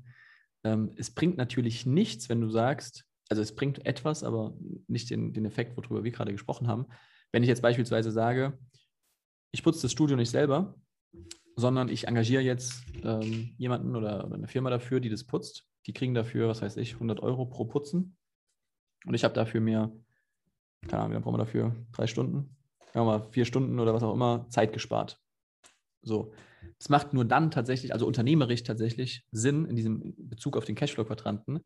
ähm, 0.64 0.92
es 0.96 1.10
bringt 1.10 1.36
natürlich 1.36 1.84
nichts, 1.84 2.28
wenn 2.28 2.40
du 2.40 2.48
sagst, 2.48 3.04
also 3.28 3.42
es 3.42 3.54
bringt 3.54 3.84
etwas, 3.86 4.22
aber 4.22 4.54
nicht 4.86 5.10
den, 5.10 5.32
den 5.32 5.44
Effekt, 5.44 5.76
worüber 5.76 6.04
wir 6.04 6.10
gerade 6.10 6.32
gesprochen 6.32 6.68
haben. 6.68 6.86
Wenn 7.32 7.42
ich 7.42 7.48
jetzt 7.48 7.62
beispielsweise 7.62 8.12
sage, 8.12 8.58
ich 9.50 9.62
putze 9.62 9.82
das 9.82 9.92
Studio 9.92 10.16
nicht 10.16 10.30
selber, 10.30 10.74
sondern 11.56 11.88
ich 11.88 12.08
engagiere 12.08 12.42
jetzt 12.42 12.84
ähm, 13.02 13.54
jemanden 13.56 13.96
oder, 13.96 14.26
oder 14.26 14.34
eine 14.34 14.48
Firma 14.48 14.70
dafür, 14.70 15.00
die 15.00 15.08
das 15.08 15.24
putzt. 15.24 15.66
Die 15.86 15.92
kriegen 15.92 16.14
dafür, 16.14 16.48
was 16.48 16.62
weiß 16.62 16.76
ich, 16.76 16.94
100 16.94 17.20
Euro 17.20 17.46
pro 17.46 17.64
Putzen. 17.64 18.16
Und 19.06 19.14
ich 19.14 19.24
habe 19.24 19.34
dafür 19.34 19.60
mir, 19.60 19.92
keine 20.88 21.02
Ahnung, 21.02 21.10
wie 21.10 21.14
lange 21.14 21.24
brauchen 21.24 21.34
wir 21.34 21.44
dafür? 21.44 21.76
Drei 21.92 22.06
Stunden? 22.06 22.56
Wir 22.92 23.04
mal, 23.04 23.22
vier 23.30 23.44
Stunden 23.44 23.78
oder 23.80 23.94
was 23.94 24.02
auch 24.02 24.14
immer, 24.14 24.46
Zeit 24.48 24.72
gespart. 24.72 25.20
So. 26.04 26.32
Es 26.78 26.88
macht 26.88 27.12
nur 27.12 27.24
dann 27.24 27.50
tatsächlich, 27.50 27.92
also 27.92 28.06
unternehmerisch 28.06 28.62
tatsächlich 28.62 29.24
Sinn 29.30 29.64
in 29.66 29.76
diesem 29.76 30.14
Bezug 30.16 30.56
auf 30.56 30.64
den 30.64 30.74
Cashflow-Quadranten, 30.74 31.60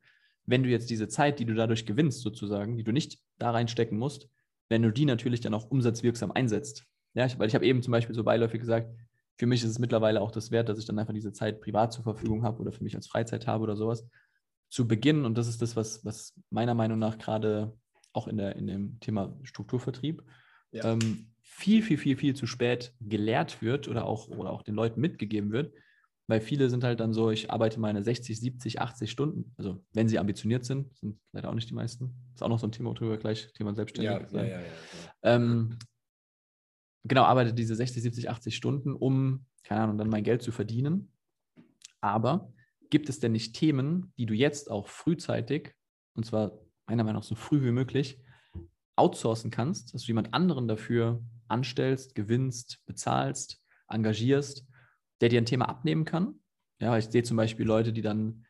wenn 0.47 0.63
du 0.63 0.69
jetzt 0.69 0.91
diese 0.91 1.09
Zeit, 1.09 1.39
die 1.39 1.45
du 1.45 1.55
dadurch 1.55 1.87
gewinnst, 1.87 2.21
sozusagen, 2.21 2.77
die 2.77 2.85
du 2.85 2.93
nicht 2.93 3.21
da 3.39 3.51
reinstecken 3.51 3.99
musst, 3.99 4.29
wenn 4.69 4.83
du 4.83 4.91
die 4.91 5.05
natürlich 5.05 5.41
dann 5.41 5.55
auch 5.55 5.71
umsatzwirksam 5.71 6.33
einsetzt. 6.33 6.85
Ja, 7.15 7.27
weil 7.39 7.49
ich 7.49 7.55
habe 7.55 7.67
eben 7.67 7.83
zum 7.83 7.93
Beispiel 7.93 8.15
so 8.15 8.25
beiläufig 8.25 8.61
gesagt, 8.61 8.95
für 9.37 9.47
mich 9.47 9.63
ist 9.63 9.71
es 9.71 9.79
mittlerweile 9.79 10.21
auch 10.21 10.31
das 10.31 10.51
wert, 10.51 10.69
dass 10.69 10.79
ich 10.79 10.85
dann 10.85 10.99
einfach 10.99 11.15
diese 11.15 11.33
Zeit 11.33 11.61
privat 11.61 11.93
zur 11.93 12.05
Verfügung 12.05 12.43
habe 12.43 12.61
oder 12.61 12.73
für 12.73 12.83
mich 12.83 12.97
als 12.97 13.07
Freizeit 13.07 13.47
habe 13.47 13.63
oder 13.63 13.77
sowas. 13.77 14.07
Zu 14.69 14.87
Beginn, 14.87 15.25
und 15.25 15.39
das 15.39 15.49
ist 15.49 15.63
das, 15.63 15.77
was, 15.77 16.05
was 16.05 16.35
meiner 16.51 16.75
Meinung 16.75 16.99
nach 16.99 17.19
gerade 17.19 17.73
auch 18.13 18.27
in, 18.27 18.37
der, 18.37 18.57
in 18.57 18.67
dem 18.67 19.01
Thema 19.01 19.39
Strukturvertrieb 19.43 20.23
Ja. 20.73 20.93
ähm, 20.93 21.31
viel, 21.49 21.83
viel, 21.83 21.99
viel, 21.99 22.17
viel 22.17 22.37
zu 22.37 22.47
spät 22.47 22.93
gelehrt 23.01 23.63
wird 23.63 23.89
oder 23.89 24.05
auch, 24.05 24.29
oder 24.29 24.51
auch 24.51 24.63
den 24.63 24.75
Leuten 24.75 25.01
mitgegeben 25.01 25.51
wird. 25.51 25.75
Weil 26.29 26.43
viele 26.43 26.69
sind 26.69 26.85
halt 26.85 27.01
dann 27.01 27.15
so, 27.15 27.31
ich 27.31 27.51
arbeite 27.51 27.81
meine 27.81 28.03
60, 28.03 28.39
70, 28.39 28.81
80 28.81 29.11
Stunden. 29.11 29.55
Also 29.57 29.83
wenn 29.95 30.09
sie 30.09 30.19
ambitioniert 30.19 30.67
sind, 30.67 30.95
sind 30.99 31.19
leider 31.33 31.49
auch 31.49 31.55
nicht 31.55 31.71
die 31.71 31.75
meisten. 31.75 32.15
Ist 32.35 32.43
auch 32.43 32.49
noch 32.49 32.59
so 32.59 32.67
ein 32.67 32.73
Thema, 32.73 32.91
worüber 32.91 33.13
wir 33.13 33.17
gleich 33.19 33.51
Thema 33.55 33.75
selbstständig 33.75 34.29
sein. 34.29 34.49
ja. 34.49 34.61
Ähm, 35.23 35.79
genau, 37.05 37.25
arbeite 37.25 37.55
diese 37.55 37.75
60, 37.75 38.03
70, 38.03 38.29
80 38.29 38.55
Stunden, 38.55 38.93
um, 38.95 39.47
keine 39.65 39.81
Ahnung, 39.81 39.97
dann 39.97 40.11
mein 40.11 40.23
Geld 40.23 40.43
zu 40.43 40.53
verdienen. 40.53 41.11
Aber 42.03 42.53
gibt 42.91 43.09
es 43.09 43.21
denn 43.21 43.33
nicht 43.33 43.57
Themen, 43.57 44.13
die 44.19 44.27
du 44.27 44.35
jetzt 44.35 44.71
auch 44.71 44.87
frühzeitig, 44.87 45.75
und 46.15 46.27
zwar 46.27 46.53
meiner 46.87 47.05
Meinung 47.05 47.21
nach 47.21 47.27
so 47.27 47.35
früh 47.35 47.65
wie 47.65 47.73
möglich, 47.73 48.21
outsourcen 48.99 49.51
kannst, 49.51 49.95
dass 49.95 50.03
du 50.03 50.09
jemand 50.09 50.35
anderen 50.35 50.69
dafür 50.69 51.23
anstellst, 51.49 52.15
gewinnst, 52.15 52.85
bezahlst, 52.87 53.63
engagierst, 53.89 54.67
der 55.21 55.29
dir 55.29 55.41
ein 55.41 55.47
Thema 55.47 55.69
abnehmen 55.69 56.05
kann? 56.05 56.41
Ja, 56.81 56.97
ich 56.97 57.07
sehe 57.07 57.23
zum 57.23 57.37
Beispiel 57.37 57.67
Leute, 57.67 57.93
die 57.93 58.03
dann, 58.03 58.45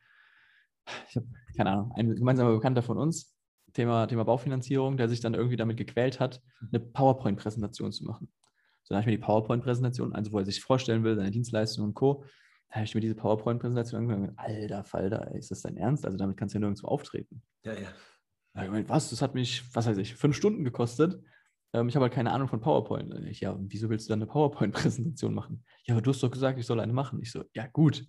ich 1.09 1.15
habe, 1.15 1.27
keine 1.55 1.71
Ahnung, 1.71 1.91
ein 1.95 2.15
gemeinsamer 2.15 2.53
Bekannter 2.53 2.83
von 2.83 2.97
uns, 2.97 3.35
Thema, 3.73 4.07
Thema 4.07 4.25
Baufinanzierung, 4.25 4.97
der 4.97 5.09
sich 5.09 5.19
dann 5.19 5.33
irgendwie 5.33 5.57
damit 5.57 5.77
gequält 5.77 6.19
hat, 6.19 6.41
eine 6.71 6.79
PowerPoint-Präsentation 6.79 7.91
zu 7.91 8.05
machen. 8.05 8.31
So, 8.83 8.93
dann 8.93 8.97
habe 8.97 9.09
ich 9.09 9.17
mir 9.17 9.17
die 9.19 9.25
PowerPoint-Präsentation, 9.25 10.13
also 10.13 10.31
wo 10.31 10.39
er 10.39 10.45
sich 10.45 10.61
vorstellen 10.61 11.03
will, 11.03 11.15
seine 11.15 11.31
Dienstleistungen 11.31 11.89
und 11.89 11.93
Co., 11.93 12.23
da 12.69 12.75
habe 12.75 12.85
ich 12.85 12.93
mir 12.93 13.01
diese 13.01 13.15
PowerPoint-Präsentation 13.15 14.01
angeguckt 14.01 14.29
und 14.29 14.35
gesagt, 14.35 14.49
alter 14.49 14.83
Falter, 14.83 15.35
ist 15.35 15.49
das 15.49 15.63
dein 15.63 15.75
Ernst? 15.75 16.05
Also 16.05 16.17
damit 16.17 16.37
kannst 16.37 16.53
du 16.53 16.57
ja 16.57 16.59
nirgendwo 16.59 16.87
auftreten. 16.87 17.41
Ja, 17.63 17.73
ja. 17.73 17.87
Da 18.53 18.59
hab 18.59 18.65
ich 18.65 18.71
gemeint, 18.71 18.89
was? 18.89 19.09
Das 19.09 19.21
hat 19.21 19.35
mich, 19.35 19.63
was 19.73 19.85
weiß 19.87 19.97
ich, 19.97 20.15
fünf 20.15 20.35
Stunden 20.35 20.63
gekostet. 20.63 21.21
Ähm, 21.73 21.87
ich 21.87 21.95
habe 21.95 22.03
halt 22.03 22.13
keine 22.13 22.31
Ahnung 22.31 22.47
von 22.47 22.61
PowerPoint. 22.61 23.13
Und 23.13 23.27
Ich, 23.27 23.41
ja, 23.41 23.55
wieso 23.59 23.89
willst 23.89 24.07
du 24.07 24.11
dann 24.11 24.19
eine 24.19 24.27
PowerPoint-Präsentation 24.31 25.33
machen? 25.33 25.63
Ja, 25.85 25.93
aber 25.95 26.01
du 26.01 26.09
hast 26.11 26.21
doch 26.23 26.31
gesagt, 26.31 26.59
ich 26.59 26.65
soll 26.65 26.79
eine 26.79 26.93
machen. 26.93 27.21
Ich 27.21 27.31
so, 27.31 27.43
ja, 27.53 27.67
gut. 27.67 28.05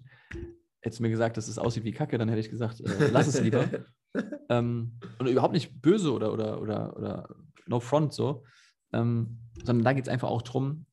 Hättest 0.83 1.00
du 1.00 1.03
mir 1.03 1.11
gesagt, 1.11 1.37
dass 1.37 1.48
es 1.48 1.59
aussieht 1.59 1.85
wie 1.85 1.92
Kacke, 1.92 2.16
dann 2.16 2.29
hätte 2.29 2.40
ich 2.40 2.48
gesagt, 2.50 2.81
äh, 2.81 3.09
lass 3.12 3.26
es 3.26 3.40
lieber. 3.40 3.68
ähm, 4.48 4.98
und 5.18 5.26
überhaupt 5.26 5.53
nicht 5.53 5.81
böse 5.83 6.12
oder, 6.12 6.33
oder, 6.33 6.61
oder, 6.61 6.96
oder 6.96 7.37
no 7.66 7.81
front 7.81 8.14
so, 8.14 8.44
ähm, 8.92 9.40
sondern 9.62 9.85
da 9.85 9.92
geht 9.92 10.05
es 10.05 10.09
einfach 10.09 10.29
auch 10.31 10.42
darum, 10.42 10.87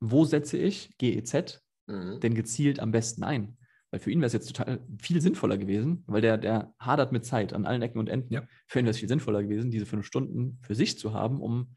wo 0.00 0.24
setze 0.24 0.58
ich 0.58 0.96
GEZ 0.98 1.60
Mhm. 1.86 2.20
denn 2.20 2.34
gezielt 2.34 2.80
am 2.80 2.92
besten 2.92 3.24
ein? 3.24 3.58
Weil 3.94 4.00
für 4.00 4.10
ihn 4.10 4.18
wäre 4.18 4.26
es 4.26 4.32
jetzt 4.32 4.48
total 4.48 4.80
viel 5.00 5.20
sinnvoller 5.20 5.56
gewesen, 5.56 6.02
weil 6.08 6.20
der, 6.20 6.36
der 6.36 6.74
hadert 6.80 7.12
mit 7.12 7.24
Zeit 7.24 7.52
an 7.52 7.64
allen 7.64 7.80
Ecken 7.80 8.00
und 8.00 8.08
Enden. 8.08 8.34
Ja. 8.34 8.42
Für 8.66 8.80
ihn 8.80 8.86
wäre 8.86 8.90
es 8.90 8.98
viel 8.98 9.08
sinnvoller 9.08 9.40
gewesen, 9.44 9.70
diese 9.70 9.86
fünf 9.86 10.04
Stunden 10.04 10.58
für 10.62 10.74
sich 10.74 10.98
zu 10.98 11.12
haben, 11.12 11.40
um 11.40 11.76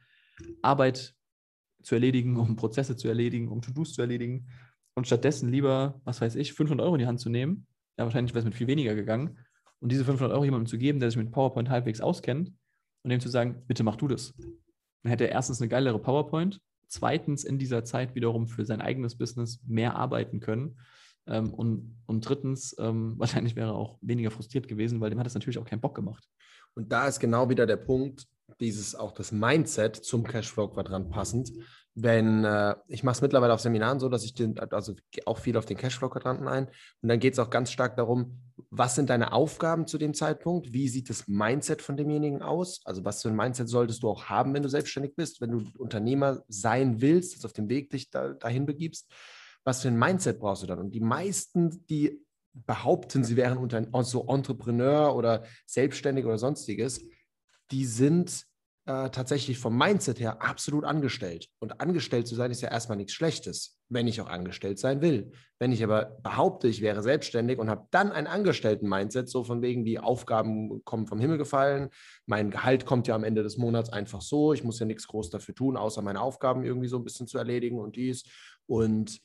Arbeit 0.64 1.14
zu 1.84 1.94
erledigen, 1.94 2.36
um 2.38 2.56
Prozesse 2.56 2.96
zu 2.96 3.08
erledigen, 3.08 3.50
um 3.50 3.62
To-Dos 3.62 3.94
zu 3.94 4.02
erledigen 4.02 4.48
und 4.96 5.06
stattdessen 5.06 5.50
lieber, 5.50 6.02
was 6.06 6.20
weiß 6.20 6.38
ich, 6.38 6.54
500 6.54 6.84
Euro 6.84 6.96
in 6.96 7.02
die 7.02 7.06
Hand 7.06 7.20
zu 7.20 7.30
nehmen. 7.30 7.68
Ja, 8.00 8.06
wahrscheinlich 8.06 8.34
wäre 8.34 8.40
es 8.40 8.46
mit 8.46 8.56
viel 8.56 8.66
weniger 8.66 8.96
gegangen. 8.96 9.38
Und 9.80 9.92
diese 9.92 10.04
500 10.04 10.34
Euro 10.34 10.44
jemandem 10.44 10.66
zu 10.66 10.80
geben, 10.80 11.00
der 11.00 11.12
sich 11.12 11.20
mit 11.20 11.32
PowerPoint 11.32 11.70
halbwegs 11.70 12.02
auskennt 12.02 12.52
und 13.04 13.12
dem 13.12 13.20
zu 13.20 13.30
sagen, 13.30 13.62
bitte 13.68 13.84
mach 13.84 13.98
du 13.98 14.08
das. 14.08 14.34
Dann 15.04 15.12
hätte 15.12 15.26
er 15.26 15.34
erstens 15.34 15.62
eine 15.62 15.70
geilere 15.70 16.00
PowerPoint, 16.00 16.60
zweitens 16.88 17.44
in 17.44 17.60
dieser 17.60 17.84
Zeit 17.84 18.16
wiederum 18.16 18.48
für 18.48 18.66
sein 18.66 18.82
eigenes 18.82 19.20
Business 19.20 19.62
mehr 19.68 19.96
arbeiten 19.96 20.40
können. 20.40 20.80
Ähm, 21.28 21.54
und, 21.54 21.98
und 22.06 22.28
drittens, 22.28 22.76
ähm, 22.80 23.16
wahrscheinlich 23.18 23.56
wäre 23.56 23.70
er 23.70 23.76
auch 23.76 23.98
weniger 24.02 24.32
frustriert 24.32 24.68
gewesen, 24.68 25.02
weil 25.02 25.10
dem 25.10 25.20
hat 25.20 25.28
es 25.28 25.34
natürlich 25.34 25.60
auch 25.60 25.66
keinen 25.66 25.82
Bock 25.82 25.96
gemacht. 25.96 26.28
Und 26.74 26.92
da 26.92 27.08
ist 27.08 27.20
genau 27.20 27.50
wieder 27.50 27.66
der 27.66 27.78
Punkt, 27.78 28.28
dieses 28.60 28.96
auch 28.96 29.12
das 29.12 29.32
Mindset 29.32 29.96
zum 29.96 30.24
Cashflow-Quadrant 30.24 31.10
passend. 31.10 31.52
Wenn 31.96 32.44
äh, 32.44 32.76
ich 32.88 33.04
mache 33.04 33.16
es 33.16 33.22
mittlerweile 33.22 33.54
auf 33.54 33.60
Seminaren 33.60 34.00
so, 34.00 34.10
dass 34.10 34.24
ich 34.24 34.34
den, 34.34 34.58
also 34.60 34.94
auch 35.26 35.40
viel 35.40 35.58
auf 35.58 35.66
den 35.66 35.78
Cashflow-Quadranten 35.78 36.48
ein. 36.48 36.68
Und 37.02 37.10
dann 37.10 37.20
geht 37.20 37.34
es 37.34 37.40
auch 37.40 37.50
ganz 37.50 37.72
stark 37.72 37.98
darum, 37.98 38.40
was 38.70 38.96
sind 38.96 39.10
deine 39.10 39.32
Aufgaben 39.32 39.88
zu 39.88 39.98
dem 39.98 40.14
Zeitpunkt? 40.14 40.74
Wie 40.74 40.88
sieht 40.88 41.10
das 41.10 41.28
Mindset 41.28 41.82
von 41.82 41.98
demjenigen 41.98 42.42
aus? 42.42 42.82
Also, 42.86 43.04
was 43.04 43.22
für 43.22 43.30
ein 43.30 43.36
Mindset 43.36 43.70
solltest 43.70 44.04
du 44.04 44.10
auch 44.10 44.26
haben, 44.26 44.54
wenn 44.54 44.64
du 44.64 44.70
selbstständig 44.70 45.16
bist, 45.16 45.42
wenn 45.42 45.52
du 45.52 45.64
Unternehmer 45.78 46.44
sein 46.48 47.02
willst, 47.02 47.36
also 47.36 47.48
auf 47.48 47.54
dem 47.54 47.70
Weg 47.70 47.90
dich 47.90 48.10
da, 48.10 48.34
dahin 48.34 48.66
begibst? 48.66 49.12
Was 49.68 49.82
für 49.82 49.90
ein 49.90 50.00
Mindset 50.00 50.40
brauchst 50.40 50.64
du 50.64 50.68
dann? 50.68 50.80
Und 50.80 50.92
die 50.92 51.02
meisten, 51.02 51.86
die 51.88 52.26
behaupten, 52.54 53.26
sie 53.26 53.36
wären 53.36 53.58
unter, 53.58 53.86
so 54.06 54.26
Entrepreneur 54.28 55.14
oder 55.14 55.44
selbstständig 55.66 56.26
oder 56.26 56.38
sonstiges, 56.38 57.04
die 57.72 57.84
sind 57.84 58.46
äh, 58.86 59.10
tatsächlich 59.10 59.60
vom 59.60 59.78
Mindset 59.78 60.22
her 60.22 60.42
absolut 60.42 60.86
angestellt. 60.86 61.50
Und 61.60 61.82
angestellt 61.82 62.30
zu 62.30 62.36
sein 62.36 62.50
ist 62.50 62.62
ja 62.62 62.72
erstmal 62.72 62.96
nichts 62.96 63.12
Schlechtes, 63.12 63.78
wenn 63.90 64.08
ich 64.08 64.22
auch 64.22 64.30
angestellt 64.30 64.80
sein 64.80 65.02
will. 65.02 65.34
Wenn 65.60 65.74
ich 65.74 65.84
aber 65.84 66.18
behaupte, 66.24 66.70
ich 66.70 66.80
wäre 66.80 67.04
selbstständig 67.04 67.60
und 67.60 67.70
habe 67.70 67.88
dann 67.92 68.14
ein 68.14 68.26
Angestellten-Mindset, 68.26 69.28
so 69.28 69.44
von 69.44 69.62
wegen, 69.62 69.84
die 69.84 70.00
Aufgaben 70.00 70.82
kommen 70.86 71.08
vom 71.08 71.20
Himmel 71.20 71.38
gefallen, 71.38 71.90
mein 72.26 72.52
Gehalt 72.52 72.86
kommt 72.86 73.06
ja 73.10 73.16
am 73.16 73.26
Ende 73.26 73.44
des 73.44 73.58
Monats 73.58 73.90
einfach 73.90 74.22
so, 74.22 74.54
ich 74.54 74.64
muss 74.64 74.80
ja 74.80 74.86
nichts 74.86 75.08
groß 75.08 75.30
dafür 75.30 75.56
tun, 75.56 75.76
außer 75.76 76.02
meine 76.02 76.22
Aufgaben 76.22 76.64
irgendwie 76.64 76.88
so 76.88 76.96
ein 76.96 77.04
bisschen 77.04 77.28
zu 77.28 77.38
erledigen 77.38 77.80
und 77.80 77.98
dies 77.98 78.24
und 78.66 79.20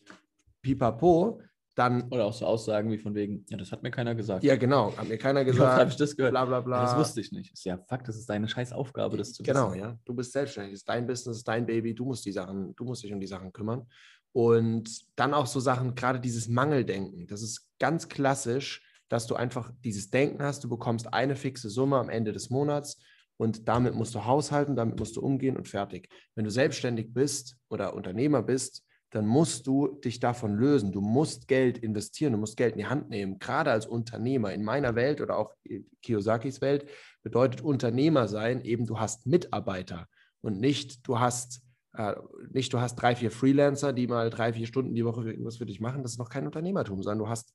pipapo, 0.63 1.41
dann. 1.75 2.09
Oder 2.11 2.27
auch 2.27 2.33
so 2.33 2.47
Aussagen 2.47 2.91
wie 2.91 2.99
von 2.99 3.15
wegen, 3.15 3.45
ja, 3.49 3.57
das 3.57 3.73
hat 3.73 3.83
mir 3.83 3.91
keiner 3.91 4.15
gesagt. 4.15 4.45
Ja, 4.45 4.57
genau, 4.57 4.97
hat 4.97 5.09
mir 5.09 5.19
keiner 5.19 5.45
gesagt. 5.45 5.81
habe 5.81 5.91
ich 5.91 5.97
das 5.97 6.17
gehört? 6.17 6.33
Bla 6.33 6.45
bla 6.45 6.61
bla. 6.61 6.83
Das 6.83 6.97
wusste 6.97 7.21
ich 7.21 7.33
nicht. 7.33 7.53
Ist 7.53 7.65
ja 7.65 7.79
Fakt, 7.89 8.09
das 8.09 8.17
ist 8.17 8.29
deine 8.29 8.49
scheiß 8.49 8.73
Aufgabe, 8.73 9.17
das 9.17 9.33
zu 9.33 9.43
genau, 9.43 9.71
wissen. 9.71 9.81
ja. 9.81 9.99
Du 10.05 10.15
bist 10.15 10.33
selbstständig, 10.33 10.75
es 10.75 10.81
ist 10.81 10.89
dein 10.89 11.07
Business, 11.07 11.37
es 11.37 11.37
ist 11.39 11.49
dein 11.49 11.67
Baby, 11.67 11.95
du 11.95 12.05
musst 12.05 12.25
die 12.25 12.33
Sachen, 12.33 12.75
du 12.77 12.85
musst 12.85 13.03
dich 13.03 13.13
um 13.13 13.21
die 13.21 13.27
Sachen 13.27 13.53
kümmern. 13.53 13.87
Und 14.33 14.89
dann 15.17 15.35
auch 15.35 15.47
so 15.47 15.61
Sachen, 15.61 15.95
gerade 15.95 16.19
dieses 16.19 16.49
Mangeldenken, 16.49 17.27
das 17.27 17.43
ist 17.43 17.69
ganz 17.79 18.09
klassisch, 18.09 18.83
dass 19.11 19.27
du 19.27 19.35
einfach 19.35 19.71
dieses 19.85 20.09
Denken 20.09 20.43
hast, 20.43 20.65
du 20.65 20.71
bekommst 20.71 21.13
eine 21.13 21.37
fixe 21.37 21.69
Summe 21.69 21.99
am 21.99 22.09
Ende 22.09 22.33
des 22.33 22.49
Monats 22.49 22.99
und 23.37 23.69
damit 23.69 23.95
musst 23.95 24.15
du 24.15 24.25
haushalten, 24.25 24.75
damit 24.75 24.99
musst 24.99 25.17
du 25.17 25.21
umgehen 25.21 25.59
und 25.59 25.69
fertig. 25.69 26.09
Wenn 26.35 26.45
du 26.45 26.51
selbstständig 26.51 27.13
bist 27.13 27.57
oder 27.69 27.95
Unternehmer 27.95 28.43
bist, 28.43 28.87
dann 29.13 29.27
musst 29.27 29.67
du 29.67 29.89
dich 29.89 30.21
davon 30.21 30.57
lösen. 30.57 30.91
Du 30.91 31.03
musst 31.03 31.47
Geld 31.47 31.79
investieren, 31.79 32.33
du 32.33 32.39
musst 32.39 32.57
Geld 32.57 32.73
in 32.73 32.79
die 32.79 32.87
Hand 32.87 33.11
nehmen. 33.11 33.39
Gerade 33.39 33.71
als 33.71 33.87
Unternehmer 33.87 34.53
in 34.53 34.65
meiner 34.65 34.95
Welt 34.95 35.21
oder 35.21 35.37
auch 35.37 35.55
Kiyosakis 36.03 36.63
Welt 36.63 36.89
bedeutet 37.23 37.61
Unternehmer 37.61 38.27
sein 38.27 38.63
eben, 38.63 38.87
du 38.87 38.99
hast 38.99 39.27
Mitarbeiter 39.27 40.09
und 40.41 40.59
nicht 40.59 41.07
du 41.07 41.21
hast 41.21 41.63
äh, 41.95 42.15
nicht 42.51 42.73
du 42.73 42.81
hast 42.81 42.97
drei, 42.97 43.15
vier 43.15 43.31
Freelancer, 43.31 43.93
die 43.93 44.07
mal 44.07 44.31
drei, 44.31 44.55
vier 44.55 44.67
Stunden 44.67 44.95
die 44.95 45.05
Woche 45.05 45.29
irgendwas 45.31 45.59
für 45.59 45.67
dich 45.67 45.81
machen. 45.81 46.03
Das 46.03 46.13
ist 46.13 46.19
noch 46.19 46.31
kein 46.31 46.47
Unternehmertum, 46.47 47.03
sondern 47.03 47.19
du 47.19 47.29
hast 47.29 47.55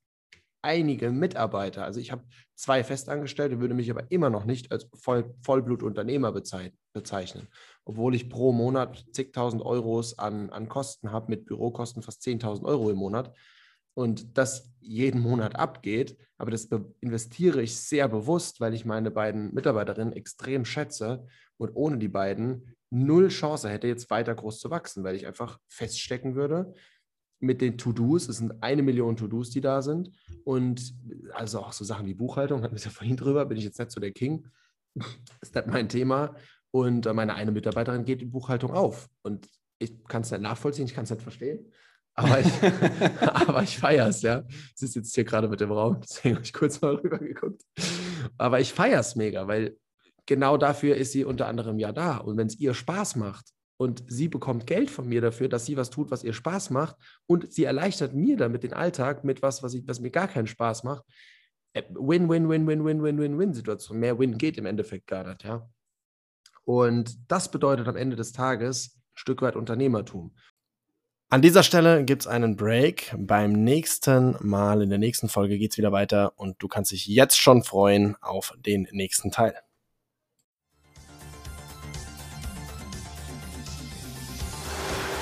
einige 0.62 1.12
Mitarbeiter. 1.12 1.86
Also 1.86 2.00
ich 2.00 2.12
habe 2.12 2.24
zwei 2.56 2.84
Festangestellte, 2.84 3.60
würde 3.60 3.74
mich 3.74 3.90
aber 3.90 4.12
immer 4.12 4.30
noch 4.30 4.46
nicht 4.46 4.72
als 4.72 4.88
Voll 4.94 5.34
Vollblutunternehmer 5.42 6.32
bezeichnen, 6.32 7.48
obwohl 7.88 8.16
ich 8.16 8.30
pro 8.30 8.52
Monat 8.52 9.06
zigtausend 9.14 9.64
Euros 9.64 10.20
an, 10.20 10.50
an 10.50 10.68
Kosten 10.68 11.12
habe, 11.14 11.32
mit 11.32 11.46
Bürokosten 11.46 12.04
fast 12.04 12.22
10.000 12.22 12.66
Euro 12.66 12.90
im 12.90 12.98
Monat 12.98 13.34
und 13.94 14.38
das 14.38 14.74
jeden 14.82 15.22
Monat 15.22 15.56
abgeht. 15.56 16.18
Aber 16.38 16.52
das 16.52 16.68
investiere 17.00 17.62
ich 17.62 17.78
sehr 17.78 18.10
bewusst, 18.10 18.60
weil 18.60 18.74
ich 18.74 18.84
meine 18.84 19.10
beiden 19.10 19.54
Mitarbeiterinnen 19.54 20.14
extrem 20.14 20.66
schätze 20.66 21.26
und 21.56 21.72
ohne 21.76 21.98
die 21.98 22.10
beiden 22.10 22.76
null 22.90 23.30
Chance 23.30 23.70
hätte, 23.70 23.88
jetzt 23.88 24.10
weiter 24.10 24.36
groß 24.36 24.60
zu 24.60 24.70
wachsen, 24.70 25.06
weil 25.06 25.16
ich 25.16 25.26
einfach 25.26 25.58
feststecken 25.70 26.36
würde, 26.36 26.74
mit 27.40 27.62
den 27.62 27.78
To-Dos. 27.78 28.28
Es 28.28 28.38
sind 28.38 28.62
eine 28.62 28.84
Million 28.84 29.16
To-Dos, 29.16 29.50
die 29.50 29.62
da 29.62 29.82
sind. 29.82 30.12
Und 30.44 30.94
also 31.32 31.60
auch 31.60 31.72
so 31.72 31.86
Sachen 31.86 32.06
wie 32.06 32.14
Buchhaltung, 32.14 32.64
hatten 32.64 32.74
wir 32.74 32.80
es 32.80 32.86
ja 32.86 32.92
vorhin 32.92 33.16
drüber, 33.16 33.46
bin 33.46 33.58
ich 33.58 33.64
jetzt 33.64 33.80
nicht 33.80 33.92
so 33.92 34.02
der 34.02 34.12
King. 34.12 34.46
ist 35.42 35.56
nicht 35.56 35.68
mein 35.68 35.88
Thema. 35.88 36.36
Und 36.72 37.06
äh, 37.06 37.14
meine 37.14 37.36
eine 37.36 37.52
Mitarbeiterin 37.52 38.06
geht 38.06 38.22
in 38.22 38.32
Buchhaltung 38.32 38.72
auf. 38.72 39.08
Und 39.24 39.48
ich 39.80 40.04
kann 40.06 40.22
es 40.22 40.32
nicht 40.32 40.42
nachvollziehen, 40.42 40.86
ich 40.86 40.94
kann 40.94 41.04
es 41.06 41.10
nicht 41.10 41.22
verstehen. 41.22 41.72
Aber 42.14 42.40
ich, 42.40 42.48
ich 43.64 43.78
feiere 43.78 44.08
es, 44.08 44.22
ja. 44.22 44.44
Sie 44.76 44.86
ist 44.86 44.96
jetzt 44.96 45.14
hier 45.14 45.24
gerade 45.24 45.48
mit 45.48 45.62
dem 45.62 45.72
Raum, 45.72 46.00
deswegen 46.02 46.36
habe 46.36 46.46
ich 46.46 46.54
kurz 46.54 46.82
mal 46.82 46.96
rüber 46.96 47.20
geguckt. 47.20 47.62
Aber 48.38 48.60
ich 48.60 48.74
feiere 48.74 49.00
es 49.00 49.16
mega, 49.16 49.48
weil 49.48 49.78
genau 50.26 50.58
dafür 50.58 50.96
ist 50.96 51.12
sie 51.12 51.26
unter 51.26 51.48
anderem 51.48 51.78
ja 51.80 51.92
da. 51.92 52.18
Und 52.18 52.38
wenn 52.38 52.48
es 52.48 52.60
ihr 52.60 52.74
Spaß 52.74 53.16
macht, 53.16 53.54
und 53.78 54.04
sie 54.08 54.28
bekommt 54.28 54.66
Geld 54.66 54.90
von 54.90 55.08
mir 55.08 55.22
dafür, 55.22 55.48
dass 55.48 55.66
sie 55.66 55.78
was 55.78 55.92
tut, 55.92 56.10
was 56.12 56.24
ihr 56.24 56.34
Spaß 56.34 56.72
macht 56.72 56.96
und 57.28 57.52
sie 57.54 57.64
erleichtert 57.64 58.14
mir 58.14 58.36
damit 58.36 58.64
den 58.64 58.74
Alltag 58.74 59.24
mit 59.24 59.42
was, 59.42 59.62
was, 59.64 59.74
ich, 59.76 59.88
was 59.88 60.00
mir 60.00 60.10
gar 60.10 60.28
keinen 60.28 60.48
Spaß 60.48 60.84
macht. 60.84 61.04
Äh, 61.74 61.84
win, 61.92 62.28
win, 62.28 62.50
win, 62.50 62.68
win, 62.68 62.84
win, 62.84 63.04
win, 63.04 63.20
win, 63.20 63.38
win 63.38 63.54
Situation. 63.54 64.00
Mehr 64.00 64.18
Win 64.18 64.38
geht 64.38 64.58
im 64.58 64.66
Endeffekt 64.66 65.08
gar 65.08 65.24
nicht, 65.24 65.44
ja. 65.44 65.70
Und 66.68 67.32
das 67.32 67.50
bedeutet 67.50 67.88
am 67.88 67.96
Ende 67.96 68.18
des 68.18 68.34
Tages 68.34 68.98
ein 68.98 69.16
Stück 69.18 69.42
weit 69.42 69.56
Unternehmertum. 69.56 70.36
An 71.30 71.42
dieser 71.42 71.64
Stelle 71.64 72.04
gibt 72.04 72.24
es 72.24 72.28
einen 72.28 72.58
Break. 72.58 73.16
Beim 73.18 73.54
nächsten 73.54 74.36
Mal, 74.42 74.82
in 74.82 74.90
der 74.90 75.00
nächsten 75.00 75.30
Folge 75.30 75.58
geht 75.58 75.72
es 75.72 75.78
wieder 75.78 75.94
weiter 75.94 76.34
und 76.36 76.62
du 76.62 76.68
kannst 76.68 76.92
dich 76.92 77.08
jetzt 77.08 77.40
schon 77.40 77.64
freuen 77.64 78.18
auf 78.20 78.54
den 78.58 78.86
nächsten 78.92 79.32
Teil. 79.32 79.56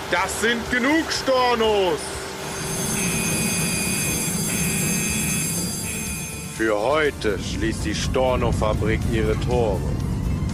Das 0.10 0.42
sind 0.42 0.72
genug 0.72 1.12
Stornos! 1.12 2.00
Für 6.58 6.76
heute 6.80 7.38
schließt 7.38 7.86
die 7.86 7.94
Storno-Fabrik 7.94 9.02
ihre 9.12 9.40
Tore. 9.42 10.05